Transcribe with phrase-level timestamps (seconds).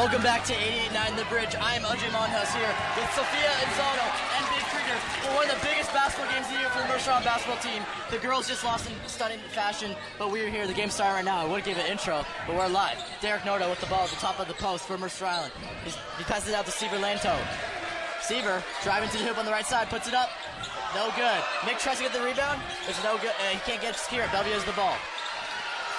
[0.00, 1.54] Welcome back to 88.9 The Bridge.
[1.60, 5.92] I'm Ajay Monhus here with Sophia Inzano and Big Krieger for one of the biggest
[5.92, 7.82] basketball games of the year for the Mercer Island basketball team.
[8.08, 10.66] The girls just lost in stunning fashion, but we're here.
[10.66, 11.44] The game's starting right now.
[11.44, 12.96] I would give an intro, but we're live.
[13.20, 15.52] Derek Nordo with the ball at the top of the post for Mercer Island.
[15.84, 17.36] He's, he passes it out to Seaver Lanto.
[18.22, 20.30] Seaver driving to the hoop on the right side, puts it up.
[20.94, 21.44] No good.
[21.66, 22.62] Nick tries to get the rebound.
[22.88, 23.36] It's no good.
[23.36, 24.24] Uh, he can't get secure.
[24.32, 24.96] Bellevue has the ball.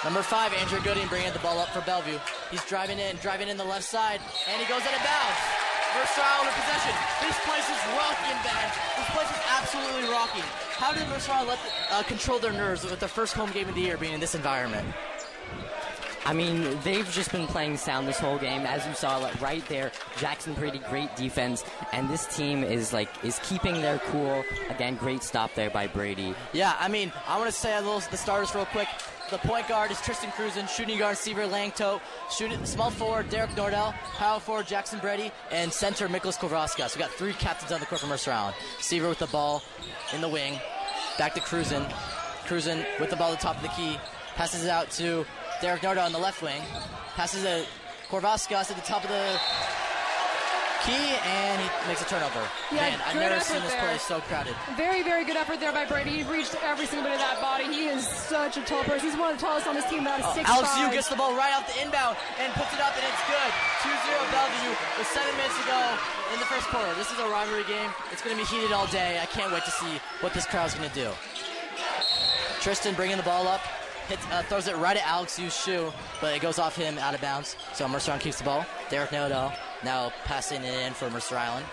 [0.04, 2.18] Number five, Andrew Gooding bringing the ball up for Bellevue.
[2.50, 4.20] He's driving in, driving in the left side,
[4.50, 5.62] and he goes out of bounds.
[5.94, 6.94] Island in possession.
[7.20, 8.72] This place is rocking, man.
[8.96, 10.42] This place is absolutely rocking.
[10.72, 13.74] How did Island let the, uh, control their nerves with their first home game of
[13.74, 14.86] the year being in this environment?
[16.24, 19.90] I mean, they've just been playing sound this whole game, as you saw right there.
[20.18, 24.44] Jackson Brady, great defense, and this team is like is keeping their cool.
[24.70, 26.34] Again, great stop there by Brady.
[26.52, 28.88] Yeah, I mean, I want to say a little the starters real quick.
[29.32, 33.94] The point guard is Tristan Cruzen, shooting guard Seaver Lanto, shooting small forward Derek Nordell,
[34.18, 36.90] power forward Jackson Brady, and center Miklos Korvaskas.
[36.90, 38.54] So we got three captains on the court for Mercer Island.
[38.78, 39.62] Seaver with the ball
[40.12, 40.60] in the wing,
[41.16, 41.86] back to Cruzen.
[42.44, 43.96] Cruzen with the ball at the top of the key,
[44.34, 45.24] passes it out to
[45.62, 46.60] Derek Nordell on the left wing,
[47.14, 47.66] passes it
[48.10, 49.40] Korvaskas at the top of the
[50.84, 52.42] key, and he makes a turnover.
[52.70, 53.82] Yeah, Man, I've never seen this there.
[53.86, 54.54] place so crowded.
[54.76, 56.10] Very, very good effort there by Brady.
[56.10, 57.64] He reached every single bit of that body.
[57.70, 59.08] He is such a tall person.
[59.10, 60.92] He's one of the tallest on this team, about Oh, six Alex Yu five.
[60.94, 63.50] gets the ball right off the inbound and puts it up, and it's good.
[63.86, 63.94] 2-0
[64.34, 65.80] Bellevue with seven minutes to go
[66.34, 66.92] in the first quarter.
[66.94, 67.90] This is a rivalry game.
[68.10, 69.18] It's going to be heated all day.
[69.22, 71.10] I can't wait to see what this crowd's going to do.
[72.60, 73.60] Tristan bringing the ball up,
[74.08, 77.14] hits, uh, throws it right at Alex Yu's shoe, but it goes off him out
[77.14, 77.56] of bounds.
[77.74, 78.64] So Mercer Island keeps the ball.
[78.90, 79.52] Derek Nodo
[79.84, 81.66] now passing it in for Mercer Island.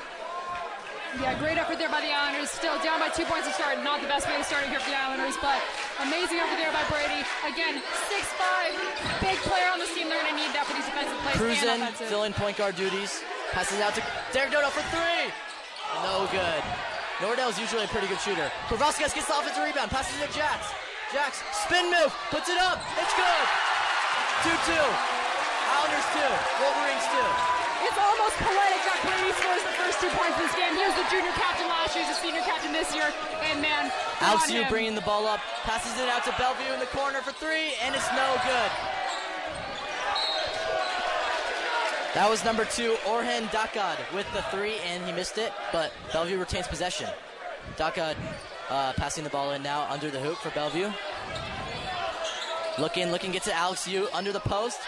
[1.17, 2.53] Yeah, great effort there by the Islanders.
[2.53, 3.81] Still down by two points to start.
[3.81, 5.57] Not the best way to start here for the Islanders, but
[6.05, 7.25] amazing effort there by Brady.
[7.49, 7.81] Again,
[8.13, 8.77] six-five,
[9.17, 10.05] big player on this team.
[10.05, 13.25] They're going to need that for these defensive plays Cruzen, filling point guard duties.
[13.49, 14.05] Passes out to
[14.37, 15.33] Derek Nodo for three.
[16.05, 16.61] No good.
[17.25, 18.45] Nordell's usually a pretty good shooter.
[18.69, 19.89] Korvaskas gets the offensive rebound.
[19.89, 20.69] Passes it to Jax.
[21.09, 22.13] Jax, spin move.
[22.29, 22.77] Puts it up.
[23.01, 23.45] It's good.
[24.45, 24.77] 2-2.
[25.73, 26.21] Islanders 2.
[26.61, 27.05] Wolverines
[27.57, 27.58] 2.
[27.85, 30.73] It's almost poetic that Brady scores the first two points in this game.
[30.75, 32.03] He was the junior captain last year.
[32.03, 33.07] He's a senior captain this year.
[33.47, 33.91] And, man,
[34.21, 35.39] on bringing the ball up.
[35.63, 38.71] Passes it out to Bellevue in the corner for three, and it's no good.
[42.15, 46.39] That was number two, Orhan Dakad with the three, and he missed it, but Bellevue
[46.39, 47.07] retains possession.
[47.77, 48.15] Dakad
[48.69, 50.91] uh, passing the ball in now under the hoop for Bellevue.
[52.79, 54.79] Looking, looking, gets to Alex Yu under the post.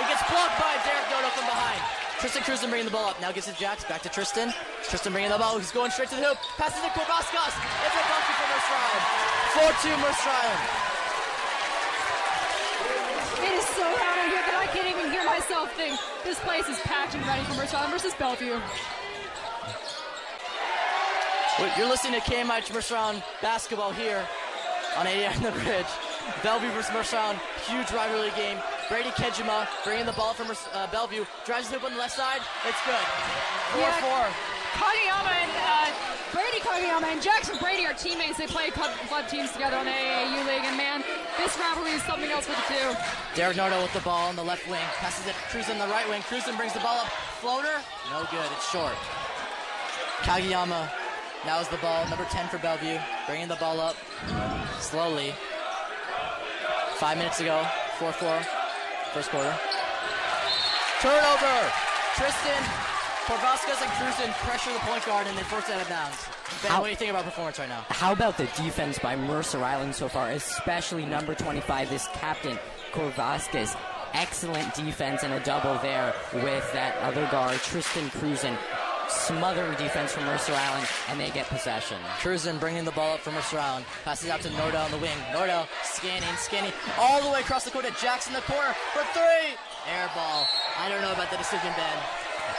[0.00, 2.09] It gets blocked by Derek Dodo from behind.
[2.20, 3.18] Tristan Cruzen bringing the ball up.
[3.20, 3.82] Now gets to Jax.
[3.84, 4.52] Back to Tristan.
[4.84, 5.56] Tristan bringing the ball.
[5.56, 6.36] He's going straight to the hoop.
[6.60, 7.54] Passes to Korvaskas.
[7.56, 9.04] It's a bucket for Mercer Island.
[9.56, 10.60] 4-2 Mercer Island.
[13.40, 15.96] It is so loud in here that I can't even hear myself think.
[16.22, 18.60] This place is packed and ready for Mercer Island versus Bellevue.
[21.78, 24.28] You're listening to KMI Mercer Island basketball here
[24.98, 25.86] on 88 on the bridge.
[26.42, 28.58] Bellevue versus Mercer Island, huge rivalry game.
[28.90, 32.42] Brady Kageyama bringing the ball from uh, Bellevue, drives the hoop on the left side.
[32.66, 33.06] It's good.
[33.78, 34.26] 4-4.
[34.74, 35.94] Kageyama and uh,
[36.34, 38.36] Brady Kageyama and Jackson Brady are teammates.
[38.36, 41.04] They play club, club teams together on the AAU league, and man,
[41.38, 42.98] this rivalry is something else for the two.
[43.36, 44.82] Derek Nardo with the ball on the left wing.
[44.98, 46.22] Passes it to Cruzen the right wing.
[46.22, 47.06] Cruzen brings the ball up.
[47.38, 47.78] Floater.
[48.10, 48.50] No good.
[48.58, 48.94] It's short.
[50.26, 50.90] Kageyama
[51.46, 52.08] now is the ball.
[52.08, 52.98] Number 10 for Bellevue.
[53.28, 53.94] Bringing the ball up
[54.80, 55.32] slowly.
[56.98, 57.62] Five minutes to go.
[57.98, 58.59] 4-4.
[59.12, 59.54] First quarter.
[61.00, 61.72] Turnover.
[62.14, 62.62] Tristan,
[63.26, 66.16] Korvaskas, and Cruzen pressure the point guard, and they force it out of bounds.
[66.62, 67.84] Ben, How- what do you think about performance right now?
[67.88, 72.58] How about the defense by Mercer Island so far, especially number 25, this captain,
[72.92, 73.76] Korvaskas.
[74.12, 78.10] Excellent defense and a double there with that other guard, Tristan
[79.10, 79.36] Cruzen.
[79.36, 81.98] Smothering defense from Mercer Island, and they get possession.
[82.20, 83.84] Cruzen bringing the ball up from Mercer Island.
[84.04, 85.16] Passes out to Nordell on the wing.
[85.32, 89.02] Nordell scanning, scanning, all the way across the court to Jackson in the corner for
[89.12, 89.56] three.
[89.88, 90.46] Air ball.
[90.78, 91.98] I don't know about the decision, Ben.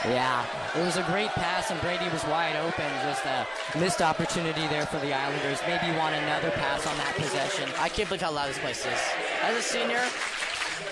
[0.04, 0.44] Yeah,
[0.74, 2.90] it was a great pass, and Brady was wide open.
[3.04, 3.46] Just a
[3.78, 5.60] missed opportunity there for the Islanders.
[5.66, 7.70] Maybe you want another pass on that possession.
[7.78, 9.00] I can't believe how loud this place is.
[9.42, 10.02] As a senior,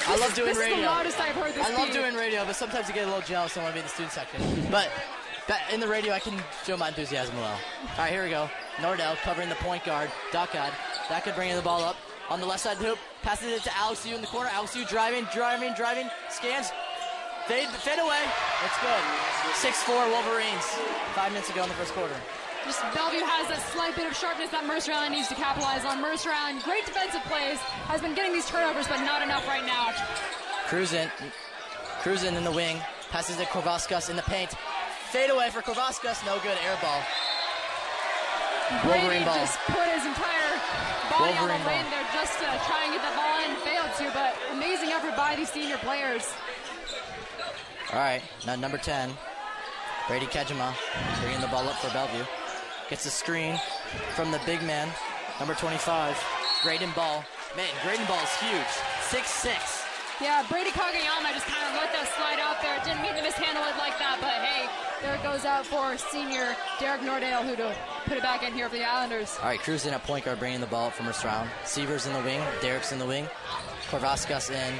[0.07, 0.77] I love doing this radio.
[0.77, 3.07] is the loudest I've heard this I love doing radio, but sometimes you get a
[3.07, 4.41] little jealous and want to be in the student section.
[4.71, 4.89] But
[5.49, 7.51] but in the radio, I can show my enthusiasm well.
[7.53, 8.49] All right, here we go.
[8.77, 10.11] Nordell covering the point guard.
[10.33, 10.73] Dakad.
[11.09, 11.97] Dakad bringing the ball up
[12.29, 12.99] on the left side of the hoop.
[13.23, 14.51] Passes it to Alex Yu in the corner.
[14.53, 16.09] Alex Yu driving, driving, driving.
[16.31, 16.71] Scans.
[17.47, 18.23] Fade, fade away.
[18.65, 19.03] It's good.
[19.59, 20.65] 6-4 Wolverines.
[21.15, 22.15] Five minutes ago in the first quarter.
[22.65, 26.01] Just Bellevue has that slight bit of sharpness that Mercer Island needs to capitalize on.
[26.01, 27.59] Mercer Island, great defensive plays,
[27.89, 29.91] has been getting these turnovers, but not enough right now.
[30.69, 31.09] Cruzen.
[32.03, 32.77] Cruzen in the wing.
[33.11, 34.55] Passes it to Korvaskas in the paint.
[35.11, 36.25] Fade away for Korvaskas.
[36.25, 36.57] No good.
[36.63, 37.03] Air ball.
[38.85, 39.35] Brady Wolverine ball.
[39.35, 40.55] just put his entire
[41.11, 43.57] body on Wolverine the lane there just to try and get the ball in.
[43.67, 46.33] Failed to, but amazing effort by these senior players.
[47.93, 49.11] All right, now number 10,
[50.07, 50.73] Brady Kageyama,
[51.21, 52.25] bringing the ball up for Bellevue.
[52.89, 53.59] Gets a screen
[54.15, 54.89] from the big man,
[55.41, 56.17] number 25,
[56.63, 57.25] Graydon Ball.
[57.57, 58.71] Man, Graydon Ball is huge.
[59.11, 59.80] 6'6.
[60.21, 62.77] Yeah, Brady Kageyama just kind of let that slide out there.
[62.85, 64.69] Didn't mean to mishandle it like that, but hey,
[65.01, 67.75] there it goes out for senior Derek Nordell, who to
[68.05, 69.39] put it back in here for the Islanders.
[69.41, 71.49] All right, Cruzen at point guard, bringing the ball up from first round.
[71.65, 73.29] Seavers in the wing, Derek's in the wing,
[73.89, 74.75] Korvaskas in,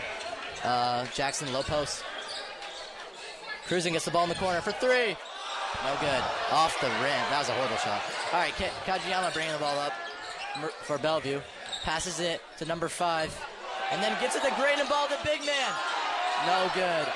[0.63, 2.05] uh, Jackson low post.
[3.67, 5.17] Cruzen gets the ball in the corner for three.
[5.85, 6.23] No good.
[6.53, 7.25] Off the rim.
[7.31, 8.03] That was a horrible shot.
[8.35, 8.53] All right,
[8.85, 9.95] Kajiyama bringing the ball up
[10.83, 11.41] for Bellevue.
[11.83, 13.35] Passes it to number five.
[13.91, 15.73] And then gets it to Graydon Ball, the big man.
[16.47, 17.07] No good.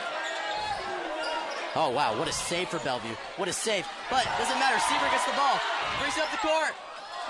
[1.77, 2.17] Oh, wow.
[2.19, 3.15] What a save for Bellevue.
[3.37, 3.87] What a save.
[4.11, 4.79] But doesn't matter.
[4.79, 5.59] Seaver gets the ball.
[5.99, 6.71] Brings it up the court.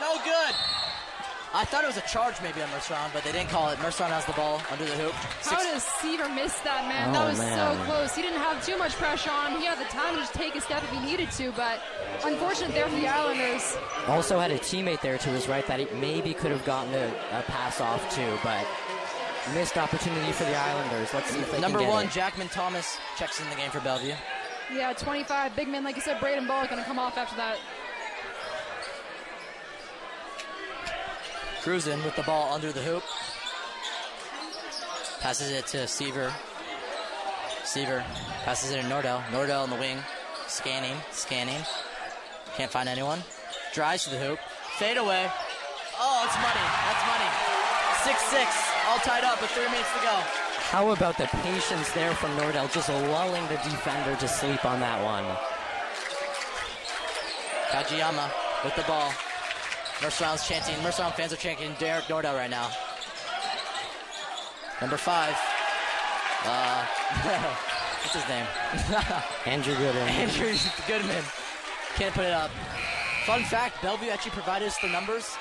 [0.01, 0.55] No good.
[1.57, 3.79] I thought it was a charge maybe on Merceron, but they didn't call it.
[3.79, 5.13] Merceron has the ball under the hoop.
[5.13, 7.11] How Six- does Seaver miss that, man?
[7.11, 7.55] Oh, that was man.
[7.79, 8.15] so close.
[8.17, 9.61] He didn't have too much pressure on him.
[9.61, 11.79] He had the time to just take a step if he needed to, but
[12.25, 13.77] unfortunate there for the Islanders.
[14.09, 17.07] Also had a teammate there to his right that he maybe could have gotten a,
[17.39, 18.67] a pass off to, but
[19.53, 21.13] missed opportunity for the Islanders.
[21.13, 22.13] Let's see if they Number can get one, it.
[22.13, 24.15] Jackman Thomas checks in the game for Bellevue.
[24.73, 25.55] Yeah, 25.
[25.55, 27.59] Big men, like you said, Braden Bullock going to come off after that.
[31.63, 33.03] Cruzen with the ball under the hoop.
[35.21, 36.33] Passes it to Seaver.
[37.65, 38.05] Seaver
[38.45, 39.23] passes it to Nordell.
[39.27, 39.99] Nordell in the wing.
[40.47, 41.63] Scanning, scanning.
[42.57, 43.23] Can't find anyone.
[43.73, 44.39] Drives to the hoop.
[44.77, 45.31] Fade away.
[45.99, 46.61] Oh, it's money.
[46.85, 47.31] That's money.
[48.45, 48.64] 6-6.
[48.87, 50.15] All tied up with three minutes to go.
[50.69, 55.03] How about the patience there from Nordell, just lulling the defender to sleep on that
[55.03, 55.25] one.
[57.71, 58.31] Kajiyama
[58.63, 59.13] with the ball.
[60.01, 60.75] Merceron's chanting.
[60.77, 62.71] Merceron fans are chanting Derek Nordell right now.
[64.81, 65.35] Number five.
[66.45, 66.85] Uh,
[68.03, 68.47] what's his name?
[69.47, 70.09] Andrew Goodman.
[70.09, 70.55] Andrew
[70.87, 71.25] Goodman.
[71.95, 72.51] Can't put it up.
[73.25, 75.37] Fun fact, Bellevue actually provided us the numbers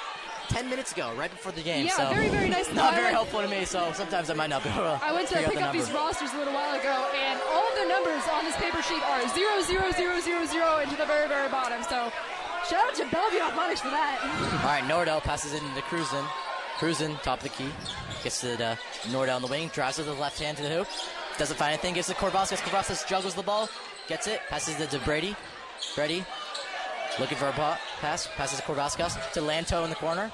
[0.50, 1.86] 10 minutes ago, right before the game.
[1.86, 2.72] Yeah, so very, very nice.
[2.74, 5.28] Not very helpful to me, so sometimes I might not be able to I went
[5.30, 8.24] to pick the up these rosters a little while ago, and all of the numbers
[8.32, 11.82] on this paper sheet are 0, 0, 0, 0, 0 into the very, very bottom.
[11.84, 12.12] So
[12.70, 14.20] shout out to Bellevue Athletics for that.
[14.62, 16.26] All right, Nordell passes it into Cruzen.
[16.78, 17.70] Cruzen, top of the key.
[18.24, 18.78] Gets it to
[19.10, 19.70] Nordell in the wing.
[19.74, 20.88] Drives with the left hand to the hoop.
[21.38, 21.94] Doesn't find anything.
[21.94, 22.60] Gives it to Korvaskas.
[22.60, 23.70] Korvaskas juggles the ball.
[24.08, 24.42] Gets it.
[24.50, 25.36] Passes it to Brady.
[25.96, 26.26] Brady.
[27.20, 28.28] Looking for a pa- pass.
[28.36, 29.32] Passes to Korvaskas.
[29.34, 30.32] To Lanto in the corner.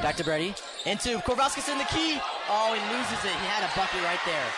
[0.00, 0.54] Back to Brady.
[0.86, 2.18] Into Korvaskas in the key.
[2.48, 3.36] Oh, he loses it.
[3.36, 4.48] He had a bucket right there.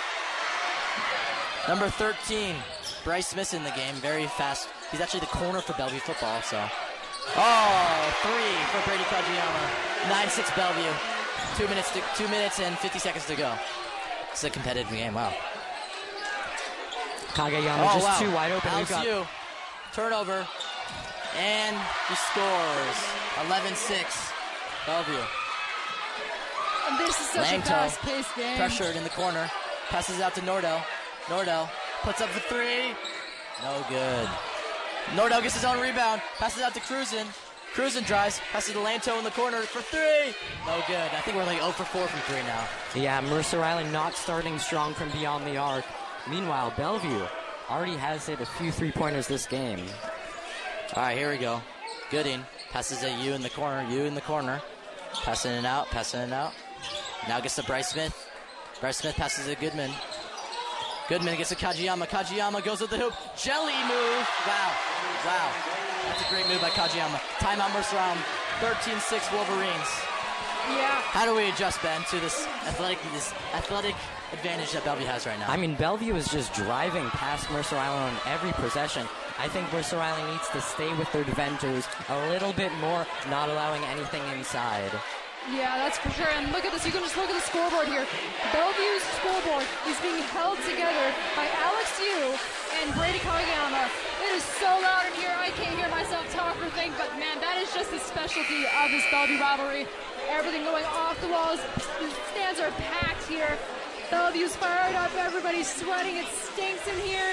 [1.68, 2.54] Number 13.
[3.02, 3.94] Bryce Smith in the game.
[3.96, 4.68] Very fast.
[4.90, 6.62] He's actually the corner for Bellevue football, so.
[7.36, 9.86] Oh, three for Brady Kajiyama.
[10.08, 10.92] 9-6 Bellevue.
[11.56, 13.52] Two minutes to, two minutes and 50 seconds to go.
[14.30, 15.14] It's a competitive game.
[15.14, 15.34] Wow.
[17.34, 18.18] Kageyama oh, just wow.
[18.18, 18.70] too wide open.
[18.70, 19.26] We've Alex got Yu.
[19.92, 20.46] Turnover.
[21.38, 21.76] And
[22.08, 22.98] he scores.
[23.44, 24.32] 11-6.
[24.86, 25.24] Bellevue.
[26.88, 28.56] And this is such a fast-paced game.
[28.56, 29.50] Pressured in the corner.
[29.88, 30.82] Passes out to Nordell.
[31.26, 31.68] Nordell
[32.02, 32.94] puts up the three.
[33.62, 34.28] No good.
[35.14, 36.22] Nordell gets his own rebound.
[36.38, 37.26] Passes out to Cruzen.
[37.74, 38.40] Cruzen drives.
[38.52, 40.34] Passes to Lanto in the corner for three.
[40.66, 41.10] No good.
[41.12, 42.64] I think we're like 0 for 4 from three now.
[42.94, 45.84] Yeah, Mercer Island not starting strong from beyond the arc.
[46.30, 47.26] Meanwhile, Bellevue
[47.68, 49.80] already has hit a few three pointers this game.
[50.96, 51.60] All right, here we go.
[52.10, 53.86] Gooding passes to Yu in the corner.
[53.90, 54.62] Yu in the corner.
[55.12, 55.88] Passing it out.
[55.88, 56.54] Passing it out.
[57.28, 58.16] Now gets to Bryce Smith.
[58.80, 59.90] Bryce Smith passes to Goodman.
[61.10, 62.08] Goodman gets to Kajiyama.
[62.08, 63.12] Kajiyama goes with the hoop.
[63.36, 64.26] Jelly move.
[64.46, 64.72] Wow.
[65.26, 65.52] Wow.
[66.06, 67.20] That's a great move by Kajiyama.
[67.44, 68.22] Timeout Mercer Island.
[68.60, 69.90] 13-6 Wolverines.
[70.72, 71.02] Yeah.
[71.12, 73.94] How do we adjust, Ben, to this athletic this athletic
[74.32, 75.48] advantage that Bellevue has right now?
[75.48, 79.06] I mean, Bellevue is just driving past Mercer Island on every possession.
[79.38, 83.48] I think Mercer Island needs to stay with their defenders a little bit more, not
[83.48, 84.90] allowing anything inside.
[85.54, 86.26] Yeah, that's for sure.
[86.34, 86.82] And look at this.
[86.82, 88.02] You can just look at the scoreboard here.
[88.50, 91.06] Bellevue's scoreboard is being held together
[91.38, 92.34] by Alex Yu
[92.82, 93.86] and Brady Kageyama.
[94.26, 95.30] It is so loud in here.
[95.38, 98.90] I can't hear myself talk or think, but man, that is just the specialty of
[98.90, 99.86] this Bellevue rivalry.
[100.26, 101.62] Everything going off the walls.
[102.02, 103.54] The stands are packed here.
[104.10, 105.12] Bellevue's fired up.
[105.16, 106.16] Everybody's sweating.
[106.16, 107.32] It stinks in here.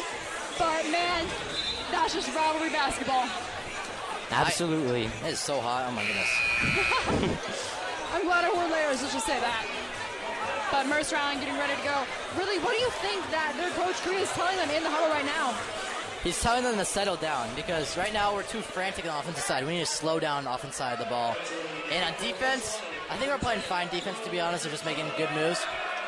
[0.57, 1.25] But man,
[1.91, 3.27] that's just rivalry basketball.
[4.31, 5.05] Absolutely.
[5.05, 5.85] it is so hot.
[5.87, 6.29] Oh my goodness.
[8.13, 9.01] I'm glad I wore layers.
[9.01, 9.65] Let's just say that.
[10.71, 12.03] But Mercer Island getting ready to go.
[12.37, 15.09] Really, what do you think that their coach Cree is telling them in the huddle
[15.09, 15.53] right now?
[16.23, 19.43] He's telling them to settle down because right now we're too frantic on the offensive
[19.43, 19.65] side.
[19.65, 21.35] We need to slow down the offensive side of the ball.
[21.91, 24.65] And on defense, I think we're playing fine defense to be honest.
[24.65, 25.63] We're just making good moves.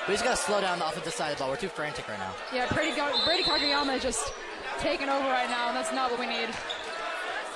[0.07, 1.49] We just gotta slow down the offensive side of the ball.
[1.49, 2.31] We're too frantic right now.
[2.53, 2.93] Yeah, Brady,
[3.25, 4.31] Brady Kageyama is just
[4.77, 6.49] taking over right now, and that's not what we need.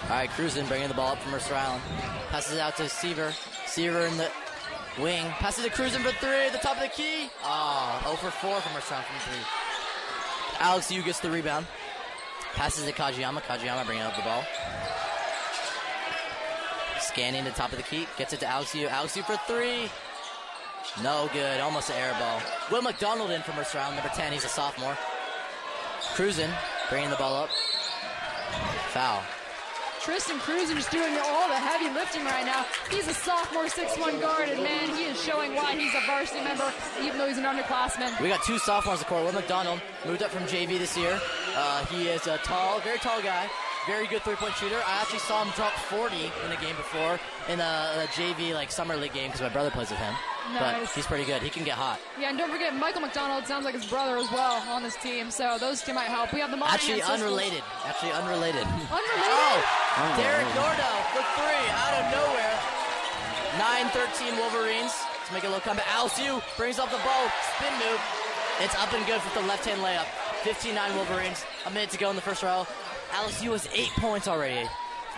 [0.03, 1.84] All right, Cruzen bringing the ball up from Mercer Island.
[2.29, 3.34] Passes it out to Seaver.
[3.68, 4.32] Seaver in the
[5.00, 5.25] wing.
[5.38, 7.29] Passes to Cruzen for three at the top of the key.
[7.44, 9.46] Ah, oh, 0 for 4 from Mercer Island from three.
[10.60, 11.68] Alex Yu gets the rebound.
[12.56, 13.41] Passes to Kageyama.
[13.41, 14.44] Kageyama bringing up the ball.
[17.00, 18.08] Scanning the top of the key.
[18.18, 18.88] Gets it to Alex Yu.
[18.88, 19.89] Alex Yu for three.
[21.03, 21.60] No good.
[21.60, 22.41] Almost an air ball.
[22.72, 23.98] Will McDonald in from Mercer Island.
[23.98, 24.34] Number 10.
[24.34, 24.98] He's a sophomore.
[26.15, 26.50] Cruzen
[26.89, 27.50] bringing the ball up.
[28.89, 29.22] Foul.
[30.01, 32.65] Tristan Cruzen just doing all the heavy lifting right now.
[32.89, 36.72] He's a sophomore 6'1 guard, and man, he is showing why he's a varsity member,
[37.01, 38.19] even though he's an underclassman.
[38.22, 39.25] We got two sophomores on the court.
[39.25, 41.19] Will McDonald moved up from JV this year.
[41.55, 43.50] Uh, he is a tall, very tall guy.
[43.88, 44.79] Very good three-point shooter.
[44.86, 47.19] I actually saw him drop 40 in a game before
[47.50, 50.13] in a, a JV like summer league game because my brother plays with him.
[50.53, 50.88] Nice.
[50.88, 51.41] But he's pretty good.
[51.41, 52.00] He can get hot.
[52.20, 55.29] Yeah, and don't forget Michael McDonald sounds like his brother as well on this team,
[55.29, 56.34] so those two might help.
[56.34, 57.62] We have the actually unrelated.
[57.86, 58.65] Actually unrelated.
[58.65, 59.29] Unrelated.
[59.29, 59.62] oh,
[59.98, 62.56] oh Derek Nordo for three out of nowhere.
[63.60, 64.94] 9-13 Wolverines
[65.27, 65.86] to make a little comeback.
[65.88, 68.01] Alsu brings up the ball, spin move.
[68.62, 70.06] It's up and good for the left-hand layup.
[70.44, 71.46] 15-9 Wolverines.
[71.65, 72.65] A minute to go in the first row.
[73.13, 74.68] Alex Yu has eight points already.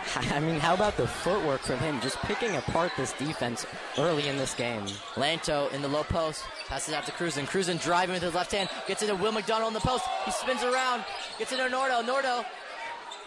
[0.16, 3.66] I mean, how about the footwork from him, just picking apart this defense
[3.98, 4.84] early in this game?
[5.14, 7.46] Lanto in the low post, passes out to Cruzen.
[7.46, 10.04] Cruzen driving with his left hand, gets it to Will McDonald in the post.
[10.24, 11.04] He spins around,
[11.38, 12.02] gets it to Nordo.
[12.04, 12.44] Nordo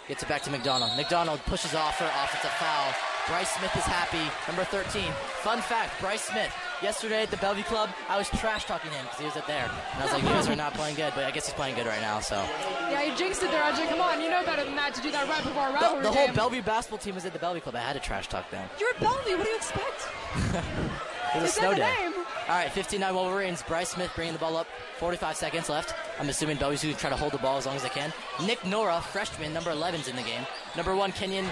[0.07, 0.91] gets it back to McDonald.
[0.97, 3.14] McDonald pushes off for offensive foul.
[3.27, 4.21] Bryce Smith is happy.
[4.47, 5.11] Number 13.
[5.41, 6.53] Fun fact: Bryce Smith.
[6.83, 9.63] Yesterday at the Bellevue Club, I was trash talking him because he was up there,
[9.93, 11.75] and I was like, "You guys are not playing good," but I guess he's playing
[11.75, 12.19] good right now.
[12.19, 12.35] So.
[12.91, 13.87] Yeah, you jinxed it there, Ajay.
[13.89, 16.09] Come on, you know better than that to do that right before our rivalry The,
[16.09, 16.35] the whole game.
[16.35, 17.75] Bellevue basketball team was at the Bellevue Club.
[17.75, 18.67] I had to trash talk them.
[18.79, 19.37] You're at Bellevue.
[19.37, 20.07] What do you expect?
[21.35, 21.93] It was a snow day.
[21.99, 22.13] name?
[22.47, 23.61] All right, 59 Wolverines.
[23.63, 24.67] Bryce Smith bringing the ball up.
[24.99, 25.93] 45 seconds left.
[26.17, 28.13] I'm assuming Bellevue's going to try to hold the ball as long as they can.
[28.45, 30.45] Nick Nora, freshman, number 11's in the game.
[30.77, 31.45] Number one, Kenyon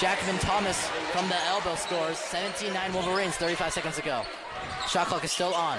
[0.00, 2.16] Jackman Thomas from the elbow scores.
[2.16, 4.22] 17-9 Wolverines, 35 seconds ago.
[4.22, 4.88] go.
[4.88, 5.78] Shot clock is still on.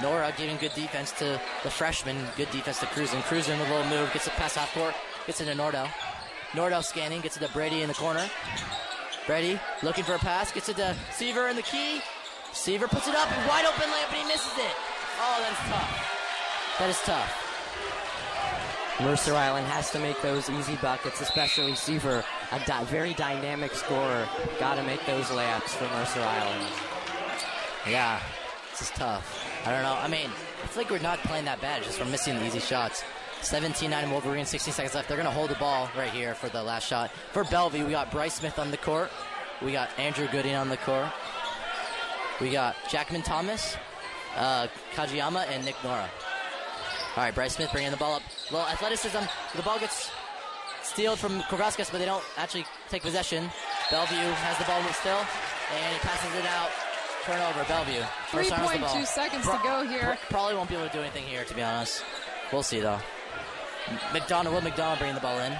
[0.00, 2.16] Nora giving good defense to the freshman.
[2.36, 3.22] Good defense to Cruzen.
[3.22, 4.12] Cruzen with a little move.
[4.12, 4.94] Gets it past half court.
[5.26, 5.88] Gets it to Nordo.
[6.52, 7.20] Nordo scanning.
[7.20, 8.28] Gets it to Brady in the corner.
[9.26, 10.52] Brady looking for a pass.
[10.52, 12.00] Gets it to Seaver in the key.
[12.52, 13.28] Seaver puts it up.
[13.48, 14.74] Wide open layup, but he misses it.
[15.18, 16.78] Oh, that is tough.
[16.78, 17.42] That is tough.
[19.00, 24.28] Mercer Island has to make those easy buckets, especially Seaver, a di- very dynamic scorer.
[24.58, 26.66] Got to make those layups for Mercer Island.
[27.88, 28.20] Yeah,
[28.70, 29.44] this is tough.
[29.64, 29.94] I don't know.
[29.94, 30.30] I mean,
[30.62, 31.82] I feel like we're not playing that bad.
[31.82, 33.04] Just we're missing the easy shots.
[33.42, 35.08] 17-9 Wolverines, 16 seconds left.
[35.08, 37.10] They're going to hold the ball right here for the last shot.
[37.32, 39.10] For Bellevue, we got Bryce Smith on the court.
[39.62, 41.08] We got Andrew Gooding on the court.
[42.40, 43.76] We got Jackman Thomas,
[44.36, 46.10] uh, Kajiyama, and Nick Nora.
[47.16, 48.22] All right, Bryce Smith bringing the ball up.
[48.50, 49.20] Little athleticism.
[49.54, 50.10] The ball gets
[50.96, 53.50] stealed from Korvaskas, but they don't actually take possession.
[53.90, 55.20] Bellevue has the ball still,
[55.76, 56.70] and he passes it out.
[57.24, 58.02] Turnover, Bellevue.
[58.28, 58.96] First time has the ball.
[58.96, 60.16] 3.2 seconds to go here.
[60.16, 62.02] Pro- probably won't be able to do anything here, to be honest.
[62.50, 62.98] We'll see, though.
[64.14, 65.52] McDonald, Will McDonald bringing the ball in.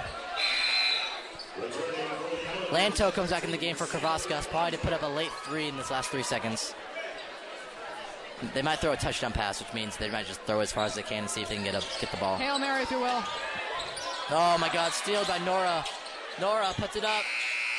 [2.71, 5.67] Lanto comes back in the game for Korvaskas, probably to put up a late three
[5.67, 6.73] in this last three seconds.
[8.55, 10.95] They might throw a touchdown pass, which means they might just throw as far as
[10.95, 12.37] they can and see if they can get up, get the ball.
[12.37, 13.23] Hail Mary, if you will.
[14.29, 15.85] Oh my God, steal by Nora.
[16.41, 17.23] Nora puts it up.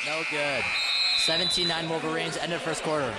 [0.07, 0.63] No good.
[1.27, 3.13] 17-9 Wolverines, end of first quarter.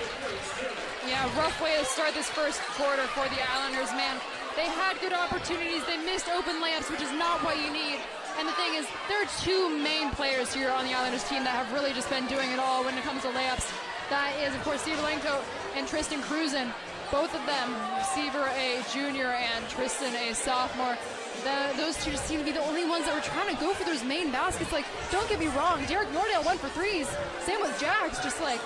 [1.07, 4.19] Yeah, rough way to start this first quarter for the Islanders, man.
[4.57, 5.85] They had good opportunities.
[5.85, 7.99] They missed open layups, which is not what you need.
[8.37, 11.55] And the thing is, there are two main players here on the Islanders team that
[11.55, 13.71] have really just been doing it all when it comes to layups.
[14.09, 15.39] That is, of course, Seaver Lanto
[15.77, 16.67] and Tristan Cruzen.
[17.11, 17.71] Both of them,
[18.11, 20.97] Seaver a junior and Tristan a sophomore.
[21.43, 23.83] The, those two seem to be the only ones that were trying to go for
[23.83, 24.71] those main baskets.
[24.71, 27.09] Like, don't get me wrong, Derek Nordell went for threes.
[27.41, 28.21] Same with Jax.
[28.23, 28.61] Just like,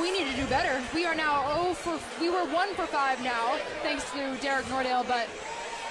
[0.00, 0.82] we need to do better.
[0.94, 5.06] We are now 0 for we were 1 for 5 now thanks to Derek Nordell,
[5.06, 5.28] but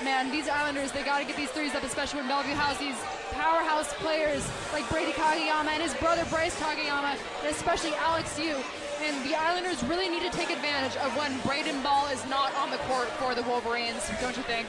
[0.03, 2.97] man, these Islanders they got to get these threes up, especially when Bellevue has these
[3.31, 4.43] powerhouse players
[4.73, 8.55] like Brady Kageyama and his brother Bryce Kageyama, and especially Alex Yu.
[9.01, 12.71] And the Islanders really need to take advantage of when Braden Ball is not on
[12.71, 14.67] the court for the Wolverines, don't you think?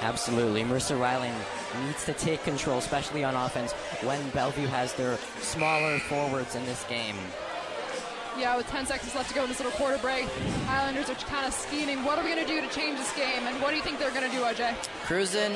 [0.00, 0.64] Absolutely.
[0.64, 1.34] Mercer Island
[1.86, 3.72] needs to take control, especially on offense,
[4.02, 7.16] when Bellevue has their smaller forwards in this game.
[8.36, 10.26] Yeah, with 10 seconds left to go in this little quarter break,
[10.68, 12.04] Islanders are kind of scheming.
[12.04, 14.00] What are we going to do to change this game, and what do you think
[14.00, 14.74] they're going to do, AJ?
[15.04, 15.52] Cruzen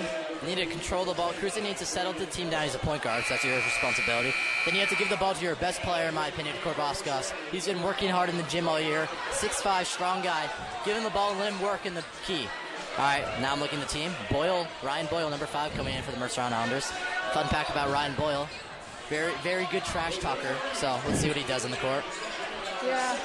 [0.47, 1.33] need to control the ball.
[1.33, 2.63] Cruzen needs to settle the team down.
[2.63, 4.33] He's a point guard, so that's your responsibility.
[4.65, 7.33] Then you have to give the ball to your best player, in my opinion, Korvaskas.
[7.51, 9.09] He's been working hard in the gym all year.
[9.33, 10.49] 6'5", strong guy.
[10.85, 12.47] Give him the ball and let him work in the key.
[12.99, 14.11] All right, now I'm looking at the team.
[14.29, 16.91] Boyle, Ryan Boyle, number five, coming in for the Mercer Islanders.
[17.33, 18.49] Fun fact about Ryan Boyle,
[19.09, 20.57] very, very good trash talker.
[20.75, 22.03] So let's see what he does in the court.
[22.85, 23.17] Yeah.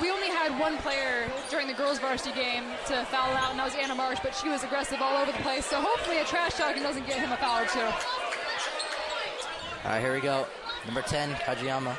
[0.00, 3.64] We only had one player during the girls' varsity game to foul out, and that
[3.64, 5.66] was Anna Marsh, but she was aggressive all over the place.
[5.66, 7.80] So hopefully a trash talking doesn't get him a foul or two.
[7.80, 10.46] All right, here we go.
[10.86, 11.96] Number 10, Kajiyama.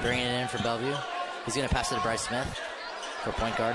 [0.00, 0.94] Bringing it in for Bellevue.
[1.44, 2.46] He's going to pass it to Bryce Smith
[3.24, 3.74] for point guard.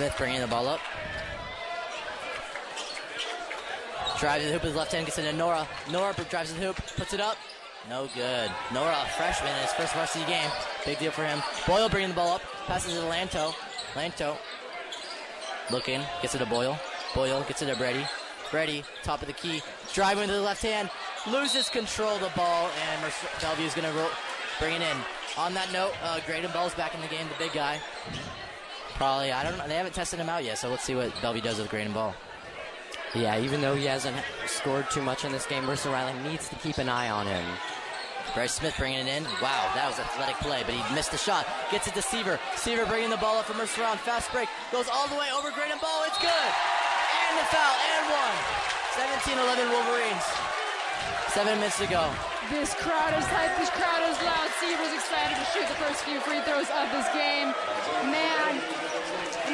[0.00, 0.80] Smith bringing the ball up.
[4.18, 5.68] Drives the hoop with his left hand, gets it to Nora.
[5.90, 7.36] Nora drives the hoop, puts it up.
[7.90, 8.50] No good.
[8.72, 10.50] Nora, freshman in his first varsity game.
[10.86, 11.42] Big deal for him.
[11.66, 13.52] Boyle bringing the ball up, passes it to Lanto.
[13.92, 14.38] Lanto
[15.70, 16.80] looking, gets it to Boyle.
[17.14, 18.06] Boyle gets it to Brady.
[18.50, 19.60] Brady, top of the key,
[19.92, 20.88] driving to the left hand,
[21.30, 24.10] loses control of the ball, and Mercer- is going to
[24.58, 24.96] bring it in.
[25.36, 27.78] On that note, uh, Graydon Ball's back in the game, the big guy.
[29.00, 31.40] Probably, I don't know, they haven't tested him out yet, so let's see what Bellevue
[31.40, 32.12] does with Graydon Ball.
[33.16, 34.14] Yeah, even though he hasn't
[34.44, 37.40] scored too much in this game, Mercer Island needs to keep an eye on him.
[38.34, 39.24] Bryce Smith bringing it in.
[39.40, 41.48] Wow, that was athletic play, but he missed the shot.
[41.72, 42.38] Gets it to Seaver.
[42.60, 44.04] Seaver bringing the ball up for Mercer Island.
[44.04, 44.50] Fast break.
[44.68, 46.04] Goes all the way over Graydon Ball.
[46.04, 46.50] It's good.
[47.24, 47.76] And the foul.
[47.96, 48.36] And one.
[49.00, 50.28] 17-11 Wolverines.
[51.32, 52.04] Seven minutes to go.
[52.52, 53.56] This crowd is hype.
[53.56, 54.50] This crowd is loud.
[54.60, 57.54] Seaver's excited to shoot the first few free throws of this game.
[58.10, 58.60] Man,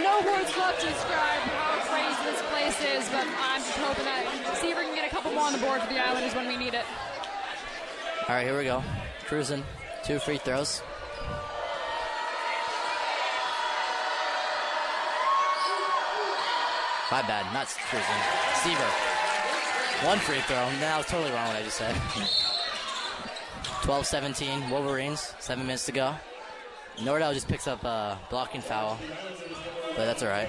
[0.02, 4.58] no words left to describe how crazy this place is, but I'm just hoping that
[4.60, 6.74] Seaver can get a couple more on the board for the Islanders when we need
[6.74, 6.84] it.
[8.28, 8.82] All right, here we go.
[9.26, 9.62] Cruzen.
[10.04, 10.82] Two free throws.
[17.10, 18.20] My bad, not Cruzen.
[18.62, 18.90] Seaver.
[20.06, 20.68] One free throw.
[20.80, 21.94] Now totally wrong what I just said.
[23.86, 25.32] 12-17 Wolverines.
[25.38, 26.14] Seven minutes to go.
[26.98, 28.98] Nordell just picks up a blocking foul,
[29.96, 30.48] but that's all right.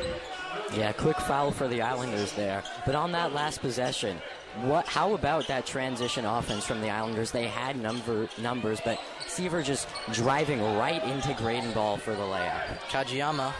[0.74, 2.64] Yeah, quick foul for the Islanders there.
[2.86, 4.18] But on that last possession,
[4.64, 4.86] what?
[4.88, 7.32] How about that transition offense from the Islanders?
[7.32, 12.80] They had number numbers, but Seaver just driving right into Graydon Ball for the layup.
[12.90, 13.54] Kajiyama,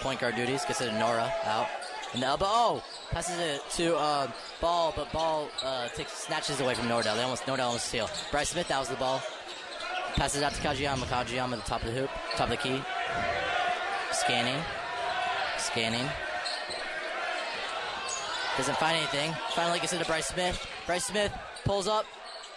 [0.00, 1.68] point guard duties, gets it to Nora out.
[2.12, 6.74] And the elbow, oh, passes it to uh, Ball, but Ball uh, takes snatches away
[6.74, 7.14] from Nordell.
[7.14, 8.10] They almost Nordell almost steal.
[8.30, 9.22] Bryce Smith, that was the ball.
[10.14, 11.04] Passes out to Kajiyama.
[11.04, 12.82] Kajiyama at the top of the hoop, top of the key.
[14.12, 14.62] Scanning,
[15.72, 16.08] scanning.
[18.56, 19.34] Doesn't find anything.
[19.54, 20.66] Finally gets it to Bryce Smith.
[20.86, 21.32] Bryce Smith
[21.64, 22.04] pulls up.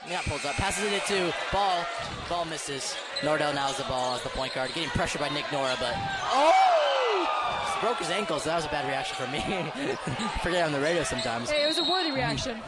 [0.10, 0.56] Not pulls up.
[0.56, 1.86] Passes it to Ball.
[2.30, 2.96] Ball misses.
[3.22, 4.72] Nordell now has the ball as the point guard.
[4.74, 6.52] Getting pressure by Nick Nora, but oh!
[7.82, 9.40] Broke his ankle, so that was a bad reaction for me.
[10.44, 11.50] Forget on the radio sometimes.
[11.50, 12.60] Hey, it was a worthy reaction.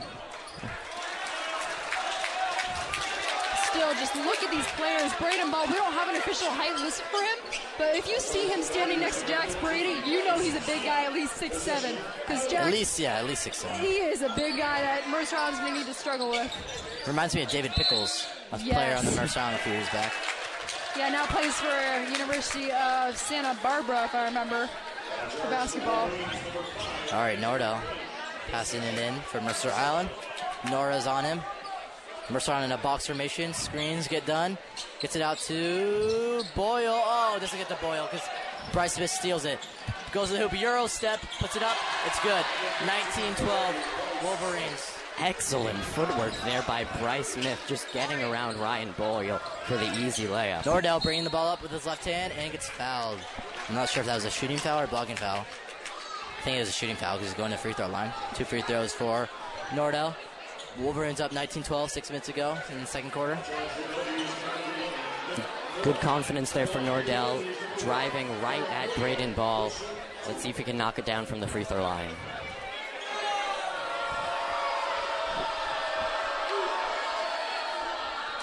[3.78, 5.13] Still, just look at these players.
[5.22, 8.48] Braden Ball, we don't have an official height list for him, but if you see
[8.48, 11.58] him standing next to Jax Brady, you know he's a big guy, at least six
[11.60, 11.96] seven.
[12.26, 13.80] Because Jax, At least, yeah, at least six seven.
[13.80, 16.52] he is a big guy that Mercer Island's going to need to struggle with.
[17.06, 18.74] Reminds me of David Pickles, a Yes.
[18.74, 20.12] player on the Mercer Island a few years back.
[20.98, 24.68] Yeah, now plays for University of Santa Barbara, if I remember,
[25.30, 26.10] for basketball.
[27.13, 27.80] All right, Nordell
[28.50, 30.10] passing it in for Mercer Island.
[30.72, 31.42] Nora's on him.
[32.30, 33.54] Mercer in a box formation.
[33.54, 34.58] Screens get done.
[35.00, 37.02] Gets it out to Boyle.
[37.06, 38.28] Oh, doesn't get to Boyle because
[38.74, 39.60] Bryce Smith steals it.
[40.12, 40.60] Goes to the hoop.
[40.60, 41.20] Euro step.
[41.40, 41.78] Puts it up.
[42.06, 42.44] It's good.
[42.86, 44.94] 19-12 Wolverines.
[45.20, 50.62] Excellent footwork there by Bryce Smith, just getting around Ryan Boyle for the easy layup.
[50.62, 53.18] Nordell bringing the ball up with his left hand and gets fouled.
[53.68, 55.40] I'm not sure if that was a shooting foul or a blocking foul.
[55.40, 58.13] I think it was a shooting foul because he's going to free throw line.
[58.36, 59.28] Two free throws for
[59.70, 60.13] Nordell.
[60.80, 63.38] Wolverines up 19-12, six minutes ago in the second quarter.
[65.84, 67.44] Good confidence there for Nordell,
[67.80, 69.72] driving right at Braden Ball.
[70.28, 72.10] Let's see if he can knock it down from the free throw line.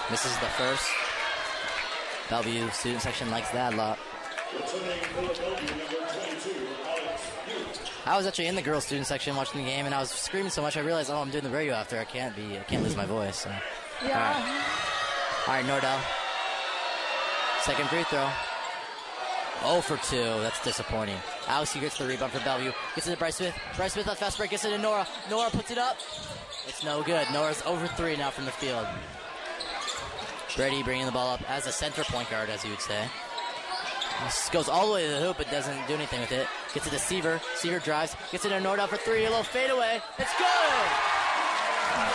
[0.09, 0.87] This is the first.
[2.29, 3.99] Bellevue student section likes that a lot.
[8.05, 10.51] I was actually in the girls student section watching the game, and I was screaming
[10.51, 11.97] so much I realized, oh, I'm doing the radio after.
[11.97, 13.37] I can't be, I can't lose my voice.
[13.37, 13.51] So.
[14.05, 14.35] Yeah.
[15.47, 15.99] All right, Nordell.
[17.63, 18.29] Second free throw.
[19.67, 20.17] 0 for 2.
[20.41, 21.17] That's disappointing.
[21.47, 22.71] Alex gets the rebound for Bellevue.
[22.93, 23.55] Gets it to Bryce Smith.
[23.75, 24.51] Bryce Smith on fast break.
[24.51, 25.07] Gets it to Nora.
[25.29, 25.97] Nora puts it up.
[26.67, 27.25] It's no good.
[27.33, 28.85] Nora's over 3 now from the field.
[30.55, 33.07] Brady bringing the ball up as a center point guard, as you would say.
[34.23, 36.47] This goes all the way to the hoop, but doesn't do anything with it.
[36.73, 37.41] Gets it to Seaver.
[37.55, 38.15] Seaver drives.
[38.31, 39.25] Gets it to Nordell for three.
[39.25, 40.01] A little fadeaway.
[40.17, 40.87] It's good.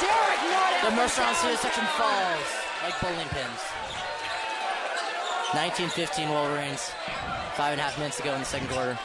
[0.00, 0.90] Derek Nordell.
[0.90, 2.48] The Mercer on for student section falls
[2.82, 3.60] like bowling pins.
[5.52, 6.90] 19-15 Wolverines.
[7.54, 8.98] Five and a half minutes to go in the second quarter.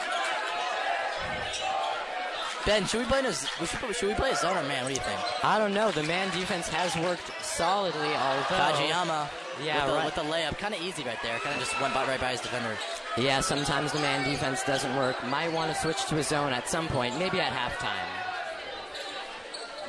[2.66, 4.84] Ben, should we play in a, z- should, should we play a zone or man?
[4.84, 5.20] What do you think?
[5.46, 5.92] I don't know.
[5.92, 8.42] The man defense has worked solidly, although.
[8.56, 9.28] Kajiyama
[9.64, 10.06] Yeah, with, the, right.
[10.06, 10.58] with the layup.
[10.58, 11.38] Kind of easy right there.
[11.40, 12.76] Kind of just went by, right by his defender.
[13.18, 15.16] Yeah, sometimes the man defense doesn't work.
[15.28, 18.26] Might want to switch to a zone at some point, maybe at halftime.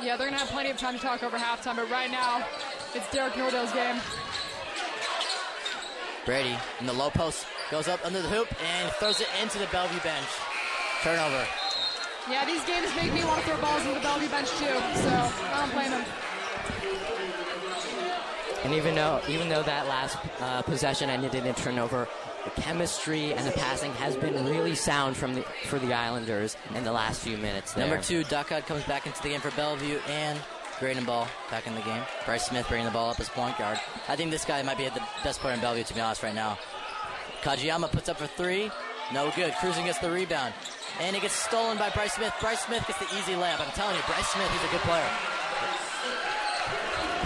[0.01, 2.45] Yeah, they're gonna have plenty of time to talk over halftime, but right now,
[2.93, 3.99] it's Derek Nordell's game.
[6.25, 9.65] Brady in the low post goes up under the hoop and throws it into the
[9.67, 10.27] Bellevue bench.
[11.01, 11.45] Turnover.
[12.29, 15.09] Yeah, these games make me want to throw balls into the Bellevue bench too, so
[15.09, 16.05] I don't blame him.
[18.67, 22.05] And even though even though that last uh, possession ended in a turnover,
[22.43, 26.83] the chemistry and the passing has been really sound from the for the Islanders in
[26.83, 27.71] the last few minutes.
[27.71, 27.87] There.
[27.87, 30.37] Number two, Dakad comes back into the game for Bellevue and
[30.81, 32.03] Graydon Ball back in the game.
[32.25, 33.79] Bryce Smith bringing the ball up as point guard.
[34.09, 36.35] I think this guy might be the best player in Bellevue, to be honest, right
[36.35, 36.59] now.
[37.43, 38.69] Kajiyama puts up for three.
[39.13, 39.53] No good.
[39.61, 40.53] Cruzen gets the rebound.
[40.99, 42.33] And it gets stolen by Bryce Smith.
[42.41, 43.61] Bryce Smith gets the easy layup.
[43.61, 45.36] I'm telling you, Bryce Smith, he's a good player.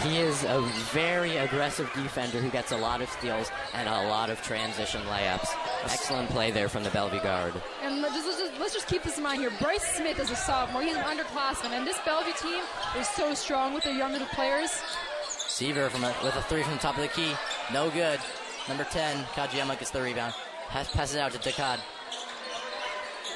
[0.04, 0.62] He is a
[0.92, 5.48] very aggressive defender who gets a lot of steals and a lot of transition layups.
[5.84, 7.54] Excellent play there from the Bellevue guard.
[7.84, 9.52] And let's just, let's just, keep this in mind here.
[9.60, 10.82] Bryce Smith is a sophomore.
[10.82, 12.64] He's an underclassman, and this Bellevue team
[12.98, 14.72] is so strong with their younger players.
[15.28, 17.34] Seaver from a, with a three from the top of the key.
[17.72, 18.20] No good.
[18.68, 20.34] Number 10, Kajiyama gets the rebound.
[20.70, 21.80] Pass, passes it out to Dakad.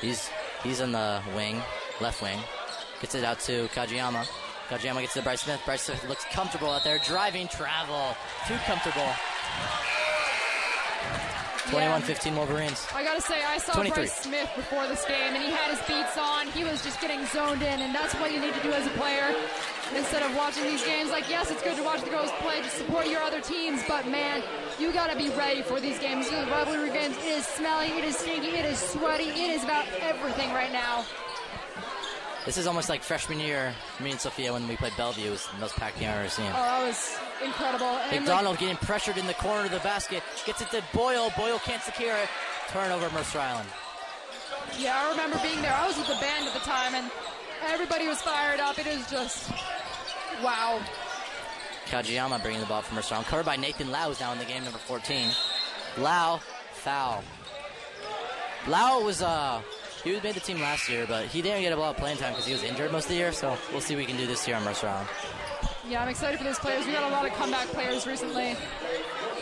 [0.02, 0.30] He's
[0.64, 1.62] he's on the wing,
[2.02, 2.40] left wing.
[3.02, 4.28] Gets it out to Kajiyama.
[4.70, 5.62] Kajiyama gets to Bryce Smith.
[5.66, 6.98] Bryce Smith looks comfortable out there.
[7.00, 8.16] Driving, travel.
[8.48, 9.10] Too comfortable.
[11.70, 12.88] 21-15 Wolverines.
[12.94, 13.96] I gotta say, I saw 23.
[13.96, 16.48] Bryce Smith before this game, and he had his beats on.
[16.48, 18.92] He was just getting zoned in, and that's what you need to do as a
[18.92, 19.34] player.
[19.96, 22.70] Instead of watching these games, like yes, it's good to watch the girls play to
[22.70, 24.44] support your other teams, but man,
[24.80, 26.30] you gotta be ready for these games.
[26.30, 27.18] These rivalry games.
[27.18, 31.06] It is smelly, it is stinky, it is sweaty, it is about everything right now.
[32.46, 35.28] This is almost like freshman year me and Sophia when we played Bellevue.
[35.28, 36.46] It was the most packed game I've ever seen.
[36.50, 37.86] Oh, that was incredible.
[37.88, 40.22] And like, McDonald getting pressured in the corner of the basket.
[40.46, 41.32] Gets it to Boyle.
[41.36, 42.30] Boyle can't secure it.
[42.70, 43.68] Turnover, Mercer Island.
[44.78, 45.74] yeah, I remember being there.
[45.74, 47.10] I was with the band at the time, and
[47.68, 48.78] everybody was fired up.
[48.78, 49.52] It is just
[50.44, 50.80] wow.
[51.88, 53.28] Kajiyama bringing the ball from Mercer Island.
[53.28, 55.30] Covered by Nathan Lau is now in the game, number 14.
[55.98, 56.40] Lau,
[56.74, 57.24] foul.
[58.68, 59.62] Lau was, uh,
[60.06, 62.18] he was made the team last year, but he didn't get a lot of playing
[62.18, 64.18] time because he was injured most of the year, so we'll see what we can
[64.18, 65.10] do this year on Mercer Island.
[65.90, 66.86] Yeah, I'm excited for those players.
[66.86, 68.56] We got a lot of comeback players recently.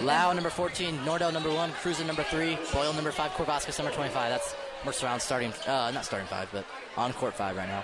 [0.01, 0.97] Lau, number 14.
[0.99, 1.71] Nordell, number 1.
[1.73, 2.57] Cruzen, number 3.
[2.73, 3.31] Boyle, number 5.
[3.31, 4.29] Korvaskas, number 25.
[4.29, 7.83] That's Mercer Island starting, uh, not starting 5, but on court 5 right now.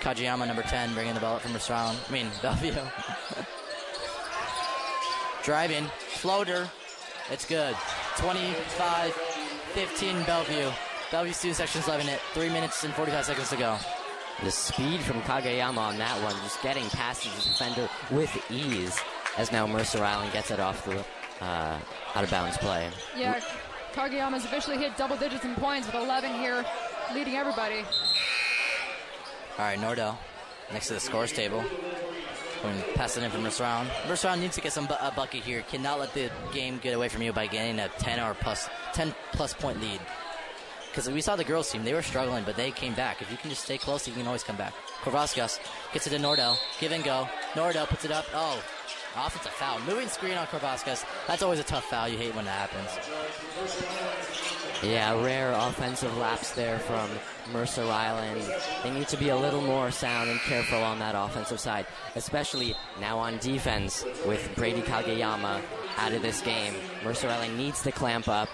[0.00, 1.98] Kajiyama, number 10, bringing the ball up from Mercer Island.
[2.06, 2.72] I mean, Bellevue.
[5.42, 6.68] Driving, floater.
[7.30, 7.74] It's good.
[8.18, 10.70] 25 15 Bellevue.
[11.10, 12.20] Bellevue student section's loving it.
[12.34, 13.76] 3 minutes and 45 seconds to go.
[14.44, 18.98] The speed from Kageyama on that one, just getting past his defender with ease,
[19.36, 21.04] as now Mercer Island gets it off the
[21.44, 21.78] uh,
[22.14, 22.88] out of bounds play.
[23.16, 23.40] Yeah,
[23.92, 26.64] Kageyama's officially hit double digits in points with 11 here,
[27.12, 27.80] leading everybody.
[29.58, 30.16] All right, Nordell,
[30.72, 31.62] next to the scores table.
[32.62, 33.90] Going to pass it in from Mercer Island.
[34.08, 35.62] Mercer Island needs to get some bu- a bucket here.
[35.70, 39.14] Cannot let the game get away from you by getting a 10 or plus 10
[39.32, 40.00] plus point lead.
[40.90, 43.22] Because we saw the girls team, they were struggling, but they came back.
[43.22, 44.74] If you can just stay close, you can always come back.
[45.02, 45.60] Korvaskas
[45.92, 46.58] gets it to Nordell.
[46.80, 47.28] Give and go.
[47.52, 48.26] Nordell puts it up.
[48.34, 48.60] Oh,
[49.16, 49.78] offensive foul.
[49.82, 51.04] Moving screen on Korvaskas.
[51.28, 52.08] That's always a tough foul.
[52.08, 52.98] You hate when that happens.
[54.82, 57.08] Yeah, rare offensive laps there from
[57.52, 58.42] Mercer Island.
[58.82, 62.74] They need to be a little more sound and careful on that offensive side, especially
[62.98, 65.60] now on defense with Brady Kageyama
[65.98, 66.74] out of this game.
[67.04, 68.48] Mercer Island needs to clamp up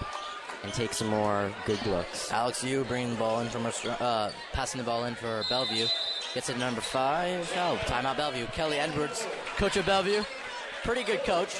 [0.63, 2.31] and take some more good looks.
[2.31, 5.87] Alex Yu bringing the ball in from Mercer, uh, passing the ball in for Bellevue.
[6.33, 7.49] Gets it to number five.
[7.55, 8.45] Oh, timeout Bellevue.
[8.47, 10.23] Kelly Edwards, coach of Bellevue.
[10.83, 11.55] Pretty good coach.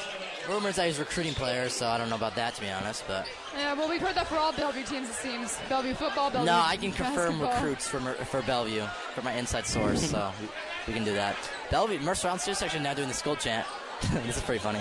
[0.47, 3.03] Rumors that he's recruiting players, so I don't know about that to be honest.
[3.07, 5.57] But Yeah, well, we've heard that for all Bellevue teams, it seems.
[5.67, 7.53] Bellevue football, Bellevue no, I can confirm basketball.
[7.53, 10.47] recruits for for Bellevue for my inside source, so we,
[10.87, 11.35] we can do that.
[11.69, 13.67] Bellevue, Mercer on student section now doing the skull chant.
[14.13, 14.79] this is pretty funny.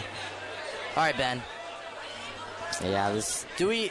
[0.96, 1.42] All right, Ben.
[2.82, 3.90] Yeah, this Do we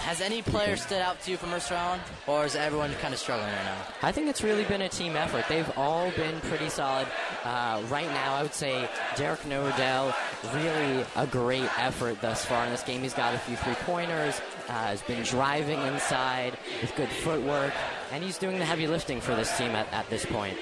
[0.00, 3.20] has any player stood out to you from Mercer Island, or is everyone kind of
[3.20, 3.76] struggling right now?
[4.02, 5.44] I think it's really been a team effort.
[5.48, 7.06] They've all been pretty solid.
[7.44, 10.14] Uh, right now, I would say Derek Nordell,
[10.54, 13.02] really a great effort thus far in this game.
[13.02, 17.74] He's got a few three pointers, uh, has been driving inside with good footwork,
[18.10, 20.56] and he's doing the heavy lifting for this team at, at this point.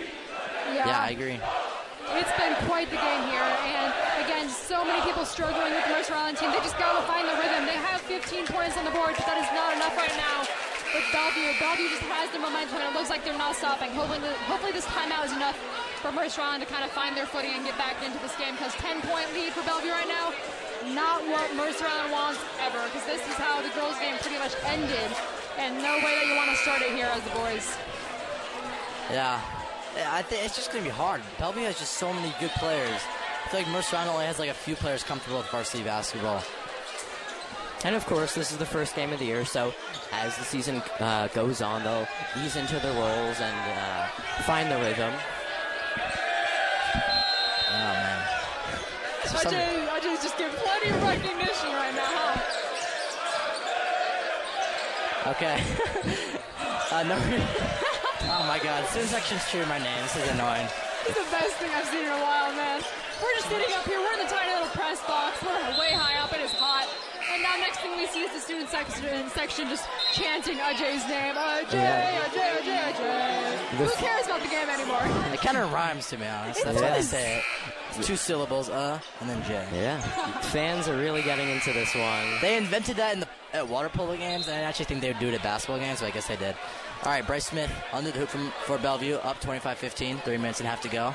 [0.74, 1.38] Yeah, I agree.
[2.10, 3.77] It's been quite the game here, and again,
[4.68, 6.52] so many people struggling with the Mercer Island team.
[6.52, 7.64] They just got to find the rhythm.
[7.64, 10.44] They have 15 points on the board, but that is not enough right now.
[10.92, 13.88] With Bellevue, Bellevue just has the momentum, and it looks like they're not stopping.
[13.96, 15.56] Hopefully, hopefully this timeout is enough
[16.04, 18.60] for Mercer Island to kind of find their footing and get back into this game.
[18.60, 20.36] Because 10 point lead for Bellevue right now,
[20.92, 22.84] not what Mercer Island wants ever.
[22.92, 25.08] Because this is how the girls' game pretty much ended,
[25.56, 27.64] and no way that you want to start it here as the boys.
[29.08, 29.40] Yeah,
[30.12, 31.24] I think it's just going to be hard.
[31.40, 33.00] Bellevue has just so many good players.
[33.44, 36.42] I feel like Mercer Island only has like a few players comfortable with varsity basketball.
[37.84, 39.72] And of course, this is the first game of the year, so
[40.12, 42.08] as the season uh, goes on, they'll
[42.44, 44.06] ease into their roles and uh,
[44.42, 45.12] find the rhythm.
[47.70, 48.28] Oh man.
[49.26, 52.54] So some- Ajay, Ajay's just getting plenty of recognition right now, huh?
[55.30, 55.62] Okay.
[56.90, 57.14] uh, no.
[58.32, 58.82] oh my God!
[58.84, 60.66] As section's cheering my name, this is annoying.
[61.08, 62.82] This is the best thing I've seen in a while, man.
[63.22, 63.96] We're just sitting up here.
[63.98, 65.40] We're in the tiny little press box.
[65.42, 66.32] We're way high up.
[66.36, 66.84] It is hot.
[67.32, 71.34] And now next thing we see is the student section, section just chanting Ajay's name.
[71.34, 72.24] Ajay, Yeah.
[72.28, 73.56] Ajay, Ajay, Ajay.
[73.80, 75.00] Who cares about the game anymore?
[75.32, 76.62] It kind of rhymes to me, honest.
[76.64, 77.44] That's It why they say it.
[77.96, 79.64] It's two syllables, uh, and then J.
[79.72, 80.00] Yeah,
[80.52, 82.40] fans are really getting into this one.
[82.42, 85.18] They invented that in the at water polo games, and I actually think they would
[85.18, 86.54] do it at basketball games, so I guess they did.
[87.04, 90.66] All right, Bryce Smith under the hoop from, for Bellevue, up 25-15, three minutes and
[90.66, 91.14] a half to go.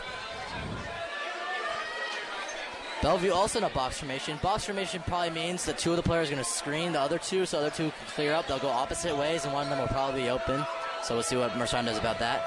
[3.02, 4.40] Bellevue also in a box formation.
[4.42, 7.18] Box formation probably means that two of the players are going to screen the other
[7.18, 8.48] two, so the other two can clear up.
[8.48, 10.66] They'll go opposite ways, and one of them will probably be open.
[11.04, 12.42] So we'll see what Mercer does about that.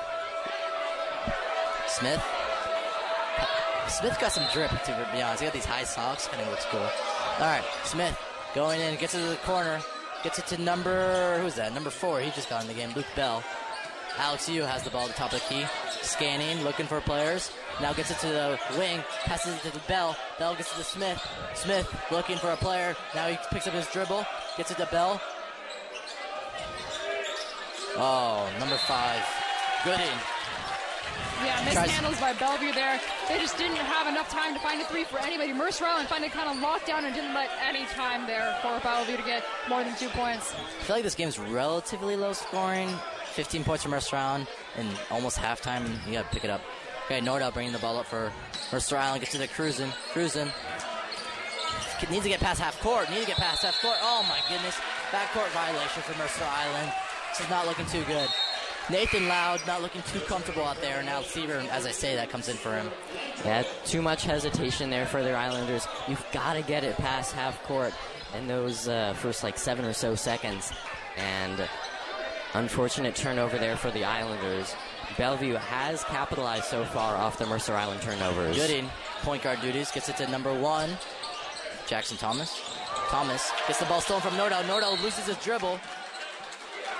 [1.88, 2.24] Smith.
[3.88, 5.42] Smith got some drip, to be honest.
[5.42, 6.80] He got these high socks, kind it looks cool.
[6.80, 8.18] All right, Smith
[8.54, 9.78] going in, gets it to the corner,
[10.26, 11.72] gets it to number who's that?
[11.72, 12.18] Number four.
[12.18, 12.90] He just got in the game.
[12.96, 13.44] Luke Bell.
[14.18, 15.64] Alex Yu has the ball at the top of the key,
[16.02, 17.52] scanning, looking for players.
[17.80, 20.16] Now gets it to the wing, passes it to Bell.
[20.38, 21.24] Bell gets it to Smith.
[21.54, 22.96] Smith looking for a player.
[23.14, 25.20] Now he picks up his dribble, gets it to Bell.
[27.96, 29.22] Oh, number five,
[29.84, 30.35] Gooding.
[31.44, 33.00] Yeah, mishandles by Bellevue there.
[33.28, 35.52] They just didn't have enough time to find a three for anybody.
[35.52, 39.16] Mercer Island finally kind of locked down and didn't let any time there for Bellevue
[39.16, 40.54] to get more than two points.
[40.54, 42.88] I feel like this game's relatively low scoring.
[43.32, 44.46] 15 points from Mercer Island
[44.78, 45.84] in almost halftime.
[45.84, 46.62] And you gotta pick it up.
[47.04, 48.32] Okay, Nordell bringing the ball up for
[48.72, 49.20] Mercer Island.
[49.20, 49.90] Gets to the Cruzen.
[50.12, 50.50] Cruzen.
[52.10, 53.08] Needs to get past half court.
[53.10, 53.96] Need to get past half court.
[54.00, 54.76] Oh my goodness.
[55.10, 56.92] Backcourt violation for Mercer Island.
[57.30, 58.28] This is not looking too good.
[58.88, 61.02] Nathan Lau not looking too comfortable out there.
[61.02, 62.88] Now Seaver, as I say, that comes in for him.
[63.44, 65.88] Yeah, too much hesitation there for their Islanders.
[66.08, 67.92] You've got to get it past half court
[68.36, 70.72] in those uh, first like seven or so seconds.
[71.16, 71.68] And
[72.54, 74.74] unfortunate turnover there for the Islanders.
[75.16, 78.56] Bellevue has capitalized so far off the Mercer Island turnovers.
[78.56, 78.88] Gooding,
[79.22, 80.90] point guard duties, gets it to number one,
[81.86, 82.60] Jackson Thomas.
[83.08, 84.62] Thomas gets the ball stolen from Nordell.
[84.64, 85.80] Nordell loses his dribble.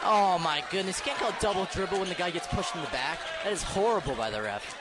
[0.08, 2.86] Oh my goodness, you can't call double dribble when the guy gets pushed in the
[2.88, 3.18] back.
[3.42, 4.76] That is horrible by the ref.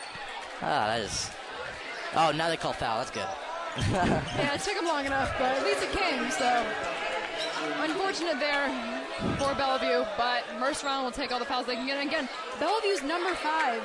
[0.62, 1.32] Ah, that is.
[2.16, 3.00] Oh, now they call foul.
[3.00, 3.28] That's good.
[3.78, 6.66] Yeah, it took him long enough, but at least it came, so
[7.82, 8.70] unfortunate there
[9.38, 11.98] for Bellevue, but Mercer Island will take all the fouls they can get.
[11.98, 13.82] And again, Bellevue's number five.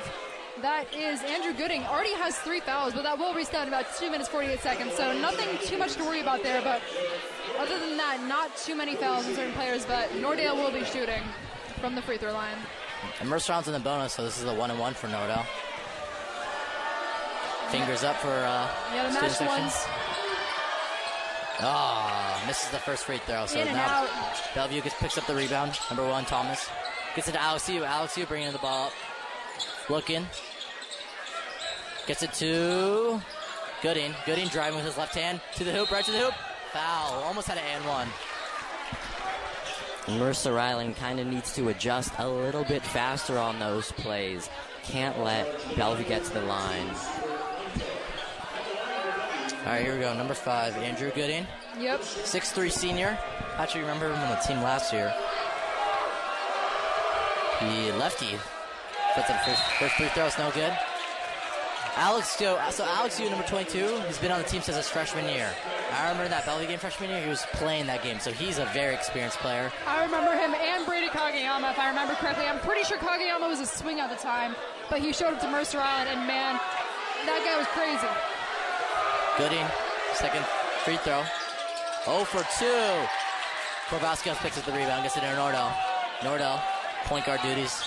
[0.61, 1.83] That is Andrew Gooding.
[1.85, 4.93] Already has three fouls, but that will restart in about two minutes, 48 seconds.
[4.93, 6.61] So nothing too much to worry about there.
[6.61, 6.81] But
[7.61, 9.85] other than that, not too many fouls in certain players.
[9.85, 11.21] But Nordell will be shooting
[11.79, 12.57] from the free throw line.
[13.19, 15.45] And Mercer rounds in the bonus, so this is a one and one for Nordell.
[17.69, 19.73] Fingers up for uh, Yeah, the match ones
[21.63, 23.45] Oh, misses the first free throw.
[23.45, 24.09] So now out.
[24.55, 25.77] Bellevue gets picks up the rebound.
[25.89, 26.67] Number one, Thomas
[27.15, 27.83] gets it to Alex Yu.
[27.83, 28.93] Alex Yu bringing the ball up,
[29.89, 30.25] looking,
[32.07, 33.21] gets it to
[33.83, 34.13] Gooding.
[34.25, 36.33] Gooding driving with his left hand to the hoop, right to the hoop.
[36.73, 37.23] Foul.
[37.23, 38.07] Almost had an and one.
[40.19, 44.49] Mercer Island kind of needs to adjust a little bit faster on those plays.
[44.83, 46.87] Can't let Bellevue get to the line.
[49.65, 50.13] All right, here we go.
[50.15, 51.45] Number five, Andrew Gooding,
[51.79, 52.01] Yep.
[52.01, 53.17] 6'3 senior.
[53.57, 55.13] Actually, remember him on the team last year.
[57.59, 58.39] He lefty.
[59.13, 60.25] Puts up first, first free throw.
[60.25, 60.75] It's no good.
[61.95, 65.25] Alex Yu, so Alex Yu, number 22, he's been on the team since his freshman
[65.27, 65.49] year.
[65.91, 68.65] I remember that Bellevue game freshman year, he was playing that game, so he's a
[68.65, 69.71] very experienced player.
[69.85, 72.45] I remember him and Brady Kageyama, if I remember correctly.
[72.45, 74.55] I'm pretty sure Kageyama was a swing at the time,
[74.89, 76.59] but he showed up to Mercer Island, and man,
[77.25, 78.07] that guy was crazy.
[79.37, 79.67] Gooding,
[80.13, 80.45] second
[80.83, 81.23] free throw.
[82.05, 82.65] 0 for 2.
[83.91, 85.71] Korvaskas picks up the rebound, gets it to Nordell.
[86.19, 86.61] Nordell,
[87.05, 87.83] point guard duties.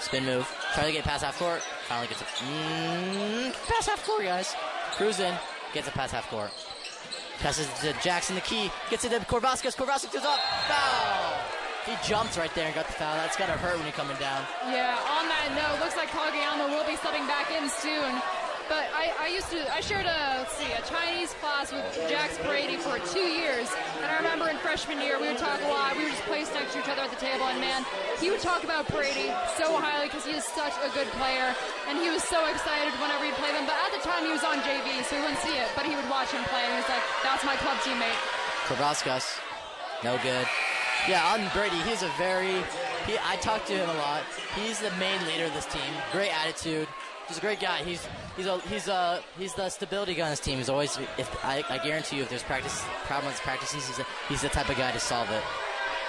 [0.00, 0.46] Spin move.
[0.74, 1.60] Try to get past half court.
[1.88, 2.28] Finally gets it.
[2.28, 4.54] Mm, past half court, guys.
[4.92, 5.34] Cruzen.
[5.74, 6.50] Gets it past half court.
[7.38, 8.70] Passes to Jackson, the key.
[8.90, 9.76] Gets it to Korvaskas.
[9.76, 10.40] Korvaskas goes up.
[10.66, 11.38] Foul.
[11.86, 13.14] He jumped right there and got the foul.
[13.14, 14.42] That's got to hurt when you're coming down.
[14.66, 18.12] Yeah, on that note, looks like Kageyama will be stepping back in soon.
[18.68, 22.76] But I, I used to, I shared a, see, a Chinese class with Jax Brady
[22.76, 23.64] for two years.
[23.96, 25.96] And I remember in freshman year, we would talk a lot.
[25.96, 27.48] We would just place next to each other at the table.
[27.48, 27.88] And man,
[28.20, 31.56] he would talk about Brady so highly because he is such a good player.
[31.88, 33.64] And he was so excited whenever he'd play them.
[33.64, 35.72] But at the time, he was on JV, so he wouldn't see it.
[35.72, 36.60] But he would watch him play.
[36.60, 38.20] And he was like, that's my club teammate.
[38.68, 39.40] Korvaskas,
[40.04, 40.44] no good.
[41.08, 42.60] Yeah, on Brady, he's a very,
[43.08, 44.28] he, I talked to him a lot.
[44.60, 45.88] He's the main leader of this team.
[46.12, 46.88] Great attitude.
[47.28, 47.84] He's a great guy.
[47.84, 50.56] He's he's a he's a he's the stability guy on his team.
[50.56, 54.40] He's always if I, I guarantee you if there's practice problems practices he's a, he's
[54.40, 55.42] the type of guy to solve it.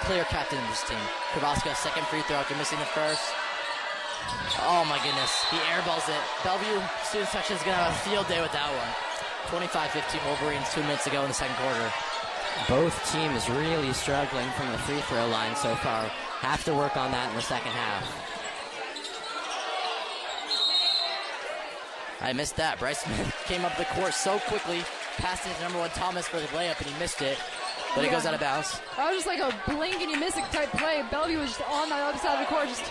[0.08, 0.97] Clear captain of this team.
[1.36, 3.21] Korvaskas second free throw after missing the first.
[4.63, 6.23] Oh my goodness, he airballs it.
[6.43, 8.91] Bellevue student section is gonna have a field day with that one.
[9.51, 11.91] 25-15 Wolverines two minutes ago in the second quarter.
[12.69, 16.03] Both teams really struggling from the free throw line so far.
[16.39, 18.28] Have to work on that in the second half.
[22.21, 22.79] I missed that.
[22.79, 24.84] Bryce Smith came up the court so quickly,
[25.17, 27.38] passed it to number one Thomas for the layup, and he missed it.
[27.95, 28.79] But it goes out of bounds.
[28.97, 31.03] That was just like a blink and you miss it type play.
[31.10, 32.84] Bellevue was just on the other side of the court, just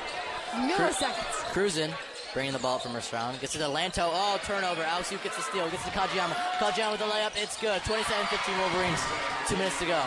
[0.66, 1.52] milliseconds.
[1.52, 1.92] Cruzen,
[2.34, 3.38] bringing the ball from first round.
[3.40, 4.10] Gets it to Lanto.
[4.10, 4.82] Oh, turnover.
[4.82, 5.70] Alsu gets the steal.
[5.70, 6.34] Gets it to Kageyama.
[6.58, 7.30] Kageyama with the layup.
[7.36, 7.80] It's good.
[7.82, 9.00] 27-15 Wolverines.
[9.46, 10.02] Two minutes to go.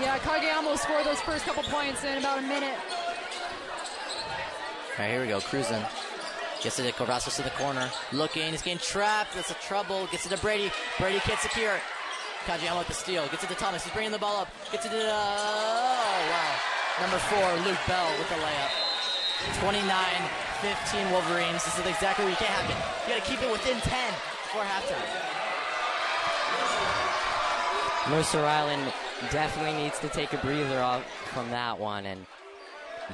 [0.00, 2.78] Yeah, Kageyama will score those first couple points in about a minute.
[4.96, 5.40] All right, here we go.
[5.40, 5.82] Cruzen.
[6.62, 7.90] Gets it to Korvaskas to the corner.
[8.12, 8.50] Looking.
[8.50, 9.34] He's getting trapped.
[9.34, 10.06] That's a trouble.
[10.08, 10.70] Gets it to Brady.
[10.98, 11.80] Brady can't secure it.
[12.48, 13.28] With the steal.
[13.28, 13.84] Gets it to Thomas.
[13.84, 14.48] He's bringing the ball up.
[14.72, 17.00] Gets it to, uh, oh, wow.
[17.00, 18.72] Number four, Luke Bell with the layup.
[19.62, 21.64] 29-15 Wolverines.
[21.64, 22.76] This is exactly what you can't happen.
[23.06, 24.12] You got to keep it within 10
[24.44, 25.30] before halftime.
[28.10, 28.92] Mercer Island
[29.30, 32.04] definitely needs to take a breather off from that one.
[32.06, 32.26] And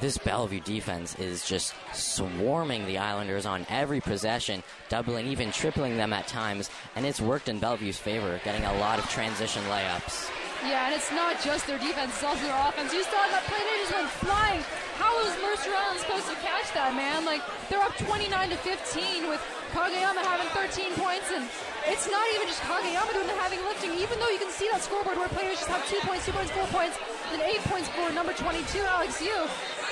[0.01, 6.13] this Bellevue defense is just swarming the Islanders on every possession, doubling, even tripling them
[6.13, 6.71] at times.
[6.95, 10.31] And it's worked in Bellevue's favor, getting a lot of transition layups.
[10.65, 12.93] Yeah, and it's not just their defense, it's also their offense.
[12.93, 14.63] You saw that play, they just went flying.
[14.97, 17.25] How was Mercer Island supposed to catch that, man?
[17.29, 19.39] Like, they're up 29 to 15 with
[19.77, 21.45] Kageyama having 13 points, and
[21.87, 24.81] it's not even just Kageyama doing the heavy lifting, even though you can see that
[24.81, 26.97] scoreboard where players just have two points, two points, four points,
[27.31, 29.37] then eight points for number 22, Alex Yu.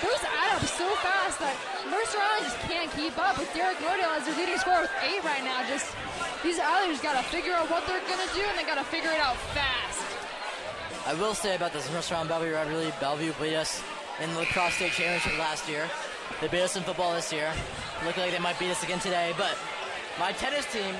[0.04, 1.56] Those add up so fast that
[1.88, 5.24] Mercer Island just can't keep up with Derek Nordell as their leading scorer with eight
[5.24, 5.64] right now.
[5.64, 5.96] Just
[6.44, 9.08] these Islanders got to figure out what they're gonna do, and they got to figure
[9.08, 10.04] it out fast.
[11.08, 13.82] I will say about this Mercer Island Bellevue rivalry, Bellevue beat us
[14.20, 15.88] in the lacrosse state championship last year.
[16.40, 17.50] They beat us in football this year.
[18.04, 19.56] Looking like they might beat us again today, but
[20.20, 20.94] my tennis team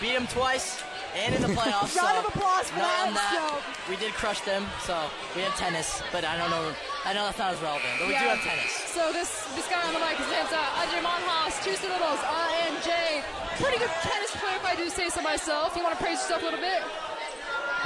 [0.00, 0.80] beat them twice
[1.16, 1.96] and in the playoffs.
[1.96, 3.60] Round so of applause for that, that.
[3.88, 4.96] We did crush them, so
[5.34, 6.72] we have tennis, but I don't know.
[7.04, 8.72] I know that's not as relevant, but we do have tennis.
[8.92, 13.22] So this this guy on the mic, his name's uh, Ajay Monhas, two syllables, I-N-J.
[13.56, 15.76] Pretty good tennis player if I do say so myself.
[15.76, 16.82] You want to praise yourself a little bit?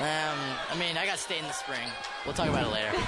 [0.02, 0.38] Um,
[0.70, 1.86] I mean, I got state in the spring.
[2.24, 2.90] We'll talk about it later.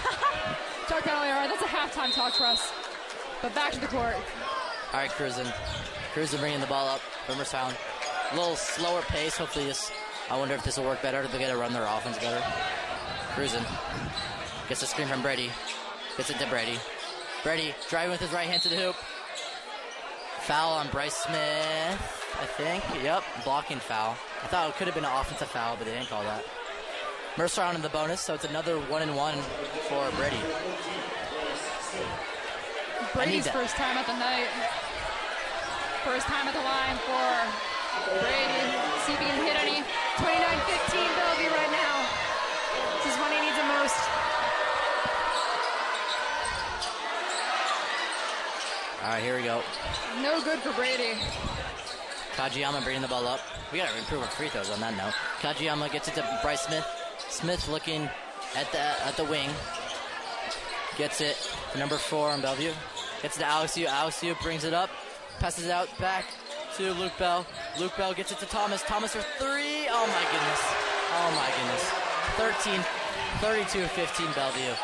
[0.87, 2.71] Talk about it, all right, that's a halftime talk for us.
[3.41, 4.17] But back to the court.
[4.93, 5.47] All right, cruising.
[6.13, 7.01] Cruzen bringing the ball up.
[7.27, 7.75] Rumor sound.
[8.31, 9.37] A little slower pace.
[9.37, 9.91] Hopefully this.
[10.31, 11.21] I wonder if this will work better.
[11.23, 12.43] If they get to run their offense better.
[13.35, 13.63] Cruzen.
[14.69, 15.51] Gets a screen from Brady.
[16.17, 16.79] Gets it to Brady.
[17.43, 18.97] Brady driving with his right hand to the hoop.
[20.41, 21.37] Foul on Bryce Smith.
[22.41, 22.85] I think.
[23.03, 23.23] Yep.
[23.45, 24.17] Blocking foul.
[24.43, 26.45] I thought it could have been an offensive foul, but they didn't call that.
[27.37, 29.35] Mercer on in the bonus, so it's another one and one
[29.89, 30.39] for Brady.
[33.13, 34.49] Brady's first time at the night.
[36.05, 38.75] First time at the line for Brady.
[39.05, 40.04] See if he can hit any.
[40.25, 41.95] 29-15 Bellevue right now.
[43.05, 44.01] This is when he needs it most.
[49.03, 49.61] All right, here we go.
[50.23, 51.21] No good for Brady.
[52.37, 53.41] Kageyama bringing the ball up.
[53.71, 55.13] We gotta improve our free throws on that note.
[55.41, 56.87] Kageyama gets it to Bryce Smith.
[57.29, 58.09] Smith looking
[58.57, 59.51] at the at the wing.
[60.97, 61.37] Gets it
[61.73, 62.73] to number four on Bellevue.
[63.21, 63.87] Gets it to Alex Yu.
[63.87, 64.89] Alex Yu brings it up.
[65.39, 66.25] Passes it out back
[66.77, 67.47] to Luke Bell.
[67.79, 68.83] Luke Bell gets it to Thomas.
[68.83, 69.87] Thomas for three.
[69.87, 70.63] Oh my goodness.
[71.15, 71.87] Oh my goodness.
[72.35, 72.83] 13,
[73.39, 74.75] 32 15 Bellevue.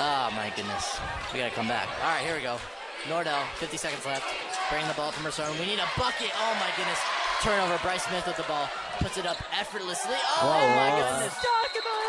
[0.00, 0.96] Oh my goodness.
[1.32, 1.88] We gotta come back.
[2.00, 2.56] All right, here we go.
[3.04, 4.24] Nordell, 50 seconds left.
[4.70, 5.44] Bringing the ball from Mercer.
[5.60, 6.32] We need a bucket.
[6.40, 7.00] Oh my goodness.
[7.44, 7.76] Turnover.
[7.84, 8.70] Bryce Smith with the ball.
[9.04, 10.16] Puts it up effortlessly.
[10.40, 11.20] Oh Whoa, my whoa.
[11.20, 11.36] goodness.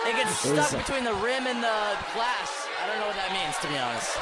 [0.07, 1.77] It gets stuck between the rim and the
[2.15, 2.47] glass.
[2.79, 4.15] I don't know what that means, to be honest.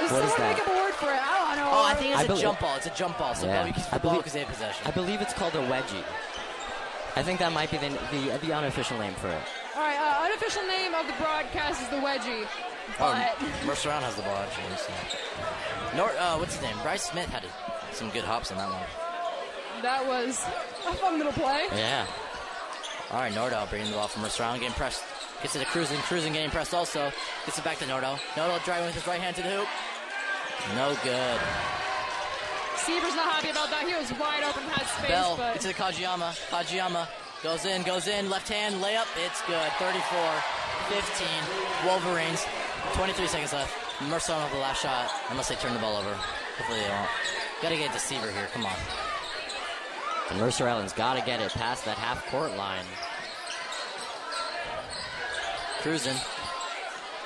[0.00, 0.56] Does What is that?
[0.56, 1.20] make up a word for it?
[1.20, 1.70] I don't know.
[1.72, 2.76] Oh, I think it's I a believe- jump ball.
[2.76, 3.34] It's a jump ball.
[3.34, 3.52] So Yeah.
[3.54, 4.82] Bellevue keeps I the ball believe- because they have possession.
[4.86, 6.04] I believe it's called a wedgie.
[7.16, 9.42] I think that might be the, the, the unofficial name for it.
[9.76, 12.46] All right, uh, unofficial name of the broadcast is the wedgie.
[12.98, 14.64] Oh, But Mercer Round has the ball, actually.
[14.64, 15.96] Let me see.
[15.96, 16.76] Nor, uh, what's his name?
[16.82, 19.82] Bryce Smith had a, some good hops on that one.
[19.82, 20.44] that was
[20.86, 21.66] a fun little play.
[21.74, 22.06] Yeah.
[23.10, 25.02] All right, Nordell bringing the ball from Mercer Round, getting pressed.
[25.42, 25.96] Gets it to Cruzen.
[25.98, 27.12] Cruzen getting pressed also.
[27.46, 28.18] Gets it back to Nordell.
[28.34, 29.68] Nordell driving with his right hand to the hoop.
[30.76, 31.40] No good.
[32.76, 33.84] Seaver's not happy about that.
[33.86, 36.32] He was wide open, had space, Bell but gets it to Kageyama.
[36.48, 37.08] Kageyama
[37.42, 38.28] goes in, goes in.
[38.30, 39.08] Left hand layup.
[39.20, 39.70] It's good.
[39.78, 40.00] 34
[40.88, 41.28] 15.
[41.86, 42.44] Wolverines.
[42.94, 43.72] 23 seconds left.
[44.08, 46.12] Mercer on the last shot, unless they turn the ball over.
[46.56, 47.08] Hopefully they won't.
[47.62, 48.48] Gotta get deceiver here.
[48.52, 48.76] Come on.
[50.30, 52.84] And Mercer Island's got to get it past that half court line.
[55.82, 56.16] Cruzen.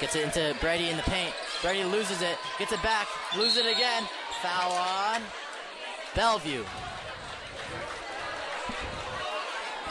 [0.00, 1.32] Gets it into Brady in the paint.
[1.62, 2.36] Brady loses it.
[2.58, 3.08] Gets it back.
[3.36, 4.04] Loses it again.
[4.42, 5.22] Foul on
[6.14, 6.64] Bellevue.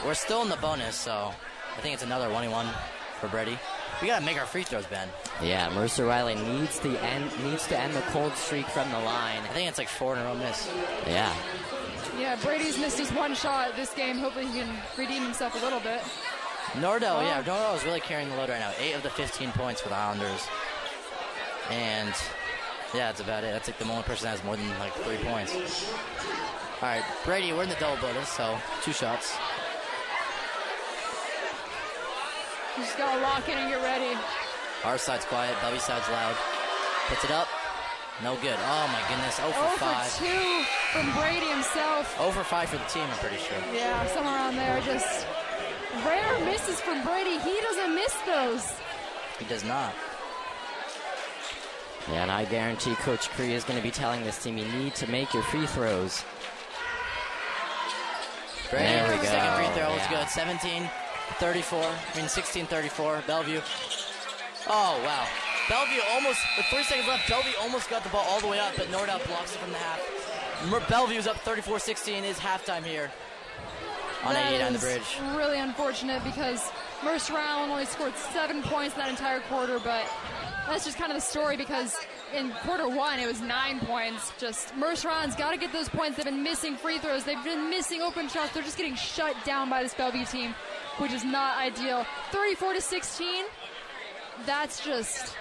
[0.05, 1.33] We're still in the bonus, so
[1.77, 2.67] I think it's another 1 1
[3.19, 3.57] for Brady.
[4.01, 5.07] We gotta make our free throws, Ben.
[5.41, 9.41] Yeah, Mercer Riley needs the end needs to end the cold streak from the line.
[9.43, 10.69] I think it's like four in a row miss.
[11.07, 11.33] Yeah.
[12.19, 14.17] yeah, Brady's missed his one shot this game.
[14.17, 16.01] Hopefully he can redeem himself a little bit.
[16.73, 18.71] Nordell, yeah, Nordell is really carrying the load right now.
[18.79, 20.47] Eight of the 15 points for the Islanders.
[21.69, 22.13] And
[22.93, 23.51] yeah, that's about it.
[23.51, 25.53] That's like the only person that has more than like three points.
[26.81, 29.37] All right, Brady, we're in the double bonus, so two shots.
[32.75, 34.17] You just gotta lock in and get ready.
[34.83, 36.35] Our side's quiet, Bellevue side's loud.
[37.07, 37.47] Puts it up.
[38.23, 38.57] No good.
[38.57, 39.37] Oh my goodness.
[39.37, 40.07] 0 for 0 5.
[40.09, 40.29] for 2
[40.91, 42.17] from Brady himself.
[42.17, 43.57] 0 for 5 for the team, I'm pretty sure.
[43.73, 44.81] Yeah, somewhere around there.
[44.81, 45.25] Just
[46.05, 47.37] rare misses from Brady.
[47.39, 48.71] He doesn't miss those.
[49.39, 49.93] He does not.
[52.11, 54.93] Yeah, and I guarantee Coach Cree is going to be telling this team you need
[54.95, 56.23] to make your free throws.
[58.69, 59.23] Brady, There we go.
[59.23, 60.19] second free throw was Yeah.
[60.19, 60.29] good.
[60.29, 60.89] 17
[61.39, 61.83] 34.
[62.13, 63.23] I mean, 16 34.
[63.25, 63.61] Bellevue.
[64.67, 65.27] Oh, wow.
[65.69, 68.73] Bellevue almost, with three seconds left, Bellevue almost got the ball all the way up,
[68.75, 69.99] but Nordell blocks it from the half.
[70.65, 73.11] Mer- Bellevue's up 34 16, is halftime here
[74.25, 75.17] on That 88 on the bridge.
[75.35, 76.71] really unfortunate because
[77.03, 80.05] Mercer Island only scored seven points in that entire quarter, but
[80.67, 81.95] that's just kind of the story because
[82.33, 84.31] in quarter one it was nine points.
[84.39, 86.15] Just Mercer Island's got to get those points.
[86.17, 87.23] They've been missing free throws.
[87.25, 88.53] They've been missing open shots.
[88.53, 90.55] They're just getting shut down by this Bellevue team,
[90.99, 92.05] which is not ideal.
[92.31, 93.45] 34 to 16.
[94.45, 95.35] That's just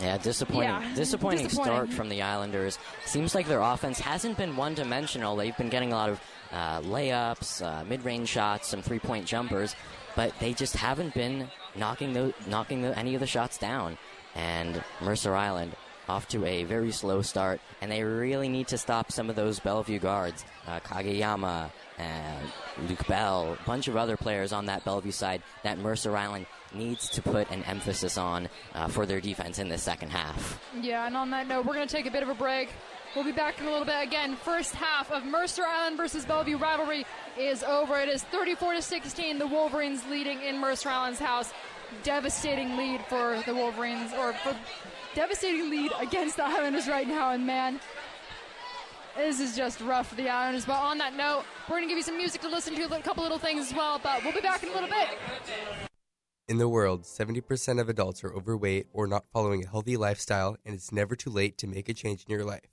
[0.00, 0.68] Yeah, disappointing.
[0.70, 1.72] Yeah, disappointing, disappointing.
[1.74, 2.78] start from the Islanders.
[3.04, 5.36] Seems like their offense hasn't been one-dimensional.
[5.36, 6.20] They've been getting a lot of
[6.52, 9.74] uh, layups, uh, mid-range shots, some three-point jumpers,
[10.14, 13.98] but they just haven't been knocking the, knocking the, any of the shots down.
[14.34, 15.74] And Mercer Island
[16.08, 19.60] off to a very slow start, and they really need to stop some of those
[19.60, 22.48] Bellevue guards, uh, Kageyama and
[22.88, 27.08] Luke Bell, a bunch of other players on that Bellevue side that Mercer Island needs
[27.10, 30.60] to put an emphasis on uh, for their defense in the second half.
[30.80, 32.70] Yeah, and on that note, we're going to take a bit of a break.
[33.14, 34.02] We'll be back in a little bit.
[34.02, 37.04] Again, first half of Mercer Island versus Bellevue rivalry
[37.38, 37.98] is over.
[37.98, 39.38] It is 34 to 16.
[39.38, 41.52] The Wolverines leading in Mercer Island's house.
[42.04, 44.56] Devastating lead for the Wolverines, or for
[45.14, 47.32] devastating lead against the Islanders right now.
[47.32, 47.80] And man,
[49.14, 50.64] this is just rough for the Islanders.
[50.64, 53.02] But on that note, we're going to give you some music to listen to, a
[53.02, 54.00] couple little things as well.
[54.02, 55.08] But we'll be back in a little bit.
[56.48, 60.74] In the world, 70% of adults are overweight or not following a healthy lifestyle, and
[60.74, 62.71] it's never too late to make a change in your life.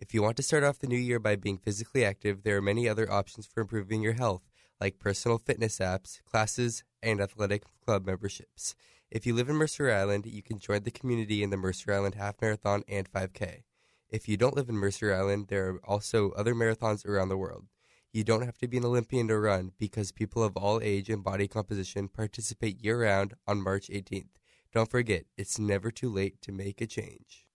[0.00, 2.62] If you want to start off the new year by being physically active, there are
[2.62, 4.42] many other options for improving your health,
[4.80, 8.76] like personal fitness apps, classes, and athletic club memberships.
[9.10, 12.14] If you live in Mercer Island, you can join the community in the Mercer Island
[12.14, 13.64] Half Marathon and 5K.
[14.08, 17.66] If you don't live in Mercer Island, there are also other marathons around the world.
[18.12, 21.24] You don't have to be an Olympian to run because people of all age and
[21.24, 24.38] body composition participate year round on March 18th.
[24.72, 27.47] Don't forget, it's never too late to make a change.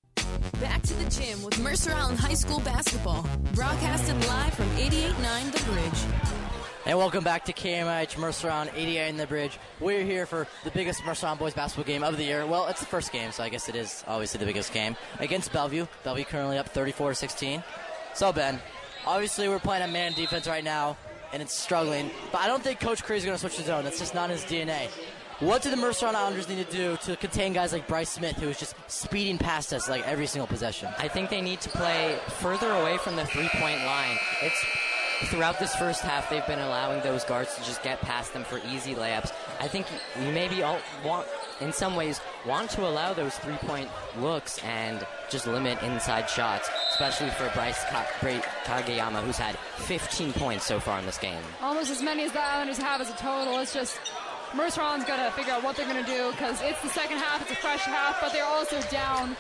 [0.60, 3.26] Back to the gym with Mercer Island High School basketball.
[3.54, 6.24] Broadcasted live from 88.9 The Bridge.
[6.86, 9.58] And welcome back to KMIH Mercer on 88 in the Bridge.
[9.80, 12.46] We're here for the biggest Mercer on boys basketball game of the year.
[12.46, 15.54] Well, it's the first game, so I guess it is obviously the biggest game against
[15.54, 15.88] Bellevue.
[16.04, 17.64] Bellevue currently up 34 to 16.
[18.14, 18.60] So Ben,
[19.06, 20.98] obviously we're playing a man defense right now,
[21.32, 22.12] and it's struggling.
[22.32, 23.84] But I don't think Coach Cree is going to switch the zone.
[23.86, 24.90] That's just not his DNA.
[25.44, 28.48] What do the Mercer Islanders need to do to contain guys like Bryce Smith, who
[28.48, 30.88] is just speeding past us like every single possession?
[30.98, 34.18] I think they need to play further away from the three point line.
[34.42, 34.66] It's
[35.26, 38.62] throughout this first half they've been allowing those guards to just get past them for
[38.70, 39.34] easy layups.
[39.60, 39.86] I think
[40.18, 41.28] we maybe all want
[41.60, 46.70] in some ways want to allow those three point looks and just limit inside shots,
[46.92, 51.42] especially for Bryce Ka- Bra- Kageyama who's had 15 points so far in this game.
[51.62, 53.60] Almost as many as the Islanders have as a total.
[53.60, 54.00] It's just
[54.56, 57.18] Mercer Island's got to figure out what they're going to do because it's the second
[57.18, 59.36] half, it's a fresh half, but they're also down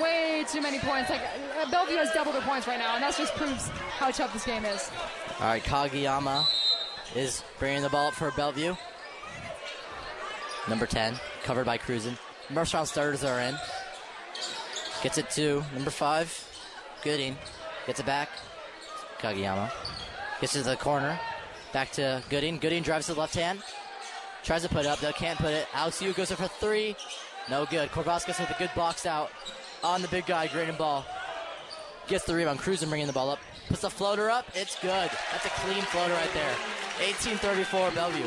[0.00, 1.10] way too many points.
[1.10, 1.20] Like
[1.60, 3.68] uh, Bellevue has double their points right now, and that just proves
[3.98, 4.90] how tough this game is.
[5.40, 6.46] All right, Kageyama
[7.14, 8.74] is bringing the ball up for Bellevue.
[10.68, 12.18] Number 10, covered by Cruzen.
[12.50, 13.54] Mercer Island starters are in.
[15.02, 16.48] Gets it to number 5,
[17.04, 17.36] Gooding.
[17.86, 18.30] Gets it back.
[19.18, 19.70] Kageyama.
[20.40, 21.18] Gets it to the corner.
[21.72, 22.58] Back to Gooding.
[22.58, 23.62] Gooding drives to the left hand.
[24.42, 25.66] Tries to put it up, though can't put it.
[25.74, 26.96] Alex Yu goes up for three.
[27.50, 27.90] No good.
[27.90, 29.30] Korvaskas with a good box out
[29.82, 31.04] on the big guy, Graydon Ball.
[32.08, 32.58] Gets the rebound.
[32.58, 33.38] Cruzen bringing the ball up.
[33.68, 34.46] Puts the floater up.
[34.54, 35.10] It's good.
[35.32, 36.54] That's a clean floater right there.
[37.00, 38.24] 18-34 Bellevue.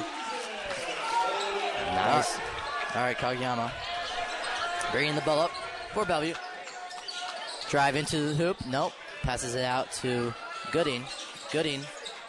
[1.96, 2.38] Nice.
[2.96, 3.72] All right, Kageyama.
[4.92, 5.52] Bringing the ball up
[5.94, 6.36] for Bellevue.
[7.70, 8.58] Drive into the hoop.
[8.68, 8.94] Nope.
[9.24, 10.34] Passes it out to
[10.72, 11.04] Gooding.
[11.52, 11.82] Gooding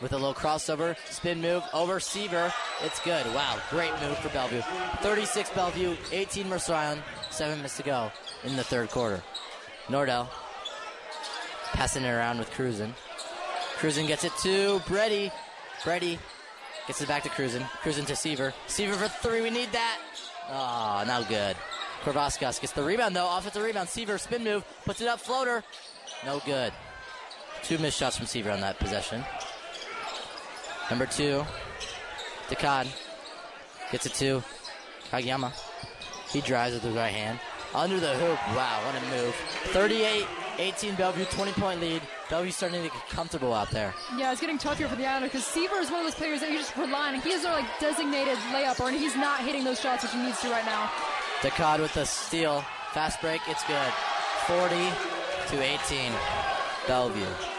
[0.02, 0.96] with a little crossover.
[1.08, 2.52] Spin move over Seaver.
[2.82, 3.24] It's good.
[3.26, 3.58] Wow.
[3.70, 4.60] Great move for Bellevue.
[5.00, 7.02] 36 Bellevue, 18 Mercer Island.
[7.30, 8.10] Seven minutes to go
[8.44, 9.22] in the third quarter.
[9.86, 10.28] Nordell
[11.72, 12.94] passing it around with Cruzen.
[13.76, 15.32] Cruzen gets it to Brady.
[15.84, 16.18] Brady
[16.86, 17.62] gets it back to Cruzen.
[17.82, 18.52] Cruzen to Seaver.
[18.66, 19.40] Seaver for three.
[19.40, 19.98] We need that.
[20.50, 21.56] Oh, no good.
[22.02, 23.36] Korvaskas gets the rebound though.
[23.36, 23.88] Offensive rebound.
[23.88, 24.64] Seaver spin move.
[24.84, 25.20] Puts it up.
[25.20, 25.62] Floater.
[26.26, 26.72] No good.
[27.62, 29.24] Two missed shots from Seaver on that possession.
[30.92, 31.42] Number two,
[32.50, 32.86] Dakad
[33.90, 34.44] gets it to
[35.10, 35.50] Kageyama.
[36.30, 37.40] He drives with his right hand.
[37.74, 38.36] Under the hoop.
[38.54, 39.34] Wow, what a move.
[39.72, 40.26] 38
[40.58, 42.02] 18 Bellevue, 20 point lead.
[42.28, 43.94] Bellevue starting to get comfortable out there.
[44.18, 46.40] Yeah, it's getting tough here for the Islanders because Seaver is one of those players
[46.40, 47.22] that you just rely on.
[47.22, 50.42] He is a like designated layup, and he's not hitting those shots which he needs
[50.42, 50.90] to right now.
[51.40, 52.60] Dakad with the steal.
[52.92, 53.40] Fast break.
[53.48, 53.92] It's good.
[54.46, 54.76] 40
[55.56, 56.12] to 18.
[56.86, 57.51] Bellevue.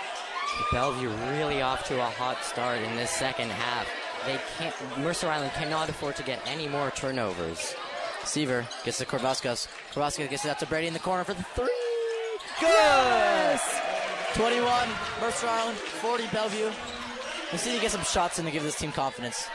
[0.71, 3.87] Bellevue really off to a hot start in this second half.
[4.25, 4.75] They can't.
[4.99, 7.75] Mercer Island cannot afford to get any more turnovers.
[8.23, 9.67] Seaver gets to Korvaskas.
[9.93, 11.69] Korvaskas gets it out to Brady in the corner for the three.
[12.59, 13.59] Good!
[14.35, 14.89] 21,
[15.21, 16.71] Mercer Island, 40, Bellevue.
[17.51, 19.47] We see he get some shots in to give this team confidence.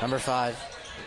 [0.00, 0.56] Number five,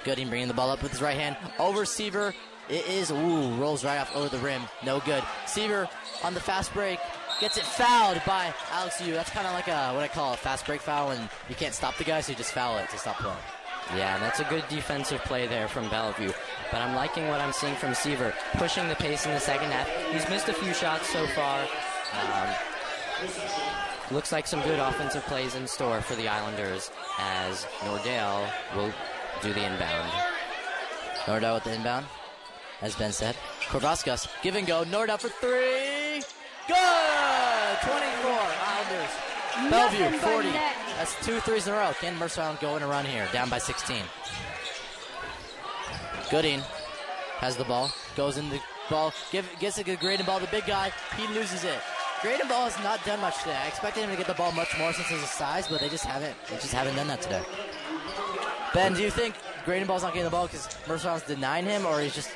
[0.04, 1.38] Gooding bringing the ball up with his right hand.
[1.60, 2.34] Over Seaver.
[2.70, 4.62] It is, ooh, rolls right off over the rim.
[4.86, 5.24] No good.
[5.48, 5.90] Seaver
[6.24, 7.00] on the fast break.
[7.40, 9.14] Gets it fouled by Alex Yu.
[9.14, 11.74] That's kind of like a, what I call a fast break foul, and you can't
[11.74, 13.32] stop the guy, so you just foul it to stop play.
[13.96, 16.34] Yeah, and that's a good defensive play there from Bellevue.
[16.70, 19.88] But I'm liking what I'm seeing from Seaver, pushing the pace in the second half.
[20.12, 21.62] He's missed a few shots so far.
[22.14, 22.56] Um,
[24.12, 28.92] looks like some good offensive plays in store for the Islanders as Nordell will
[29.42, 30.12] do the inbound.
[31.26, 32.06] Nordell with the inbound,
[32.82, 33.38] as Ben said.
[33.62, 34.84] Korvaskas, give and go.
[34.84, 36.22] Nordell for three.
[36.68, 37.29] Good!
[37.82, 39.30] 24, Islanders.
[39.70, 40.50] Bellevue, 40.
[40.98, 41.92] That's two threes in a row.
[42.00, 43.28] Can Mercer Island go in a run here?
[43.34, 44.04] Down by 16.
[46.30, 46.62] Gooding
[47.40, 48.60] has the ball, goes in the
[48.90, 50.40] ball, give, gets a good Graydon ball.
[50.40, 51.80] The big guy, he loses it.
[52.22, 53.58] Graydon ball has not done much today.
[53.64, 56.06] I expected him to get the ball much more since his size, but they just
[56.06, 56.36] haven't.
[56.50, 57.42] They just haven't done that today.
[58.74, 61.86] Ben, do you think Graydon Ball's not getting the ball because Mercer Island's denying him,
[61.86, 62.30] or he's just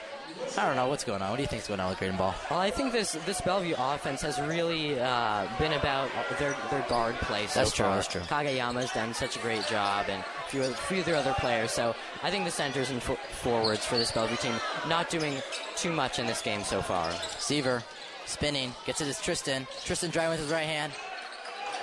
[0.57, 1.29] I don't know what's going on.
[1.31, 2.35] What do you think's going on with Graydon Ball?
[2.51, 7.15] Well, I think this this Bellevue offense has really uh, been about their their guard
[7.15, 7.95] play so That's true, far.
[7.95, 8.21] that's true.
[8.21, 11.71] Kageyama's done such a great job, and a few, a few of their other players.
[11.71, 14.53] So I think the centers and fo- forwards for this Bellevue team
[14.87, 15.35] not doing
[15.75, 17.11] too much in this game so far.
[17.39, 17.83] Seaver
[18.25, 19.67] spinning, gets it to Tristan.
[19.83, 20.93] Tristan driving with his right hand.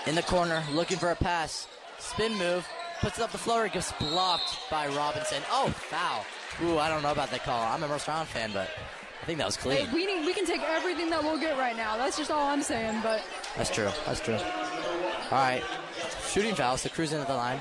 [0.06, 1.66] In the corner, looking for a pass.
[1.98, 2.66] Spin move,
[3.00, 5.42] puts it up the floor, gets blocked by Robinson.
[5.50, 6.24] Oh, foul.
[6.62, 7.62] Ooh, I don't know about that call.
[7.62, 8.68] I'm a Mercer Island fan, but
[9.22, 9.92] I think that was Hey, clean.
[9.92, 11.96] we need, we can take everything that we'll get right now.
[11.96, 13.00] That's just all I'm saying.
[13.02, 13.22] But
[13.56, 13.88] That's true.
[14.06, 14.34] That's true.
[14.36, 15.62] All right.
[16.28, 17.60] Shooting fouls to cruise into the line.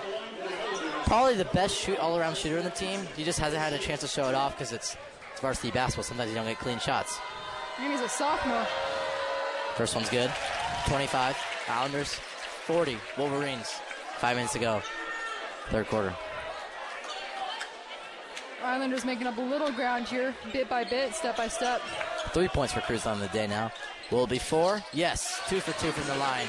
[1.06, 3.02] Probably the best shoot all-around shooter in the team.
[3.16, 4.95] He just hasn't had a chance to show it off because it's,
[5.32, 6.04] it's varsity basketball.
[6.04, 7.18] Sometimes you don't get clean shots.
[7.80, 8.66] and he's a sophomore.
[9.76, 10.32] First one's good.
[10.88, 11.38] 25.
[11.70, 12.14] Islanders.
[12.66, 12.97] 40.
[13.18, 13.80] Wolverines.
[14.18, 14.82] Five minutes to go.
[15.70, 16.14] Third quarter.
[18.64, 21.82] Islanders making up a little ground here, bit by bit, step by step.
[22.34, 23.72] Three points for Cruz on the day now.
[24.12, 24.84] Will it be four?
[24.91, 26.47] Yes, two for two from the line.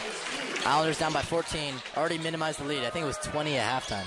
[0.65, 1.75] Islanders down by 14.
[1.97, 2.85] Already minimized the lead.
[2.85, 4.07] I think it was 20 at halftime.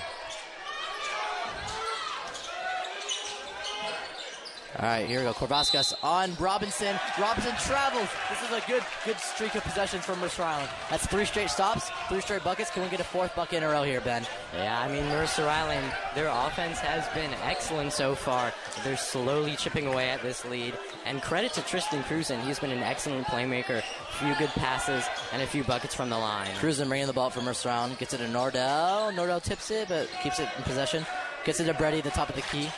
[4.79, 5.33] All right, here we go.
[5.33, 6.99] Korvaskas on Robinson.
[7.21, 8.09] Robinson travels.
[8.27, 10.67] This is a good, good streak of possessions from Mercer Island.
[10.89, 12.71] That's three straight stops, three straight buckets.
[12.71, 14.25] Can we get a fourth bucket in a row here, Ben?
[14.55, 18.51] Yeah, I mean, Mercer Island, their offense has been excellent so far.
[18.83, 20.73] They're slowly chipping away at this lead.
[21.05, 22.41] And credit to Tristan Cruzen.
[22.41, 23.77] He's been an excellent playmaker.
[23.77, 26.49] A few good passes and a few buckets from the line.
[26.55, 27.99] Cruzen bringing the ball for Mercer Island.
[27.99, 29.13] Gets it to Nordell.
[29.13, 31.05] Nordell tips it, but keeps it in possession.
[31.45, 32.69] Gets it to Brady at the top of the key.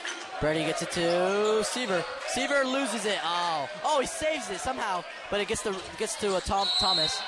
[0.42, 2.04] Brady gets it to Seaver.
[2.28, 3.18] Seaver loses it.
[3.24, 7.22] Oh, oh, he saves it somehow, but it gets to gets to a Tom, Thomas.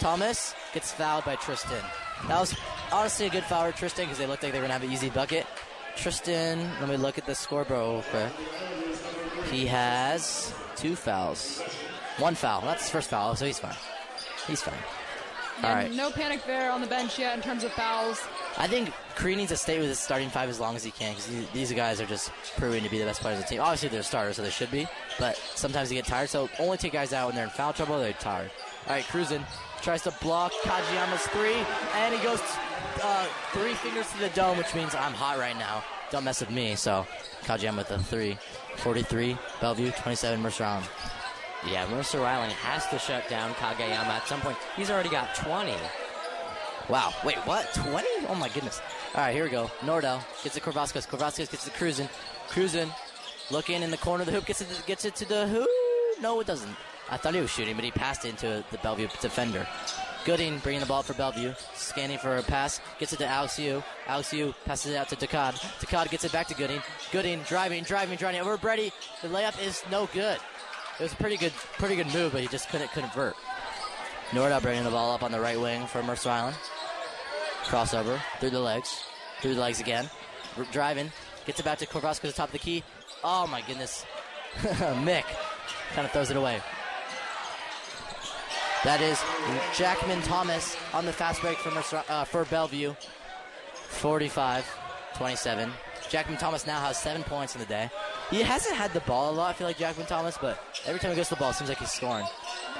[0.00, 1.82] Thomas gets fouled by Tristan.
[2.26, 2.54] That was
[2.90, 4.92] honestly a good foul for Tristan because they looked like they were gonna have an
[4.92, 5.46] easy bucket.
[5.96, 8.32] Tristan, let me look at the scoreboard real quick.
[9.50, 11.60] He has two fouls,
[12.18, 12.62] one foul.
[12.62, 13.76] That's his first foul, so he's fine.
[14.46, 14.74] He's fine.
[15.60, 15.92] Yeah, All right.
[15.92, 18.20] No panic there on the bench yet in terms of fouls.
[18.56, 21.14] I think Cree needs to stay with his starting five as long as he can
[21.14, 23.60] because these guys are just proving to be the best players of the team.
[23.60, 24.86] Obviously, they're starters, so they should be,
[25.18, 26.28] but sometimes they get tired.
[26.28, 27.98] So only take guys out when they're in foul trouble.
[27.98, 28.50] They're tired.
[28.86, 29.44] All right, Cruzen
[29.82, 32.40] tries to block Kageyama's three, and he goes
[33.02, 35.82] uh, three fingers to the dome, which means I'm hot right now.
[36.10, 36.76] Don't mess with me.
[36.76, 37.06] So
[37.44, 38.38] Kajiyama with the three.
[38.76, 40.86] 43, Bellevue, 27, Mercer Island.
[41.66, 44.56] Yeah, Mercer Island has to shut down Kageyama at some point.
[44.76, 45.72] He's already got 20.
[46.88, 47.12] Wow.
[47.24, 47.72] Wait, what?
[47.74, 48.06] 20?
[48.28, 48.80] Oh my goodness.
[49.14, 49.70] All right, here we go.
[49.80, 51.08] Nordell gets it Korvaskas.
[51.08, 52.08] Korvaskas gets it Cruzen.
[52.48, 52.90] Cruzen
[53.50, 54.46] looking in the corner of the hoop.
[54.46, 55.68] Gets it, gets it to the hoop.
[56.20, 56.70] No, it doesn't.
[57.10, 59.66] I thought he was shooting, but he passed it into the Bellevue defender.
[60.24, 61.52] Gooding bringing the ball for Bellevue.
[61.74, 62.80] Scanning for a pass.
[62.98, 63.26] Gets it to.
[63.26, 65.54] Alex Yu passes it out to Dakad.
[65.80, 66.82] Dakad gets it back to Gooding.
[67.12, 68.90] Gooding driving, driving, driving over Brady.
[69.20, 70.38] The layup is no good.
[70.98, 73.36] It was a pretty good, pretty good move, but he just couldn't convert.
[74.30, 76.56] Nordell bringing the ball up on the right wing for Mercer Island.
[77.64, 79.04] Crossover through the legs,
[79.40, 80.08] through the legs again.
[80.56, 81.10] R- driving,
[81.46, 82.82] gets it back to Korvaska to the top of the key.
[83.22, 84.04] Oh my goodness,
[84.58, 85.24] Mick
[85.94, 86.60] kind of throws it away.
[88.84, 89.18] That is
[89.76, 92.94] Jackman Thomas on the fast break for uh, for Bellevue.
[94.00, 95.70] 45-27.
[96.10, 97.88] Jackman Thomas now has seven points in the day.
[98.30, 101.10] He hasn't had the ball a lot, I feel like Jackman Thomas, but every time
[101.10, 102.26] he gets the ball, it seems like he's scoring.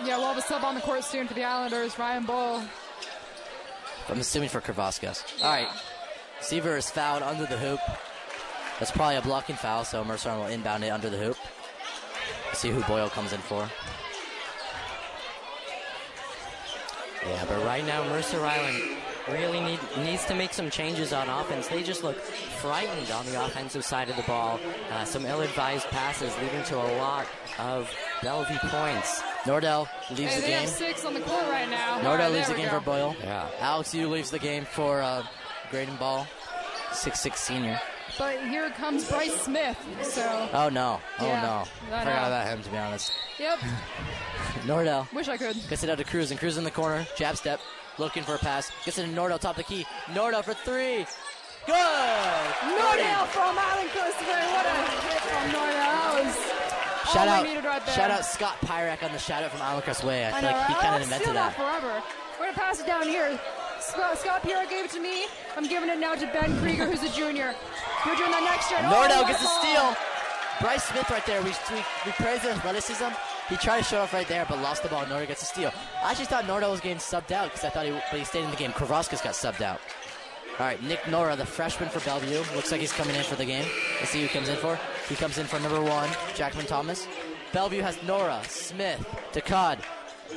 [0.04, 1.98] Yeah, we'll a sub on the court soon for the Islanders.
[1.98, 2.62] Ryan Boyle.
[4.08, 5.24] I'm assuming for Korvaskas.
[5.42, 5.68] All right.
[6.40, 7.80] Seaver is fouled under the hoop.
[8.78, 11.36] That's probably a blocking foul, so Mercer will inbound it under the hoop.
[12.52, 13.68] See who Boyle comes in for.
[17.26, 18.98] Yeah, but right now Mercer Island
[19.30, 21.68] really need, needs to make some changes on offense.
[21.68, 24.60] They just look frightened on the offensive side of the ball.
[24.92, 27.26] Uh, some ill-advised passes leading to a lot
[27.58, 27.90] of
[28.22, 29.22] Bellevue points.
[29.44, 30.60] Nordell leaves Hey, the game.
[30.60, 31.98] have six on the court right now.
[32.00, 32.78] Nordell right, leaves the game go.
[32.78, 33.16] for Boyle.
[33.22, 33.48] Yeah.
[33.60, 35.22] Alex Yu leaves the game for uh,
[35.70, 36.26] Graydon Ball,
[36.92, 37.78] six-six senior.
[38.18, 39.76] But here comes Bryce Smith.
[40.02, 41.00] So, Oh no!
[41.18, 41.94] Oh Yeah, no!
[41.94, 42.26] I Forgot know.
[42.28, 43.12] about him to be honest.
[43.38, 43.58] yep.
[44.64, 45.56] Nordell Wish I could.
[45.68, 47.06] Gets it out to Cruz, and Cruz in the corner.
[47.16, 47.60] Jab step.
[47.98, 48.70] Looking for a pass.
[48.84, 49.84] Gets it to Nordell, top of the key.
[50.12, 51.06] Nordell for three.
[51.66, 51.74] Good!
[51.74, 54.46] Nordell from Island Coast today.
[54.52, 54.74] What a
[55.08, 55.83] hit from Nordell.
[57.14, 60.24] Shout out, right shout out Scott Pyrak on the shout out from Crest Way.
[60.24, 61.80] I I feel know, like he kind of oh, steal invented that that.
[61.80, 62.02] forever.
[62.40, 63.38] We're gonna pass it down here.
[63.78, 65.26] Scott, Scott Pierre gave it to me.
[65.56, 67.54] I'm giving it now to Ben Krieger, who's a junior.
[68.04, 68.80] You're doing that next year.
[68.80, 69.94] Nordell Oh, gets a steal.
[70.60, 71.40] Bryce Smith right there.
[71.42, 73.10] We, we, we praise his athleticism.
[73.48, 75.04] He tried to show off right there, but lost the ball.
[75.04, 75.72] Nordell gets the steal.
[76.02, 78.44] I actually thought Nordell was getting subbed out because I thought he, but he stayed
[78.44, 78.72] in the game.
[78.72, 79.80] Korvaskas got subbed out.
[80.56, 83.44] All right, Nick Nora, the freshman for Bellevue, looks like he's coming in for the
[83.44, 83.66] game.
[83.98, 84.78] Let's see who comes in for.
[85.08, 87.08] He comes in for number one, Jackman Thomas.
[87.52, 89.80] Bellevue has Nora, Smith, Dakad,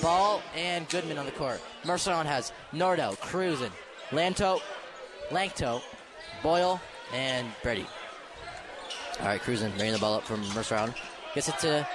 [0.01, 1.61] Ball, and Goodman on the court.
[1.85, 3.71] Mercer Island has Nordell, Cruzen,
[4.09, 4.59] Lanto,
[5.29, 5.83] Lankto,
[6.41, 6.81] Boyle,
[7.13, 7.85] and Brady.
[9.19, 10.95] All right, Cruzen bringing the ball up from Mercer Island.
[11.35, 11.87] Gets it to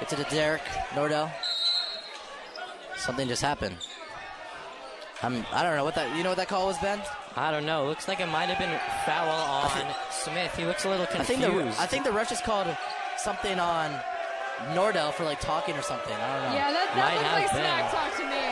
[0.00, 1.32] gets it to Derek Nordell.
[2.96, 3.76] Something just happened.
[5.22, 6.14] I'm, I don't know what that.
[6.14, 7.00] You know what that call was, Ben?
[7.36, 7.86] I don't know.
[7.86, 9.70] Looks like it might have been foul on
[10.10, 10.54] Smith.
[10.56, 11.40] He looks a little I confused.
[11.42, 12.68] think the I think the ref just called
[13.18, 13.90] something on
[14.70, 16.14] Nordell for like talking or something.
[16.14, 16.54] I don't know.
[16.54, 17.66] Yeah, that, that Might looked like have been.
[17.66, 18.44] smack talk to me.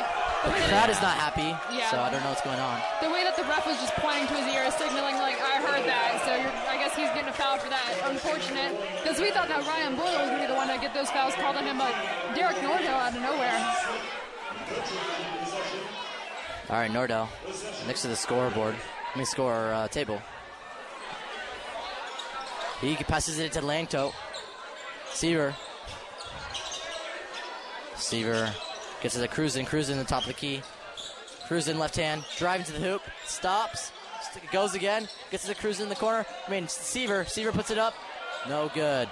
[0.42, 1.86] The crowd is not happy, Yeah.
[1.94, 2.82] so I don't know what's going on.
[2.98, 5.62] The way that the ref was just pointing to his ear, is signaling like I
[5.62, 6.18] heard that.
[6.26, 7.86] So you're, I guess he's getting a foul for that.
[8.10, 10.90] Unfortunate, because we thought that Ryan Boyle was going to be the one to get
[10.90, 11.94] those fouls called on him, but
[12.34, 13.54] Derek Nordell out of nowhere.
[16.72, 17.28] All right, Nordell
[17.86, 18.74] next to the scoreboard.
[19.14, 20.22] I mean, score uh, table.
[22.80, 24.14] He passes it to Lanto.
[25.10, 25.54] Seaver.
[27.94, 28.54] Seaver
[29.02, 30.62] Gets it to the Cruzen, Cruzen the top of the key.
[31.46, 33.92] Cruzen left hand, driving to the hoop, stops,
[34.22, 36.24] st- goes again, gets to the Cruzen in the corner.
[36.46, 37.92] I mean, Seaver, Seaver puts it up.
[38.48, 39.10] No good.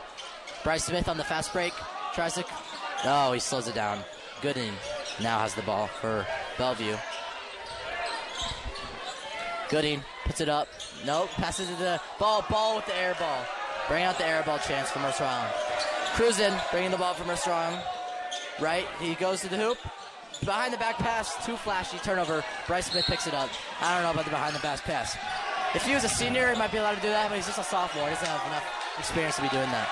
[0.65, 1.75] Bryce Smith on the fast break,
[2.15, 2.45] tries to.
[3.05, 3.99] Oh, he slows it down.
[4.41, 4.73] Gooding
[5.21, 6.25] now has the ball for
[6.57, 6.97] Bellevue.
[9.71, 10.67] Gooding puts it up.
[11.07, 12.45] Nope, passes to the ball.
[12.51, 13.47] Ball with the air ball.
[13.89, 15.55] Bring out the air ball chance for Mercer Island.
[16.15, 17.83] Cruzen, bringing the ball for Mercer Island.
[18.61, 19.79] Right, he goes to the hoop.
[20.45, 22.45] Behind the back pass, too flashy, turnover.
[22.67, 23.49] Bryce Smith picks it up.
[23.81, 25.17] I don't know about the behind the back pass.
[25.75, 27.59] If he was a senior, he might be allowed to do that, but he's just
[27.59, 28.09] a sophomore.
[28.09, 29.89] He doesn't have enough experience to be doing that.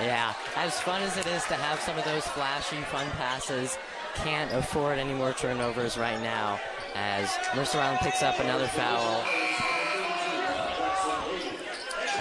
[0.00, 3.76] Yeah, as fun as it is to have some of those flashy, fun passes,
[4.14, 6.60] can't afford any more turnovers right now
[6.96, 9.22] as Mercer Island picks up another foul.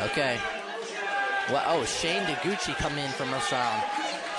[0.10, 0.38] Okay.
[1.50, 3.84] Well, oh, Shane Deguchi coming in from Mercer Island.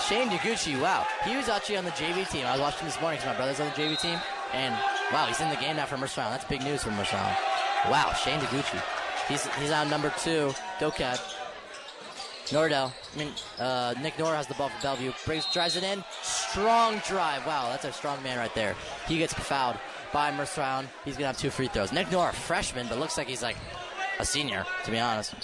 [0.07, 1.07] Shane Deguchi, wow.
[1.25, 2.47] He was actually on the JV team.
[2.47, 4.21] I was watching this morning because my brother's on the JV team.
[4.53, 4.75] And,
[5.13, 6.41] wow, he's in the game now for Mercer Island.
[6.41, 7.37] That's big news for Mercer Island.
[7.91, 8.83] Wow, Shane Deguchi.
[9.29, 11.21] He's, he's on number two, Dakad.
[12.47, 15.13] Nordell, I mean, uh, Nick Nor has the ball for Bellevue.
[15.25, 16.05] Brings, drives it in.
[16.23, 17.45] Strong drive.
[17.45, 18.77] Wow, that's a strong man right there.
[19.09, 19.77] He gets fouled
[20.13, 21.93] by Mercer He's going to have two free throws.
[21.93, 23.57] Nick Nor, a freshman, but looks like he's like
[24.19, 25.35] a senior, to be honest.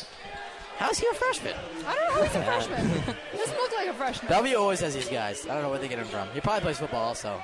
[0.78, 1.54] How's he a freshman?
[1.86, 2.88] I don't know how he's a freshman.
[3.32, 4.28] he doesn't look like a freshman.
[4.28, 5.46] Bellevue always has these guys.
[5.46, 6.28] I don't know where they get him from.
[6.30, 7.40] He probably plays football also.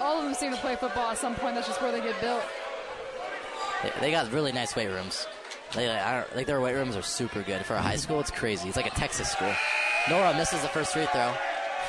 [0.00, 1.54] All of them seem to play football at some point.
[1.54, 2.42] That's just where they get built.
[3.82, 5.26] They, they got really nice weight rooms.
[5.74, 8.20] They, I don't, like their weight rooms are super good for a high school.
[8.20, 8.68] It's crazy.
[8.68, 9.54] It's like a Texas school.
[10.10, 11.32] Nora misses the first free throw.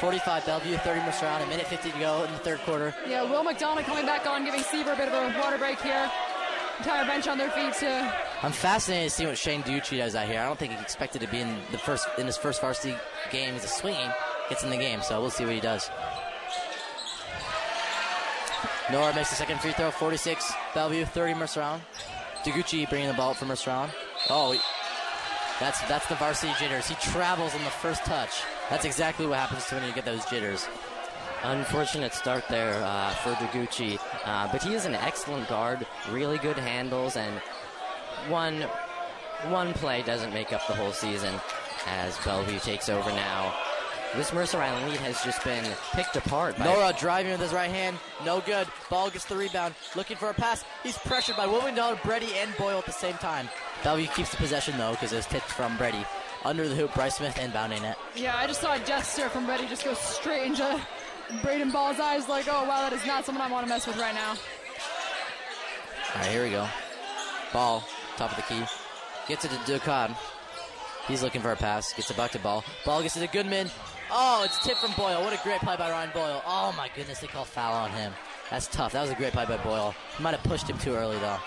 [0.04, 1.46] 45 Bellevue, 30 Mercer Island.
[1.46, 2.94] A minute 50 to go in the third quarter.
[3.08, 6.12] Yeah, Will McDonald coming back on, giving Seaver a bit of a water break here.
[6.80, 10.28] Entire bench on their feet to I'm fascinated to see what Shane Ducci does out
[10.28, 10.42] here.
[10.42, 12.98] I don't think he expected to be in the first in his first varsity
[13.32, 13.54] game.
[13.54, 14.10] He's a swinging,
[14.50, 15.90] gets in the game, so we'll see what he does.
[18.92, 21.84] Nora makes the second free throw, 46 Bellevue, 30 Mercer Island.
[22.44, 23.94] Deguchi bringing the ball for Mercer Island.
[24.30, 24.60] Oh,
[25.62, 26.90] that's that's the varsity jitters.
[26.90, 28.42] He travels on the first touch.
[28.74, 30.68] That's exactly what happens to when you get those jitters.
[31.44, 36.58] Unfortunate start there uh, for Deguchi, uh, but he is an excellent guard, really good
[36.58, 37.40] handles, and
[38.30, 38.62] one
[39.52, 41.36] one play doesn't make up the whole season
[41.86, 43.54] as Bellevue takes over now.
[44.16, 47.70] This Mercer Island lead has just been picked apart by Nora driving with his right
[47.70, 47.96] hand,
[48.26, 48.68] no good.
[48.90, 50.66] Ball gets the rebound, looking for a pass.
[50.82, 53.48] He's pressured by Wilmington, Brady, and Boyle at the same time.
[53.84, 56.04] Bellevue keeps the possession though because it was tipped from Brady.
[56.46, 57.98] Under the hoop, Bryce Smith inbounding it.
[58.16, 60.80] Yeah, I just saw a gesture from Reddy just go straight into
[61.42, 63.98] Graydon Ball's eyes, like, oh wow, that is not someone I want to mess with
[63.98, 64.32] right now.
[64.32, 66.68] All right, here we go.
[67.54, 67.84] Ball,
[68.18, 68.64] top of the key.
[69.28, 70.16] Gets it to Dakad.
[71.08, 71.94] He's looking for a pass.
[71.94, 72.64] Gets a bucket ball.
[72.86, 73.70] Ball gets it to Goodman.
[74.12, 75.22] Oh, it's tipped from Boyle.
[75.24, 76.42] What a great play by Ryan Boyle.
[76.46, 78.14] Oh my goodness, they call foul on him.
[78.50, 78.92] That's tough.
[78.92, 79.96] That was a great play by Boyle.
[80.18, 81.40] He might have pushed him too early though.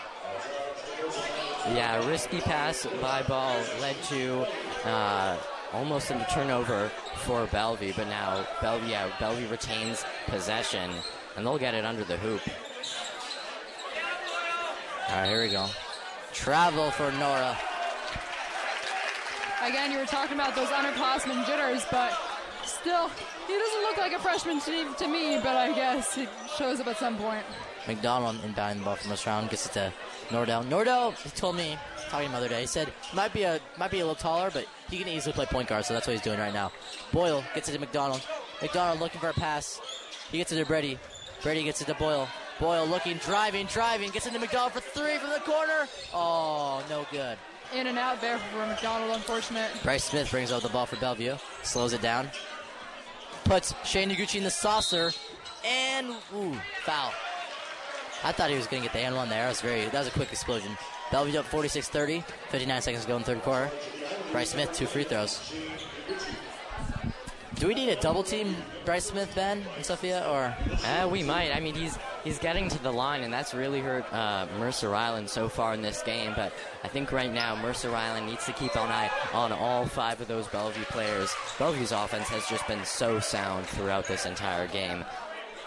[1.75, 4.47] Yeah, risky pass by ball led to
[4.87, 5.37] uh,
[5.73, 10.91] almost a turnover for Bellevue, but now Bellevue, yeah, Bellevue retains possession,
[11.37, 12.41] and they'll get it under the hoop.
[15.09, 15.67] All right, here we go.
[16.33, 17.57] Travel for Nora.
[19.63, 22.17] Again, you were talking about those underclassmen jitters, but
[22.65, 23.09] still,
[23.47, 26.29] he doesn't look like a freshman to, to me, but I guess it
[26.59, 27.45] shows up at some point.
[27.87, 29.93] McDonald inbounding the ball from this round gets it to
[30.29, 30.65] Nordell.
[30.65, 31.79] Nordell he told me
[32.09, 32.63] talking the other day.
[32.63, 35.47] He said might be a might be a little taller, but he can easily play
[35.47, 35.85] point guard.
[35.85, 36.73] So that's what he's doing right now.
[37.13, 38.23] Boyle gets it to McDonald.
[38.63, 39.81] McDonald looking for a pass.
[40.31, 40.99] He gets it to Brady.
[41.43, 42.29] Brady gets it to Boyle.
[42.59, 45.87] Boyle looking, driving, driving, gets it to McDonald for three from the corner.
[46.15, 47.37] Oh, no good.
[47.75, 49.71] In and out there for McDonald, unfortunate.
[49.83, 52.31] Bryce Smith brings out the ball for Bellevue, slows it down,
[53.45, 55.13] puts Shane Noguchi in the saucer,
[55.65, 57.13] and ooh, foul.
[58.25, 59.43] I thought he was going to get the and one there.
[59.43, 59.85] That was very.
[59.87, 60.77] That was a quick explosion.
[61.11, 62.25] Bellevue up 46-30.
[62.49, 63.71] 59 seconds to go in the third quarter.
[64.33, 65.55] Bryce Smith two free throws.
[67.55, 68.55] Do we need a double team
[68.85, 70.55] Bryce Smith, Ben and Sophia, or
[70.85, 71.57] Uh, we might.
[71.57, 75.31] I mean, he's he's getting to the line, and that's really hurt uh, Mercer Island
[75.31, 76.35] so far in this game.
[76.37, 76.53] But
[76.85, 80.29] I think right now Mercer Island needs to keep an eye on all five of
[80.29, 81.35] those Bellevue players.
[81.59, 85.03] Bellevue's offense has just been so sound throughout this entire game,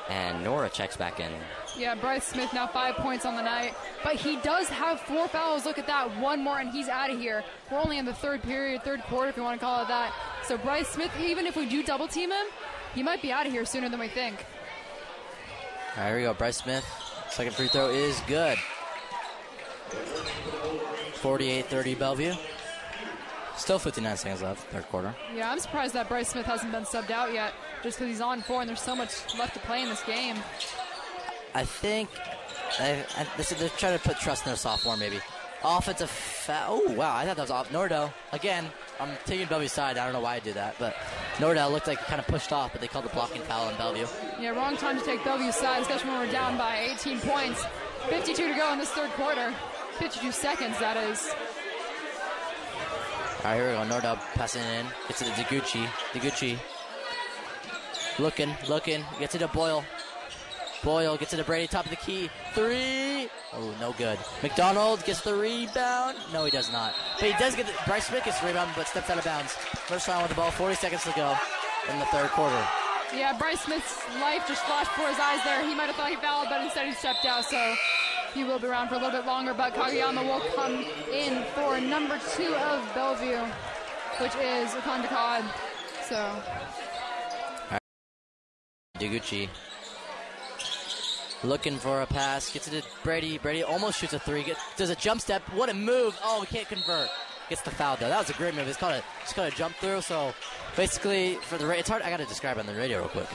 [0.09, 1.31] and Nora checks back in.
[1.79, 3.73] Yeah, Bryce Smith now five points on the night,
[4.03, 5.65] but he does have four fouls.
[5.65, 7.41] Look at that, one more, and he's out of here.
[7.71, 10.13] We're only in the third period, third quarter, if you want to call it that.
[10.43, 12.47] So Bryce Smith, even if we do double team him,
[12.93, 14.45] he might be out of here sooner than we think.
[15.95, 16.33] All right, here we go.
[16.33, 16.85] Bryce Smith,
[17.29, 18.57] second free throw is good.
[21.21, 22.33] 48-30 Bellevue.
[23.55, 25.15] Still 59 seconds left, third quarter.
[25.33, 27.53] Yeah, I'm surprised that Bryce Smith hasn't been subbed out yet.
[27.83, 30.35] just because he's on four and there's so much left to play in this game.
[31.53, 32.09] I think
[32.79, 35.19] I, I, they're trying to put trust in their sophomore, maybe.
[35.63, 36.81] Offensive foul.
[36.85, 37.15] Oh, wow.
[37.15, 37.69] I thought that was off.
[37.71, 38.65] Nordell, again,
[38.99, 39.97] I'm taking Bellevue's side.
[39.97, 40.95] I don't know why I did that, but
[41.35, 43.75] Nordell looked like he kind of pushed off, but they called the blocking foul on
[43.75, 44.07] Bellevue.
[44.39, 47.65] Yeah, wrong time to take Bellevue's side, especially when we're down by 18 points.
[48.07, 49.53] 52 to go in this third quarter.
[49.97, 51.29] 52 seconds, that is.
[53.39, 53.95] All right, here we go.
[53.95, 54.85] Nordell passing it in.
[55.07, 55.85] Gets it to Deguchi.
[56.13, 56.57] Deguchi.
[58.17, 59.03] Looking, looking.
[59.19, 59.83] Gets it to Boyle.
[60.83, 62.29] Boyle gets it to Brady, top of the key.
[62.53, 63.29] Three.
[63.53, 64.17] Oh, no good.
[64.41, 66.17] McDonald gets the rebound.
[66.31, 66.93] No, he does not.
[67.19, 69.51] But he does get the, Bryce Smith gets the rebound, but steps out of bounds.
[69.51, 71.35] First round with the ball, 40 seconds to go
[71.91, 72.65] in the third quarter.
[73.13, 75.67] Yeah, Bryce Smith's life just flashed before his eyes there.
[75.67, 77.75] He might have thought he fouled, but instead he stepped out, so
[78.33, 79.53] he will be around for a little bit longer.
[79.53, 83.43] But Kageyama will come in for number two of Bellevue,
[84.19, 85.43] which is Akan Dakad.
[86.07, 86.41] So.
[88.99, 89.49] Deguchi
[91.43, 93.37] looking for a pass, gets it to Brady.
[93.37, 94.43] Brady almost shoots a three.
[94.43, 95.41] Get, does a jump step.
[95.53, 96.17] What a move!
[96.23, 97.09] Oh, can't convert.
[97.49, 98.09] Gets the foul though.
[98.09, 98.67] That was a great move.
[98.67, 100.01] It's called a it's called a jump through.
[100.01, 100.33] So
[100.75, 102.03] basically, for the it's hard.
[102.03, 103.27] I got to describe it on the radio real quick.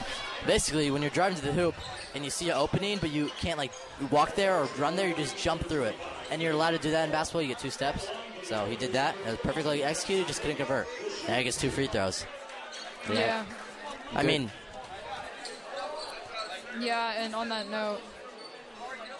[0.47, 1.75] Basically, when you're driving to the hoop
[2.13, 3.73] and you see an opening, but you can't like
[4.09, 5.95] walk there or run there, you just jump through it.
[6.31, 7.41] And you're allowed to do that in basketball.
[7.41, 8.07] You get two steps.
[8.43, 9.15] So he did that.
[9.25, 10.27] It was perfectly executed.
[10.27, 10.87] Just couldn't convert.
[11.27, 12.25] Now he gets two free throws.
[13.09, 13.15] Yeah.
[13.19, 13.45] yeah.
[14.13, 14.49] I mean,
[16.79, 17.99] yeah, and on that note,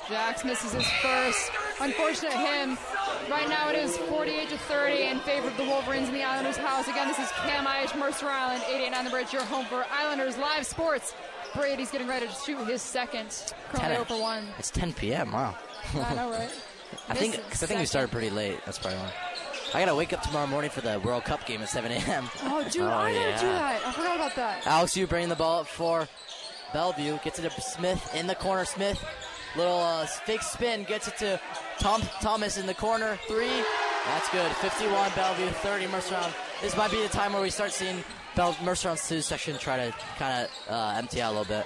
[0.10, 1.52] Jax misses his first.
[1.80, 2.78] Unfortunate him.
[3.30, 6.58] Right now it is 48 to 30 in favor of the Wolverines in the Islanders'
[6.58, 6.88] house.
[6.88, 10.66] Again, this is Cam Ish, Mercer Island, 889 The Bridge, your home for Islanders Live
[10.66, 11.14] Sports.
[11.56, 13.54] Brady's getting ready to shoot his second.
[13.70, 14.48] Currently 0 for 1.
[14.60, 15.32] It's 10 p.m.
[15.32, 15.56] Wow.
[15.96, 16.50] I know, right?
[17.10, 18.60] I think because I think we started pretty late.
[18.66, 19.12] That's probably why.
[19.74, 22.30] I gotta wake up tomorrow morning for the World Cup game at 7 a.m.
[22.44, 23.86] Oh, dude, oh, I gotta do that.
[23.86, 24.68] I forgot about that.
[24.68, 26.08] Alex, you bringing the ball up for
[26.76, 27.18] Bellevue.
[27.24, 28.66] Gets it to Smith in the corner.
[28.66, 29.02] Smith,
[29.56, 31.40] little uh, fake spin, gets it to
[31.80, 33.18] Tom Thomas in the corner.
[33.30, 33.64] Three.
[34.06, 34.52] That's good.
[34.58, 36.20] 51 Bellevue, 30 Mercer
[36.62, 38.04] This might be the time where we start seeing
[38.36, 41.66] Bell Mercer on two section try to kind of uh, empty out a little bit.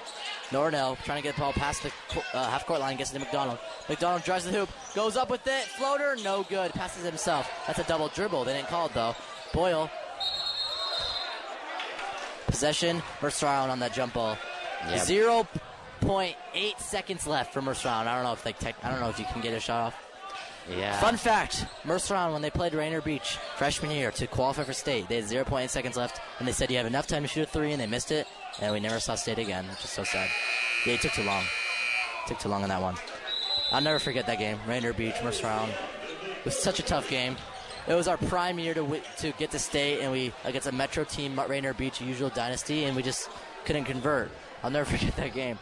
[0.51, 1.91] Nordell trying to get the ball past the
[2.33, 3.57] uh, half court line, gets it to McDonald.
[3.89, 7.49] McDonald drives the hoop, goes up with it, floater, no good, passes himself.
[7.65, 8.43] That's a double dribble.
[8.43, 9.15] They didn't call it though.
[9.53, 9.89] Boyle.
[12.45, 14.37] Possession, Mercer Island on that jump ball.
[14.97, 15.47] Zero
[16.01, 18.09] point eight seconds left for Mercer Island.
[18.09, 19.87] I don't know if they tech, I don't know if you can get a shot
[19.87, 20.05] off.
[20.69, 20.99] Yeah.
[20.99, 25.07] Fun fact: Mercer Island, when they played Rainier Beach freshman year to qualify for state,
[25.09, 27.45] they had 0.8 seconds left, and they said you have enough time to shoot a
[27.47, 28.27] three, and they missed it,
[28.61, 30.29] and we never saw state again, which is so sad.
[30.85, 31.43] Yeah, it took too long.
[31.43, 32.95] It took too long on that one.
[33.71, 34.59] I'll never forget that game.
[34.67, 35.73] Rainier Beach, Mercer Island.
[36.23, 37.35] It was such a tough game.
[37.87, 41.03] It was our prime year to to get to state, and we against a Metro
[41.03, 43.29] team, Rainier Beach, usual dynasty, and we just
[43.65, 44.29] couldn't convert.
[44.63, 45.59] I'll never forget that game.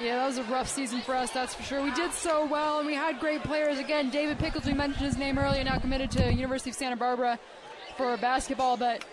[0.00, 1.82] Yeah, that was a rough season for us, that's for sure.
[1.82, 3.78] We did so well, and we had great players.
[3.78, 7.38] Again, David Pickles, we mentioned his name earlier, now committed to University of Santa Barbara
[7.96, 9.04] for basketball, but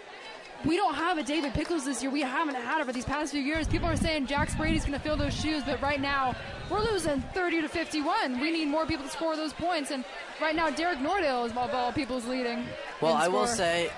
[0.65, 2.11] we don't have a David Pickles this year.
[2.11, 3.67] We haven't had it for these past few years.
[3.67, 6.36] People are saying Jax Brady's going to fill those shoes, but right now
[6.70, 8.39] we're losing 30 to 51.
[8.39, 10.03] We need more people to score those points, and
[10.41, 12.65] right now Derek Nordell is of all people's leading.
[13.01, 13.89] Well, I will say,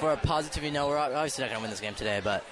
[0.00, 2.44] for a positive note, we're obviously not going to win this game today, but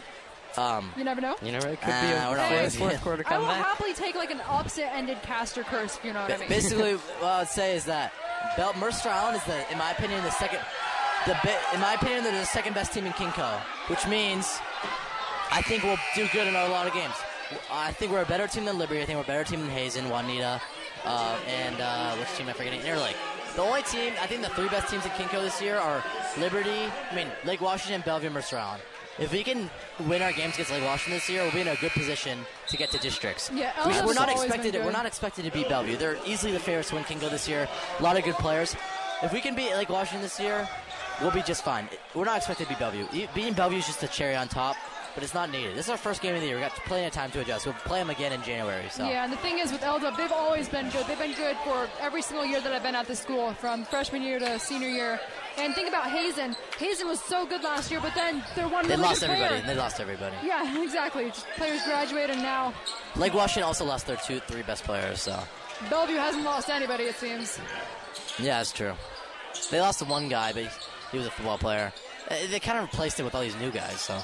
[0.58, 1.36] um, you never know.
[1.42, 1.68] You never.
[1.68, 3.48] It could uh, be a fourth, fourth quarter comeback.
[3.50, 5.96] I will happily take like an opposite-ended caster curse.
[5.96, 6.48] If you know what I mean.
[6.48, 8.12] Basically, what I would say is that
[8.56, 10.60] Bel- Mercer Island is the, in my opinion, the second.
[11.26, 14.58] The bit, in my opinion, they're the second best team in KingCo, which means
[15.52, 17.14] I think we'll do good in a lot of games.
[17.70, 19.02] I think we're a better team than Liberty.
[19.02, 20.60] I think we're a better team than Hazen, Juanita,
[21.04, 22.80] uh, and uh, which team am I forgetting?
[22.80, 23.14] Interlake.
[23.54, 26.02] The only team, I think the three best teams in KingCo this year are
[26.38, 28.82] Liberty, I mean, Lake Washington, Bellevue, Mercer Island.
[29.18, 29.70] If we can
[30.06, 32.38] win our games against Lake Washington this year, we'll be in a good position
[32.68, 33.50] to get to districts.
[33.54, 34.74] Yeah, we, are not expected.
[34.74, 35.96] We're not expected to beat Bellevue.
[35.96, 37.68] They're easily the favorites to win KingCo this year.
[37.98, 38.74] A lot of good players.
[39.22, 40.68] If we can beat Lake Washington this year,
[41.20, 41.88] we'll be just fine.
[42.14, 43.28] We're not expected to beat Bellevue.
[43.34, 44.76] Beating Bellevue is just a cherry on top
[45.14, 45.76] but it's not needed.
[45.76, 46.56] This is our first game of the year.
[46.56, 47.66] We've got plenty of time to adjust.
[47.66, 48.88] We'll play them again in January.
[48.90, 51.06] So yeah, and the thing is with LW, they've always been good.
[51.06, 54.22] They've been good for every single year that I've been at the school, from freshman
[54.22, 55.20] year to senior year.
[55.58, 56.56] And think about Hazen.
[56.78, 58.84] Hazen was so good last year, but then they're one.
[58.84, 59.60] They really lost everybody.
[59.60, 59.66] Player.
[59.66, 60.36] They lost everybody.
[60.44, 61.26] Yeah, exactly.
[61.26, 62.72] Just players graduated and now.
[63.16, 65.20] Lake Washington also lost their two, three best players.
[65.22, 65.38] So
[65.90, 67.04] Bellevue hasn't lost anybody.
[67.04, 67.58] It seems.
[68.38, 68.94] Yeah, that's true.
[69.70, 70.68] They lost the one guy, but he,
[71.12, 71.92] he was a football player.
[72.30, 74.00] Uh, they kind of replaced it with all these new guys.
[74.00, 74.18] So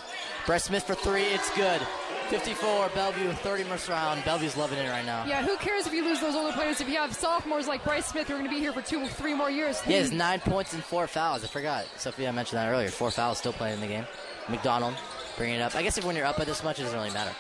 [0.46, 1.22] Brett Smith for three.
[1.24, 1.80] It's good.
[2.28, 4.22] 54, Bellevue, 30 Mercer Island.
[4.24, 5.24] Bellevue's loving it right now.
[5.26, 6.80] Yeah, who cares if you lose those older players?
[6.80, 9.06] If you have sophomores like Bryce Smith who are going to be here for two,
[9.06, 9.80] three more years.
[9.80, 11.42] He has nine points and four fouls.
[11.42, 11.86] I forgot.
[11.96, 12.88] Sophia mentioned that earlier.
[12.88, 14.06] Four fouls still playing in the game.
[14.48, 14.94] McDonald.
[15.36, 15.74] Bring it up.
[15.74, 17.34] I guess if when you're up by this much, it doesn't really matter.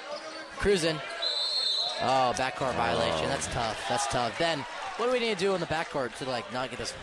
[0.56, 0.96] Cruzen.
[2.00, 3.26] Oh, backcourt violation.
[3.28, 3.84] That's tough.
[3.88, 4.38] That's tough.
[4.38, 4.64] Then,
[4.96, 6.94] what do we need to do in the backcourt to like not get this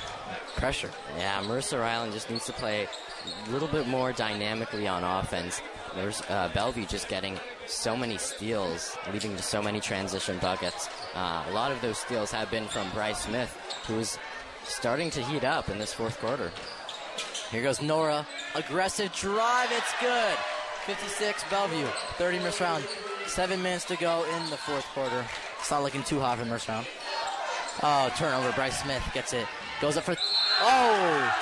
[0.55, 0.89] pressure?
[1.17, 2.87] Yeah, Mercer Island just needs to play
[3.47, 5.61] a little bit more dynamically on offense.
[5.95, 10.89] There's uh, Bellevue just getting so many steals, leading to so many transition buckets.
[11.13, 14.17] Uh, a lot of those steals have been from Bryce Smith, who's
[14.65, 16.51] starting to heat up in this fourth quarter.
[17.51, 18.27] Here goes Nora.
[18.55, 19.69] Aggressive drive.
[19.71, 20.37] It's good.
[20.85, 21.85] 56 Bellevue.
[22.17, 22.83] 30 Mercer round.
[23.27, 25.25] Seven minutes to go in the fourth quarter.
[25.59, 26.87] It's not looking too hot for Mercer round.
[27.81, 28.51] Oh, turnover.
[28.53, 29.47] Bryce Smith gets it.
[29.81, 30.15] Goes up for.
[30.61, 31.33] Oh!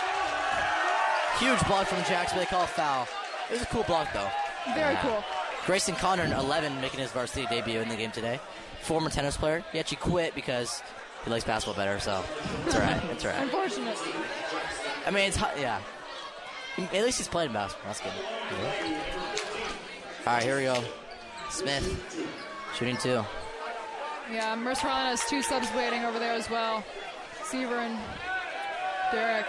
[1.40, 2.38] Huge block from Jackson.
[2.38, 3.08] They call foul.
[3.50, 4.30] It was a cool block, though.
[4.76, 5.02] Very Yeah.
[5.02, 5.24] cool.
[5.66, 8.40] Grayson Connor, 11, making his varsity debut in the game today.
[8.82, 9.64] Former tennis player.
[9.72, 10.82] He actually quit because
[11.24, 12.24] he likes basketball better, so
[12.66, 13.02] it's all right.
[13.12, 13.42] It's all right.
[13.42, 13.98] Unfortunate.
[15.06, 15.80] I mean, it's hot, yeah.
[16.78, 17.88] At least he's playing basketball.
[17.94, 18.98] That's good.
[20.26, 20.84] All right, here we go.
[21.50, 21.86] Smith
[22.78, 23.24] shooting two.
[24.32, 26.84] Yeah, Mercer Island has two subs waiting over there as well.
[27.44, 27.98] Seaver and
[29.12, 29.46] Derek.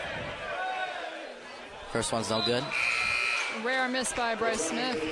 [1.92, 2.64] First one's no good.
[3.62, 5.02] Rare miss by Bryce Smith.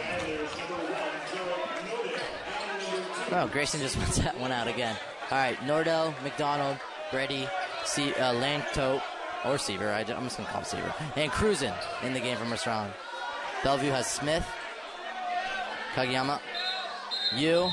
[3.31, 4.97] Oh, Grayson just wants that one out again.
[5.31, 6.77] All right, Nordell, McDonald,
[7.11, 7.49] Brady,
[7.85, 9.01] C- uh, Lanto,
[9.45, 9.91] or Seaver.
[9.91, 10.95] I, am just going to call him Seaver.
[11.17, 11.73] And Cruzen
[12.03, 12.93] in the game from first round.
[13.63, 14.47] Bellevue has Smith,
[15.95, 16.41] Kageyama,
[17.35, 17.71] Yu,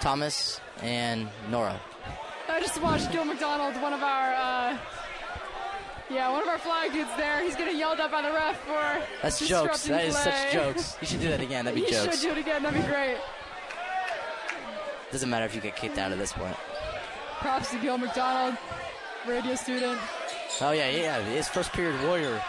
[0.00, 1.80] Thomas, and Nora.
[2.48, 4.78] I just watched Gil McDonald, one of our, uh,
[6.10, 7.42] yeah, one of our flag dudes there.
[7.42, 9.86] He's getting yelled at by the ref for That's jokes.
[9.86, 10.24] That is play.
[10.32, 10.96] such jokes.
[11.00, 11.64] You should do that again.
[11.64, 12.20] That'd be He jokes.
[12.20, 12.62] should do it again.
[12.62, 13.16] That'd be great.
[15.12, 16.56] Doesn't matter if you get kicked out at this point.
[17.38, 18.56] Props to Gil McDonald,
[19.26, 19.98] radio student.
[20.60, 21.20] Oh yeah, yeah.
[21.22, 22.40] His first period warrior.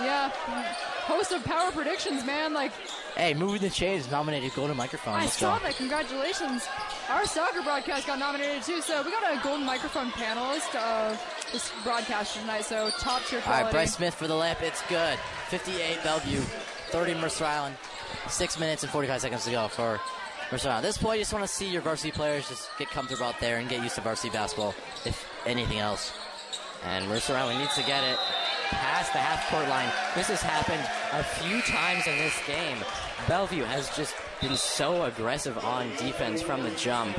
[0.00, 2.52] Yeah, host of Power Predictions, man.
[2.52, 2.72] Like,
[3.16, 5.14] Hey, moving the chains nominated golden microphone.
[5.14, 5.64] I Let's saw go.
[5.64, 5.76] that.
[5.76, 6.66] Congratulations.
[7.08, 11.18] Our soccer broadcast got nominated too, so we got a golden microphone panelist of
[11.52, 12.64] this broadcast tonight.
[12.64, 13.64] So top tier All quality.
[13.64, 14.62] right, Bryce Smith for the lamp.
[14.62, 15.18] It's good.
[15.48, 16.40] 58 Bellevue,
[16.90, 17.76] 30 Mercer Island.
[18.28, 20.00] Six minutes and 45 seconds to go for
[20.50, 20.84] Mercer Island.
[20.84, 23.38] At this point, you just want to see your varsity players just get comfortable out
[23.40, 24.74] there and get used to varsity basketball,
[25.04, 26.12] if anything else.
[26.84, 28.18] And Mercer Island needs to get it
[28.70, 29.90] past the half court line.
[30.14, 30.82] This has happened
[31.12, 32.78] a few times in this game.
[33.28, 37.16] Bellevue has just been so aggressive on defense from the jump.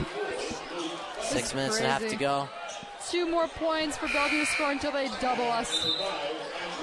[1.21, 2.47] Six minutes and a half to go.
[3.11, 5.71] Two more points for Bellevue to score until they double us.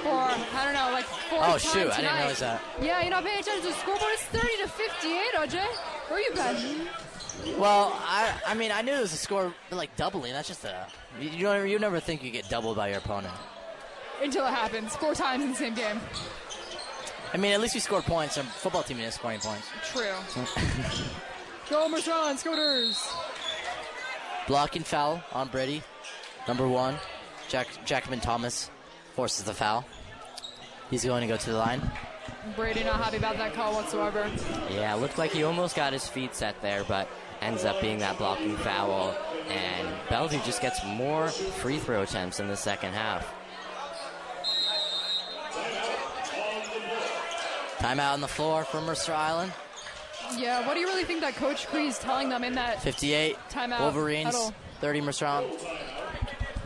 [0.02, 2.18] For I don't know, like four Oh, times shoot, I didn't tonight.
[2.18, 2.60] realize that.
[2.80, 4.10] Yeah, you're not paying attention to the scoreboard.
[4.14, 5.54] It's 30 to 58, OJ.
[6.08, 7.58] Where are you been?
[7.60, 10.32] Well, I I mean, I knew it was a score like doubling.
[10.32, 10.86] That's just a.
[11.20, 13.34] You, don't, you never think you get doubled by your opponent.
[14.22, 14.96] Until it happens.
[14.96, 16.00] Four times in the same game.
[17.32, 18.38] I mean, at least we scored points.
[18.38, 19.68] Our football team is scoring points.
[19.92, 20.04] True.
[21.70, 23.08] Go Mershon, Scoters.
[24.46, 25.82] Blocking foul on Brady.
[26.46, 26.96] Number one,
[27.48, 28.70] Jack Jackman Thomas
[29.14, 29.84] forces the foul.
[30.90, 31.80] He's going to go to the line.
[32.56, 34.30] Brady not happy about that call whatsoever.
[34.70, 37.08] Yeah, looked like he almost got his feet set there, but
[37.40, 39.16] ends up being that blocking foul.
[39.48, 43.32] And Bellevue just gets more free throw attempts in the second half.
[47.78, 49.52] Timeout on the floor for Mercer Island.
[50.38, 52.82] Yeah, what do you really think that Coach Cree's telling them in that?
[52.82, 53.36] 58.
[53.50, 53.80] Timeout.
[53.80, 54.52] Wolverines.
[54.80, 55.52] 30 Mercer Island.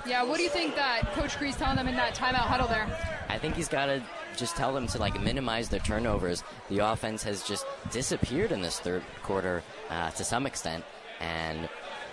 [0.08, 2.86] Yeah, what do you think that Coach Cree's telling them in that timeout huddle there?
[3.28, 4.02] I think he's got to
[4.38, 6.42] just tell them to like minimize their turnovers.
[6.70, 10.82] The offense has just disappeared in this third quarter uh, to some extent,
[11.20, 11.68] and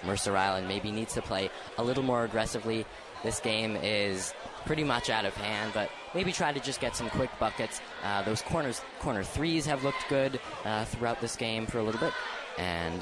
[0.05, 2.85] Mercer Island maybe needs to play a little more aggressively.
[3.23, 4.33] This game is
[4.65, 7.79] pretty much out of hand, but maybe try to just get some quick buckets.
[8.03, 12.01] Uh, those corners, corner threes have looked good uh, throughout this game for a little
[12.01, 12.13] bit,
[12.57, 13.01] and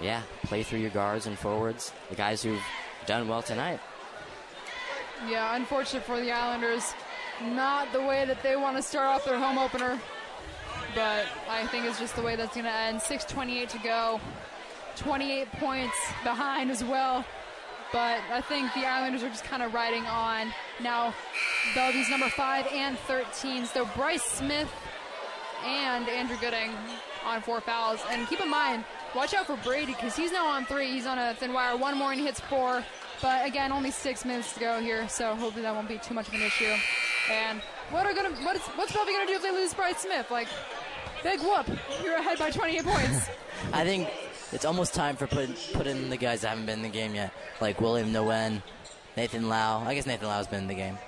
[0.00, 2.62] yeah, play through your guards and forwards, the guys who've
[3.06, 3.80] done well tonight.
[5.28, 6.94] Yeah, unfortunate for the Islanders.
[7.42, 10.00] Not the way that they want to start off their home opener.
[10.94, 13.00] But I think it's just the way that's going to end.
[13.00, 14.20] 6.28 to go.
[14.96, 17.24] 28 points behind as well.
[17.92, 20.52] But I think the Islanders are just kind of riding on.
[20.80, 21.14] Now,
[21.74, 23.66] Bellevue's number 5 and 13.
[23.66, 24.70] So Bryce Smith
[25.64, 26.72] and Andrew Gooding
[27.24, 28.00] on four fouls.
[28.10, 30.90] And keep in mind, watch out for Brady because he's now on three.
[30.90, 31.76] He's on a thin wire.
[31.76, 32.82] One more and he hits four.
[33.22, 36.26] But again, only six minutes to go here, so hopefully that won't be too much
[36.26, 36.74] of an issue.
[37.30, 37.60] And
[37.90, 40.28] what are gonna what is what's Bellevue gonna do if they lose Bryce Smith?
[40.30, 40.48] Like,
[41.22, 41.66] big whoop!
[42.02, 43.30] You're ahead by 28 points.
[43.72, 44.08] I think
[44.50, 47.14] it's almost time for put put in the guys that haven't been in the game
[47.14, 48.60] yet, like William Nguyen,
[49.16, 49.84] Nathan Lau.
[49.86, 50.98] I guess Nathan Lau's been in the game.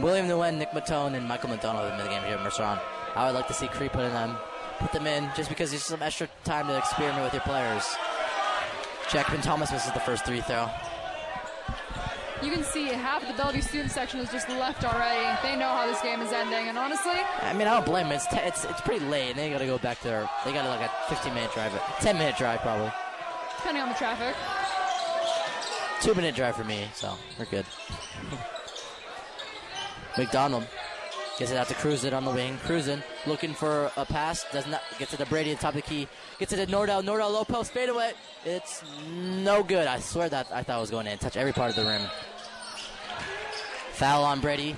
[0.00, 2.82] William Nguyen, Nick Matone, and Michael McDonald have been in the game here at.
[3.14, 4.36] I would like to see Cree put in them,
[4.80, 7.84] put them in, just because there's some extra time to experiment with your players.
[9.10, 10.68] Jackman Thomas misses the first three throw.
[12.44, 15.24] You can see half of the Bellevue student section is just left already.
[15.42, 18.16] They know how this game is ending, and honestly, I mean, I don't blame them.
[18.16, 20.28] It's te- it's, it's pretty late, and they got to go back there.
[20.44, 22.92] They got to like a 15 minute drive, 10 minute drive probably.
[23.56, 24.36] depending on the traffic.
[26.02, 27.64] Two minute drive for me, so we're good.
[30.18, 30.66] McDonald
[31.38, 32.58] gets it out to Cruzen on the wing.
[32.64, 34.44] Cruzen looking for a pass.
[34.52, 36.08] Does not get to the Brady at the top of the key.
[36.38, 37.02] Gets it to Nordell.
[37.02, 38.12] Nordell low post fadeaway.
[38.44, 39.86] It's no good.
[39.86, 41.16] I swear that I thought it was going in.
[41.18, 42.02] Touch every part of the rim.
[43.94, 44.76] Foul on Brady.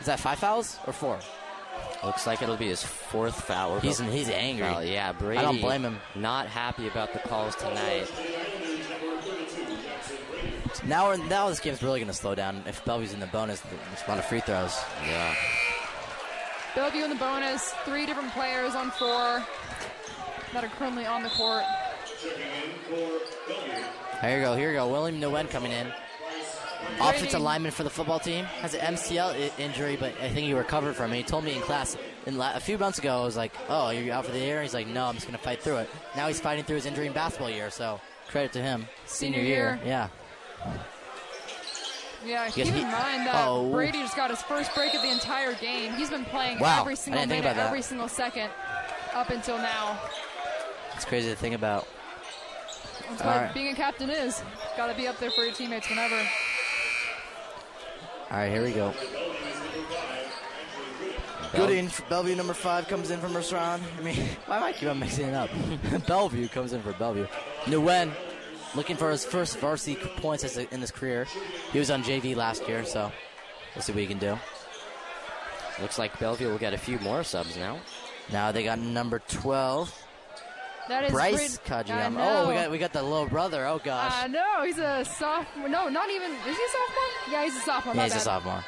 [0.00, 1.18] Is that five fouls or four?
[2.04, 3.80] Looks like it'll be his fourth foul.
[3.80, 4.64] He's he's angry.
[4.66, 5.38] Well, yeah, Brady.
[5.38, 5.98] I don't blame him.
[6.14, 8.08] Not happy about the calls tonight.
[10.86, 12.62] Now, we're- now this game's really going to slow down.
[12.66, 14.78] If Bellevue's in the bonus, there's a lot of free throws.
[15.06, 15.34] Yeah.
[16.74, 17.70] Bellevue in the bonus.
[17.84, 19.44] Three different players on four
[20.52, 21.64] that are currently on the court.
[24.20, 24.88] Here you go, here you go.
[24.88, 25.92] William Nguyen coming in.
[27.00, 30.54] Offensive lineman for the football team has an MCL I- injury, but I think he
[30.54, 31.16] recovered from it.
[31.16, 33.90] He told me in class in la- a few months ago, I was like, "Oh,
[33.90, 36.26] you're out for the year." He's like, "No, I'm just gonna fight through it." Now
[36.28, 38.88] he's fighting through his injury in basketball year, so credit to him.
[39.06, 39.78] Senior year.
[39.84, 40.08] yeah.
[42.24, 43.70] Yeah, Yes, keep he- in mind that oh.
[43.70, 45.92] Brady just got his first break of the entire game.
[45.94, 47.66] He's been playing Wow, every single minute, about that.
[47.66, 48.50] every single second
[49.14, 49.98] up until now.
[50.96, 51.86] It's crazy to think about.
[53.08, 53.54] That's All what right.
[53.54, 54.42] being a captain is.
[54.76, 56.20] Got to be up there for your teammates whenever.
[58.30, 58.92] All right, here we go.
[61.54, 63.80] Gooding, for Bellevue number five comes in from Merceron.
[63.98, 64.16] I mean,
[64.46, 65.48] why am I keep on mixing it up?
[66.06, 67.26] Bellevue comes in for Bellevue.
[67.64, 68.12] Nguyen,
[68.74, 71.26] looking for his first varsity points as a, in his career.
[71.72, 73.10] He was on JV last year, so
[73.74, 74.38] we'll see what he can do.
[75.80, 77.78] Looks like Bellevue will get a few more subs now.
[78.30, 80.07] Now they got number 12,
[80.88, 82.16] That is Bryce Brady- Kageyama.
[82.18, 83.66] Oh, we got we got the little brother.
[83.66, 85.68] Oh gosh, I know he's a sophomore.
[85.68, 86.30] No, not even.
[86.32, 87.32] Is he a sophomore?
[87.32, 87.94] Yeah, he's a sophomore.
[87.94, 88.64] yeah, my he's a sophomore.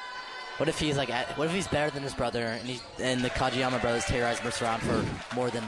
[0.58, 1.08] What if he's like?
[1.10, 4.42] at- What if he's better than his brother, and he and the Kageyama brothers terrorized
[4.42, 5.64] Merceron for more than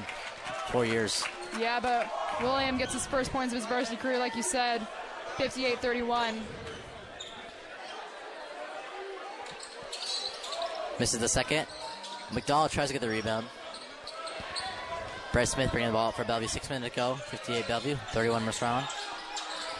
[0.70, 1.24] four years?
[1.58, 2.10] Yeah, but
[2.42, 4.86] William gets his first points of his varsity career, like you said,
[5.36, 6.40] 58-31.
[10.98, 11.66] Misses the second.
[12.32, 13.46] McDonald tries to get the rebound.
[15.32, 16.48] Brett Smith bringing the ball up for Bellevue.
[16.48, 17.14] Six minutes to go.
[17.14, 17.96] 58 Bellevue.
[18.12, 18.84] 31 Merceron.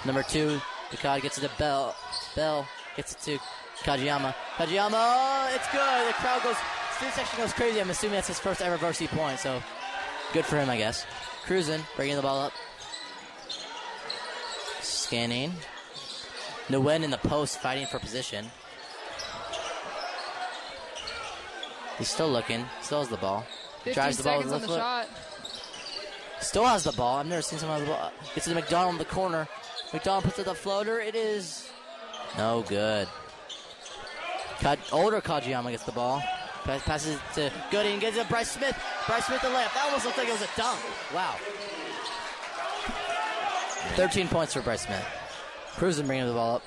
[0.07, 1.95] Number two, Ducati gets it to Bell.
[2.35, 3.39] Bell gets it to
[3.85, 4.35] Kageyama.
[4.57, 6.09] Kageyama, it's good.
[6.09, 6.57] The crowd goes,
[6.97, 7.81] student section goes crazy.
[7.81, 9.63] I'm assuming that's his first ever varsity point, so
[10.33, 11.07] good for him, I guess.
[11.45, 12.53] Cruzen, bringing the ball up.
[14.81, 15.53] Scanning.
[16.69, 18.47] Nguyen in the post, fighting for position.
[21.99, 22.65] He's still looking.
[22.81, 23.45] Still has the ball.
[23.85, 25.09] 15 Drives the ball with the shot.
[26.43, 27.19] Still has the ball.
[27.19, 28.13] I've never seen someone have the ball.
[28.35, 29.49] Gets to McDonald in the corner.
[29.93, 31.01] McDonald puts it the floater.
[31.01, 31.69] It is
[32.37, 33.09] no good.
[34.61, 36.21] Ka- older Kageyama gets the ball.
[36.65, 37.99] Pa- passes it to Gooding.
[38.01, 38.77] Gets it to Bryce Smith.
[39.07, 39.73] Bryce Smith the layup.
[39.75, 40.79] That almost looked like it was a dunk.
[41.15, 41.37] Wow.
[43.97, 45.05] 13 points for Bryce Smith.
[45.77, 46.63] Cruzen bringing the ball up.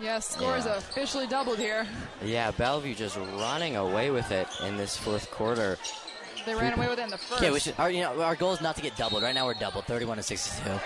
[0.00, 0.76] Yes, scores Yeah.
[0.76, 1.86] officially doubled here.
[2.22, 5.76] Yeah, Bellevue just running away with it in this fourth quarter.
[6.48, 7.42] They ran away with it in the first.
[7.42, 7.74] Yeah, we should.
[7.76, 9.22] Our, you know, our goal is not to get doubled.
[9.22, 10.80] Right now we're doubled, 31 to 62.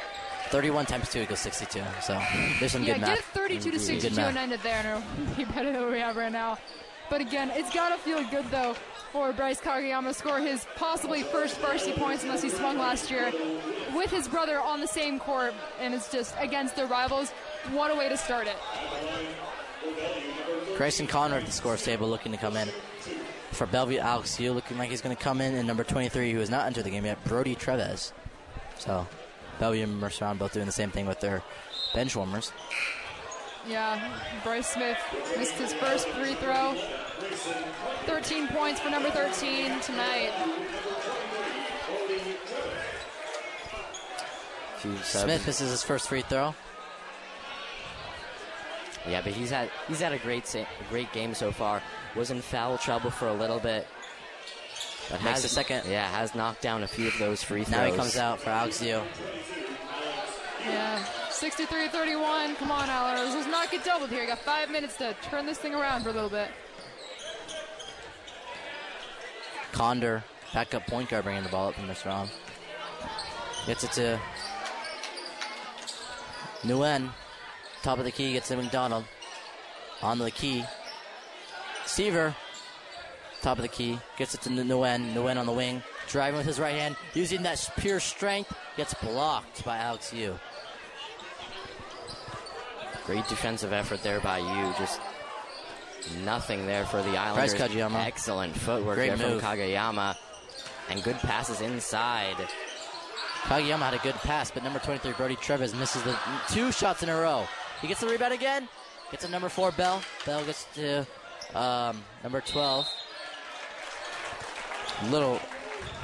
[0.51, 1.81] 31 times 2 equals 62.
[2.03, 2.21] So
[2.59, 3.19] there's some yeah, good get math.
[3.21, 6.17] it 32 to 62 and end it there, and it'll be better than we have
[6.17, 6.59] right now.
[7.09, 8.75] But again, it's got to feel good though
[9.13, 13.33] for Bryce Kageyama to score his possibly first varsity points unless he swung last year
[13.95, 17.31] with his brother on the same court, and it's just against their rivals.
[17.71, 18.57] What a way to start it!
[20.77, 22.69] Grayson Connor at the scores table looking to come in.
[23.53, 25.55] For Bellevue, Alex Yu looking like he's going to come in.
[25.55, 28.13] And number 23, who has not entered the game yet, Brody Treves.
[28.79, 29.07] So
[29.59, 31.43] Bellevue and Merceron both doing the same thing with their
[31.95, 32.51] bench warmers.
[33.69, 34.99] Yeah, Bryce Smith
[35.39, 36.75] missed his first free throw.
[38.07, 40.33] 13 points for number 13 tonight.
[44.79, 45.23] Few subs.
[45.25, 46.55] Smith misses his first free throw.
[49.09, 51.83] Yeah, but he's had he's had a great sa- a great game so far.
[52.15, 53.87] Was in foul trouble for a little bit,
[55.11, 55.91] but Makes has the second.
[55.91, 57.71] Yeah, has knocked down a few of those free throws.
[57.71, 59.01] Now he comes out for Alex Yu.
[60.67, 62.57] Yeah, 63-31.
[62.57, 63.35] Come on, Allers.
[63.35, 64.23] Let's not get doubled here.
[64.23, 66.49] You got five minutes to turn this thing around for a little bit.
[69.73, 70.23] Condor,
[70.53, 72.29] backup point guard, bringing the ball up from Merceron.
[73.67, 74.21] Gets it to
[76.63, 77.11] Nguyen.
[77.83, 79.05] Top of the key, gets to McDonald.
[80.03, 80.65] On the key.
[81.87, 82.35] Seaver.
[83.43, 85.15] top of the key, gets it to Nguyen.
[85.15, 89.65] Nguyen on the wing, driving with his right hand, using that pure strength, gets blocked
[89.65, 90.39] by Alex Yu.
[93.07, 94.75] Great defensive effort there by Yu.
[94.79, 95.01] Just
[96.25, 97.55] nothing there for the Islanders.
[97.55, 98.05] Kageyama.
[98.07, 99.41] Excellent footwork Great there move.
[99.43, 100.17] from Kageyama.
[100.89, 102.37] And good passes inside.
[103.43, 106.17] Kageyama had a good pass, but number 23, Brody Trevis, misses the
[106.51, 107.45] two shots in a row.
[107.81, 108.69] He gets the rebound again,
[109.11, 110.01] gets a number four, Bell.
[110.25, 111.05] Bell gets to
[111.55, 112.89] um, number 12.
[115.11, 115.41] Little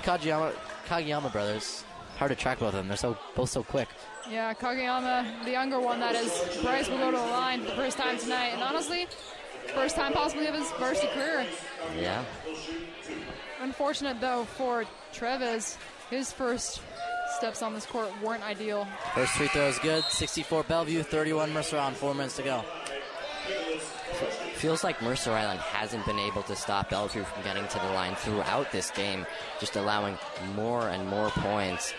[0.02, 0.52] Kageyama,
[0.88, 1.84] Kageyama brothers.
[2.16, 2.88] Hard to track both of them.
[2.88, 3.88] They're so both so quick.
[4.28, 6.32] Yeah, Kageyama, the younger one, that is.
[6.62, 8.48] Bryce will go to the line for the first time tonight.
[8.48, 9.06] And honestly,
[9.74, 11.46] first time possibly of his varsity career.
[11.96, 12.24] Yeah.
[13.60, 15.78] Unfortunate, though, for Trevis,
[16.10, 16.80] His first
[17.36, 18.86] steps on this court weren't ideal.
[19.14, 20.04] First free throw is good.
[20.04, 21.94] 64 Bellevue, 31 Mercer on.
[21.94, 22.64] Four minutes to go.
[24.58, 28.16] Feels like Mercer Island hasn't been able to stop Bellevue from getting to the line
[28.16, 29.24] throughout this game,
[29.60, 30.18] just allowing
[30.56, 31.94] more and more points.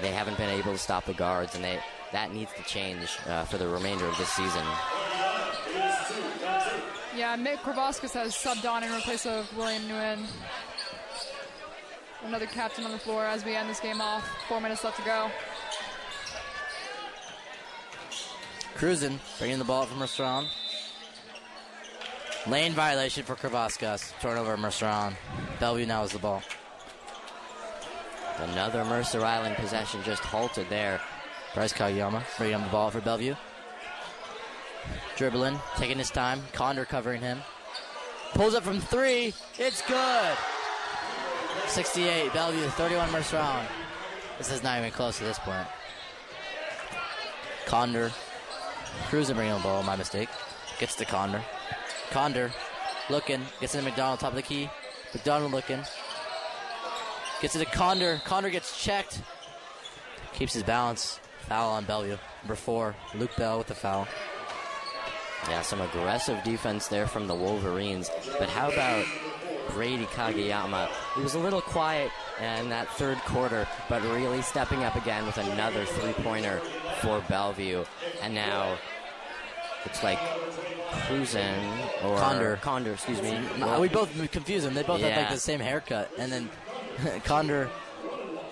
[0.00, 1.78] They haven't been able to stop the guards, and they
[2.10, 4.64] that needs to change uh, for the remainder of this season.
[7.16, 10.26] Yeah, Mick Korvaskas has subbed on in place of William Nguyen.
[12.24, 14.28] Another captain on the floor as we end this game off.
[14.48, 15.30] Four minutes left to go.
[18.74, 20.48] Cruzen, bringing the ball up from Mercer on.
[22.46, 24.12] Lane violation for Korvaskas.
[24.20, 25.16] Turnover, Mercer on.
[25.60, 26.42] Bellevue now has the ball.
[28.38, 31.00] Another Mercer Island possession just halted there.
[31.54, 33.34] Bryce Kageyama bringing up the ball for Bellevue.
[35.16, 36.42] Dribbling, taking his time.
[36.52, 37.40] Condor covering him.
[38.34, 39.32] Pulls up from three.
[39.58, 40.36] It's good.
[41.68, 43.64] 68, Bellevue, 31 Mercer on.
[44.36, 45.66] This is not even close to this point.
[47.64, 48.12] Condor.
[49.08, 50.28] Cruzen bringing the ball, my mistake.
[50.78, 51.42] Gets to Condor.
[52.14, 52.52] Condor
[53.10, 54.70] looking, gets into McDonald, top of the key.
[55.12, 55.80] McDonald looking.
[57.42, 58.20] Gets it to Condor.
[58.24, 59.20] Condor gets checked.
[60.32, 61.18] Keeps his balance.
[61.48, 62.16] Foul on Bellevue.
[62.42, 64.06] Number four, Luke Bell with the foul.
[65.48, 68.08] Yeah, some aggressive defense there from the Wolverines.
[68.38, 69.04] But how about
[69.70, 70.88] Brady Kageyama?
[71.16, 75.38] He was a little quiet in that third quarter, but really stepping up again with
[75.38, 76.60] another three-pointer
[77.00, 77.84] for Bellevue.
[78.22, 78.78] And now
[79.84, 80.20] it's like
[81.06, 81.54] Cruzen
[82.04, 82.56] or Condor.
[82.62, 83.38] Condor, excuse me.
[83.80, 84.74] We both confuse them.
[84.74, 86.10] They both have like the same haircut.
[86.18, 86.50] And then
[87.24, 87.70] Condor,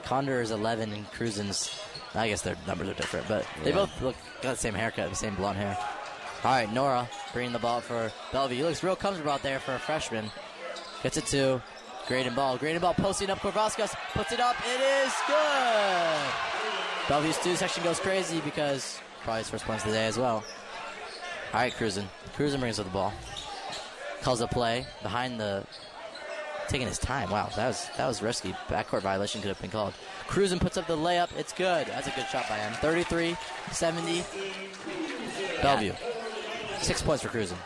[0.04, 1.70] Condor is 11 and Cruzen's.
[2.14, 3.76] I guess their numbers are different, but they Yeah.
[3.76, 5.78] both look got the same haircut, the same blonde hair.
[6.44, 8.56] All right, Nora bringing the ball for Bellevue.
[8.56, 10.30] He looks real comfortable out there for a freshman.
[11.02, 11.62] Gets it to
[12.08, 12.58] Graydon Ball.
[12.58, 13.38] Graydon Ball posting up.
[13.38, 14.56] Korvaskas puts it up.
[14.66, 16.18] It is good.
[17.08, 20.44] Bellevue's two section goes crazy because probably his first points of the day as well.
[21.54, 22.08] All right, Cruzen.
[22.34, 23.12] Cruzen brings up the ball.
[24.22, 25.64] Calls a play behind the.
[26.68, 27.28] Taking his time.
[27.28, 28.54] Wow, that was that was risky.
[28.68, 29.94] Backcourt violation could have been called.
[30.26, 31.28] Cruzen puts up the layup.
[31.36, 31.88] It's good.
[31.88, 32.72] That's a good shot by him.
[32.74, 33.36] 33
[33.72, 34.24] 70.
[35.60, 35.92] Bellevue.
[36.80, 37.58] Six points for Cruzen.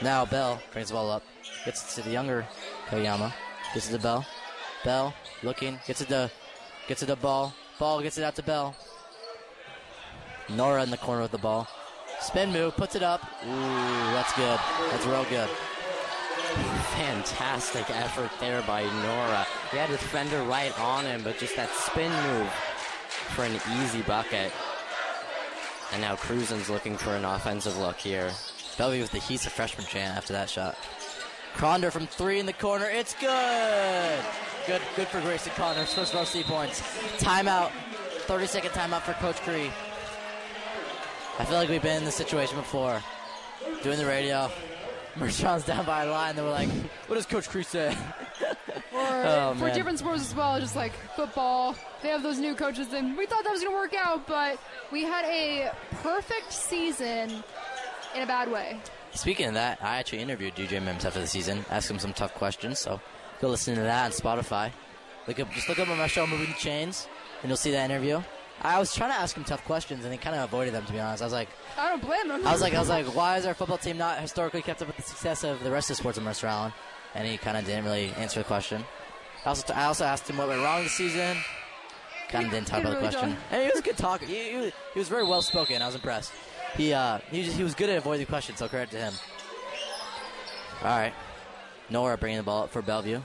[0.00, 1.22] Now Bell brings the ball up.
[1.66, 2.46] Gets it to the younger
[2.88, 3.32] Koyama.
[3.74, 4.24] Gets it to Bell.
[4.84, 5.12] Bell
[5.42, 5.78] looking.
[5.86, 6.30] Gets it to
[6.88, 7.52] gets it to Ball.
[7.78, 8.74] Ball gets it out to Bell.
[10.48, 11.68] Nora in the corner with the ball.
[12.20, 13.22] Spin move, puts it up.
[13.46, 14.58] Ooh, that's good.
[14.90, 15.48] That's real good.
[16.96, 19.46] Fantastic effort there by Nora.
[19.70, 22.48] He had a defender right on him, but just that spin move
[23.34, 24.52] for an easy bucket.
[25.92, 28.30] And now Cruzen's looking for an offensive look here.
[28.76, 30.76] Bellevue with the heat's a freshman chant after that shot.
[31.54, 32.86] Cronder from three in the corner.
[32.86, 34.20] It's good.
[34.66, 35.80] Good good for Grayson Cronder.
[35.80, 36.80] His first varsity points.
[37.18, 37.70] Timeout.
[38.26, 39.70] 30 second timeout for Coach Cree.
[41.38, 43.02] I feel like we've been in this situation before.
[43.82, 44.50] Doing the radio.
[45.16, 46.36] Mershon's down by a line.
[46.36, 46.68] we're like,
[47.06, 47.96] what does Coach Cree say?
[48.92, 49.74] Or Oh, for man.
[49.74, 53.44] different sports as well, just like football, they have those new coaches, and we thought
[53.44, 54.58] that was going to work out, but
[54.90, 55.70] we had a
[56.02, 57.42] perfect season
[58.14, 58.80] in a bad way.
[59.14, 62.34] Speaking of that, I actually interviewed DJ Mims after the season, asked him some tough
[62.34, 62.78] questions.
[62.80, 63.00] So
[63.40, 64.70] go listen to that on Spotify.
[65.26, 67.06] Look up, just look up on my show, Moving Chains,
[67.42, 68.20] and you'll see that interview.
[68.62, 70.84] I was trying to ask him tough questions, and he kind of avoided them.
[70.86, 72.46] To be honest, I was like, I don't blame him.
[72.46, 74.88] I was like, I was like, why is our football team not historically kept up
[74.88, 76.74] with the success of the rest of the sports in Mercer Island?
[77.14, 78.84] And he kind of didn't really answer the question.
[79.44, 81.36] I also, I also asked him what went wrong this season.
[82.28, 83.30] Kind of didn't talk about the really question.
[83.30, 83.38] don't.
[83.50, 84.26] And he was a good talker.
[84.26, 85.80] He, he, was- he was very well spoken.
[85.82, 86.32] I was impressed.
[86.76, 89.12] He uh, he, just, he was good at avoiding the question, so credit to him.
[90.82, 91.12] All right,
[91.90, 93.20] Nora bringing the ball up for Bellevue.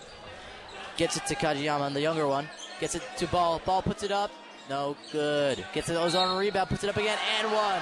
[0.98, 2.50] Gets it to Kageyama, the younger one.
[2.80, 3.62] Gets it to Ball.
[3.66, 4.32] Ball puts it up.
[4.70, 5.64] No good.
[5.74, 6.70] Gets it Ozone rebound.
[6.70, 7.82] Puts it up again and one.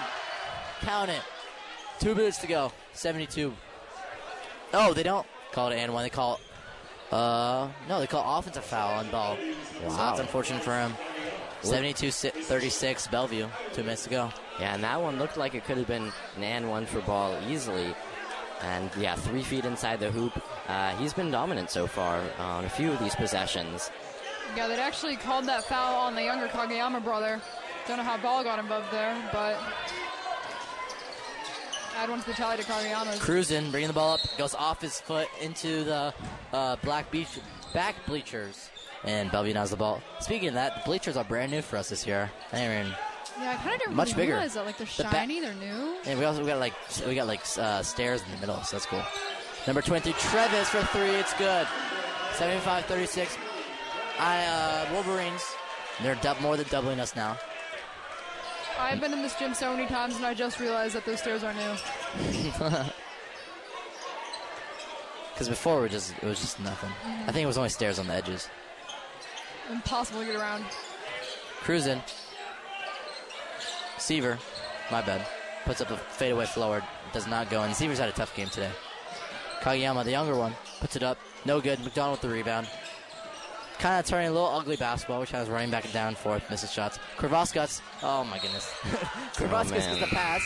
[0.81, 1.22] Count it.
[1.99, 2.72] Two minutes to go.
[2.93, 3.53] 72.
[4.73, 6.03] Oh, they don't call it and one.
[6.03, 6.39] They call
[7.11, 9.38] uh no, they call offensive foul on ball.
[9.81, 9.97] So Wow.
[9.97, 10.93] that's unfortunate for him.
[11.61, 13.47] 72-36 Bellevue.
[13.73, 14.30] Two minutes to go.
[14.60, 17.38] Yeah, and that one looked like it could have been an and one for ball
[17.47, 17.95] easily.
[18.61, 20.34] And yeah, three feet inside the hoop.
[20.68, 23.91] Uh, he's been dominant so far on a few of these possessions.
[24.55, 27.41] Yeah, they'd actually called that foul on the younger Kageyama brother.
[27.88, 29.57] Don't know how ball got involved there, but
[31.97, 33.19] add one to the tally to Kageyama's.
[33.19, 36.13] Cruzen, bringing the ball up, goes off his foot into the
[36.53, 37.39] uh, black beach
[37.73, 38.69] back bleachers,
[39.03, 40.01] and Bellevue now has the ball.
[40.19, 42.30] Speaking of that, the bleachers are brand new for us this year.
[42.51, 42.95] I mean,
[43.39, 44.34] Yeah, I kind of didn't Much really bigger.
[44.34, 44.65] realize that.
[44.65, 45.95] Like they're The ba- shiny, they're new.
[46.05, 46.73] and we also we got like
[47.07, 49.01] we got like uh, stairs in the middle, so that's cool.
[49.65, 51.09] Number 23, Trevis for three.
[51.15, 51.65] It's good.
[52.38, 53.38] 75-36.
[54.19, 55.44] I uh, Wolverines.
[56.02, 57.38] They're dub- more than doubling us now.
[58.80, 61.44] I've been in this gym so many times, and I just realized that those stairs
[61.44, 62.84] are new.
[65.34, 66.91] Because before we just it was just nothing.
[67.27, 68.49] I think it was only stairs on the edges.
[69.72, 70.64] Impossible to get around.
[71.61, 72.02] Cruzen.
[73.98, 74.38] Seaver,
[74.91, 75.26] my bad,
[75.65, 76.84] puts up a fadeaway forward.
[77.14, 77.73] Does not go in.
[77.73, 78.72] Seaver's had a tough game today.
[79.61, 81.18] Kageyama, the younger one, puts it up.
[81.45, 81.80] No good.
[81.84, 82.68] McDonald with the rebound.
[83.79, 86.49] Kind of turning a little ugly basketball, which has running back and down and forth,
[86.49, 86.99] misses shots.
[87.17, 88.71] Korvaskas, oh my goodness.
[88.85, 89.97] Oh, Korvaskas man.
[89.97, 90.41] gets the pass,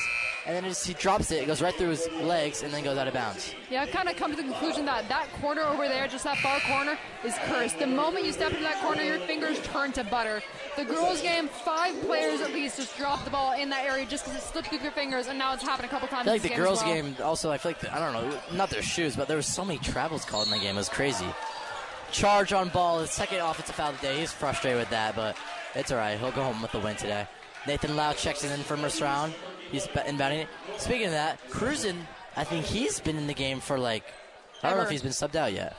[0.45, 1.43] and then just, he drops it.
[1.43, 3.53] It goes right through his legs, and then goes out of bounds.
[3.69, 6.37] Yeah, I've kind of come to the conclusion that that corner over there, just that
[6.37, 7.77] far corner, is cursed.
[7.79, 10.41] The moment you step into that corner, your fingers turn to butter.
[10.77, 14.23] The girls' game, five players at least just dropped the ball in that area just
[14.25, 16.21] because it slipped through their fingers, and now it's happened a couple times.
[16.21, 16.93] I feel like the game girls' well.
[16.95, 17.51] game also.
[17.51, 19.79] I feel like the, I don't know, not their shoes, but there was so many
[19.79, 20.75] travels called in that game.
[20.75, 21.25] It was crazy.
[22.11, 24.19] Charge on ball, his second offensive foul of the day.
[24.19, 25.35] He's frustrated with that, but
[25.75, 26.17] it's all right.
[26.19, 27.27] He'll go home with the win today.
[27.67, 29.33] Nathan Lau checks in for first round.
[29.71, 30.47] He's ba- inbounding it.
[30.77, 32.07] Speaking of that, Cruzen,
[32.37, 34.03] I think he's been in the game for like
[34.63, 35.75] I don't know if he's been subbed out yet.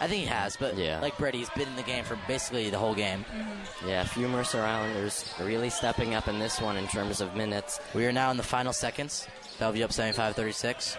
[0.00, 1.00] I think he has, but Yeah.
[1.00, 3.24] like Brady, he's been in the game for basically the whole game.
[3.34, 3.88] Mm-hmm.
[3.88, 7.80] Yeah, a few Mercer Islanders really stepping up in this one in terms of minutes.
[7.94, 9.26] We are now in the final seconds.
[9.58, 10.96] Bellevue up 75-36.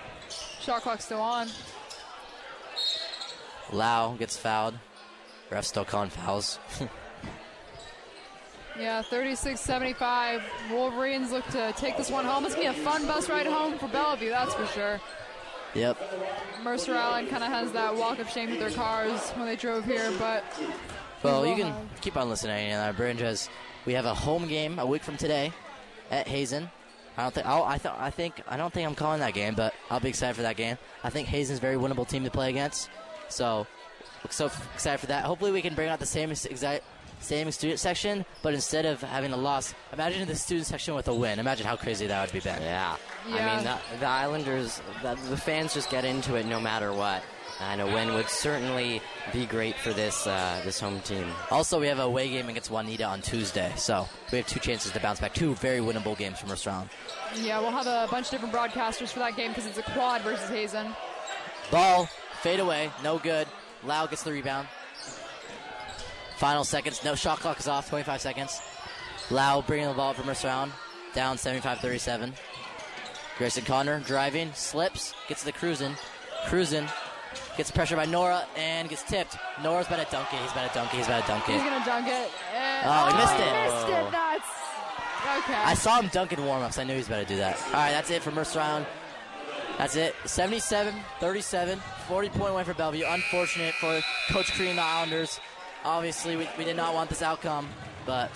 [0.61, 1.47] Shot clock still on.
[3.71, 4.75] Lau gets fouled.
[5.49, 6.59] Ref's still calling fouls.
[8.79, 10.41] Yeah, 36-75.
[10.71, 12.45] Wolverines look to take this one home.
[12.45, 14.99] It's gonna be a fun bus ride home for Bellevue, that's for sure.
[15.75, 15.97] yep.
[16.63, 19.83] Mercer Island kind of has that walk of shame with their cars when they drove
[19.83, 20.43] here, but
[21.21, 22.71] Well, you can have- keep on listening.
[22.71, 23.49] And uh, Bridge has,
[23.85, 25.51] we have a home game a week from today
[26.09, 26.71] at Hazen.
[27.17, 29.53] I don't think I'll, I, th- I think I don't think I'm calling that game,
[29.53, 30.77] but I'll be excited for that game.
[31.03, 32.89] I think Hazen's a very winnable team to play against,
[33.31, 33.67] so
[34.29, 35.25] so excited for that.
[35.25, 36.83] Hopefully, we can bring out the same exact
[37.19, 41.13] same student section, but instead of having a loss, imagine the student section with a
[41.13, 41.39] win.
[41.39, 42.61] Imagine how crazy that would be, Ben.
[42.61, 42.95] Yeah.
[43.27, 47.23] I mean, the, the Islanders, the, the fans just get into it no matter what.
[47.59, 49.01] And a win would certainly
[49.31, 51.27] be great for this uh, this home team.
[51.51, 54.91] Also, we have a away game against Juanita on Tuesday, so we have two chances
[54.93, 55.35] to bounce back.
[55.35, 56.89] Two very winnable games from first round.
[57.35, 60.21] yeah, we'll have a bunch of different broadcasters for that game because it's a quad
[60.21, 60.87] versus Hazen.
[61.69, 62.09] Ball,
[62.41, 63.47] fade away, no good.
[63.83, 64.67] Lau gets the rebound.
[66.37, 68.61] Final seconds, no shot clock is off, 25 seconds.
[69.29, 70.71] Lau bringing the ball from first round,
[71.13, 72.33] down 75-37.
[73.37, 75.95] Grayson Connor driving, slips, gets the Cruzen,
[76.47, 76.87] Cruzen,
[77.57, 79.37] gets pressure by Nora and gets tipped.
[79.63, 80.39] Nora's about to dunk it.
[80.39, 80.97] He's about to dunk it.
[80.97, 81.53] He's about to dunk it.
[81.53, 82.31] He's gonna dunk it.
[82.55, 83.53] And- Oh, he oh, missed it.
[83.63, 84.11] Missed it.
[84.11, 85.53] That's okay.
[85.53, 86.79] I saw him dunk in warm-ups.
[86.79, 87.61] I knew he was about to do that.
[87.67, 88.87] All right, that's it for first round.
[89.77, 90.15] That's it.
[90.25, 93.05] 77-37, 40-point win for Bellevue.
[93.07, 95.39] Unfortunate for Coach Cree and the Islanders.
[95.83, 97.67] Obviously, we, we did not want this outcome,
[98.05, 98.29] but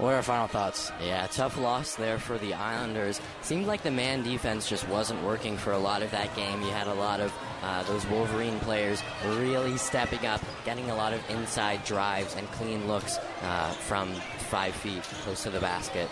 [0.00, 0.90] what are our final thoughts?
[1.04, 3.20] Yeah, tough loss there for the Islanders.
[3.42, 6.62] Seemed like the man defense just wasn't working for a lot of that game.
[6.62, 7.30] You had a lot of
[7.62, 12.88] uh, those Wolverine players really stepping up, getting a lot of inside drives and clean
[12.88, 14.14] looks uh, from
[14.48, 16.08] five feet close to the basket.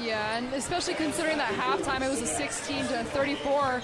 [0.00, 3.82] Yeah, and especially considering that halftime it was a 16 to 34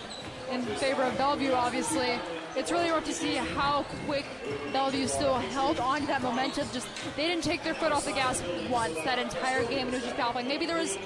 [0.50, 2.18] in favor of Bellevue, obviously.
[2.54, 4.26] It's really rough to see how quick
[4.72, 6.68] Bellevue still held on to that momentum.
[6.72, 10.02] Just they didn't take their foot off the gas once that entire game, and it
[10.02, 10.46] was just play.
[10.46, 10.96] Maybe there was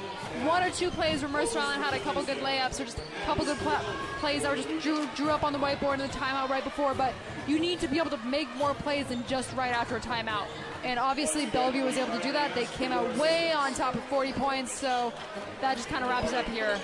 [0.45, 3.27] one or two plays where Mercer Island had a couple good layups or just a
[3.27, 3.81] couple good pla-
[4.19, 6.95] plays that were just drew, drew up on the whiteboard in the timeout right before.
[6.95, 7.15] But
[7.47, 10.47] you need to be able to make more plays than just right after a timeout.
[10.83, 12.55] And obviously Bellevue was able to do that.
[12.57, 15.13] They came out way on top of 40 points, so
[15.61, 16.77] that just kind of wraps it up here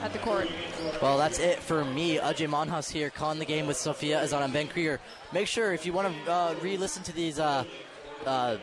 [0.00, 0.48] at the court.
[1.02, 2.18] Well, that's it for me.
[2.18, 5.00] Ajay Monhouse here, calling the game with Sophia Azan and Ben Krieger.
[5.32, 7.64] Make sure if you want to uh, re-listen to these uh,
[8.26, 8.56] uh,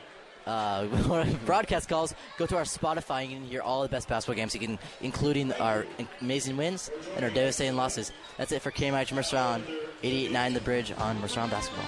[0.45, 0.86] uh,
[1.45, 4.53] broadcast calls, go to our Spotify and you can hear all the best basketball games,
[4.53, 5.86] you can, including our
[6.22, 8.12] amazing wins and our devastating losses.
[8.38, 9.66] That's it for KMIH Mercer Island,
[10.03, 11.86] 88.9 The Bridge on Mercer Island Basketball.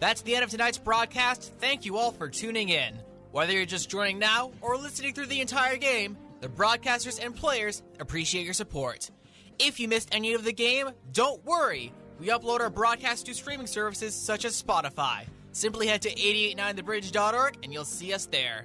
[0.00, 1.52] That's the end of tonight's broadcast.
[1.60, 2.98] Thank you all for tuning in.
[3.32, 7.82] Whether you're just joining now or listening through the entire game, the broadcasters and players
[8.00, 9.10] appreciate your support.
[9.58, 11.92] If you missed any of the game, don't worry.
[12.18, 15.26] We upload our broadcast to streaming services such as Spotify.
[15.52, 18.64] Simply head to 889thebridge.org and you'll see us there.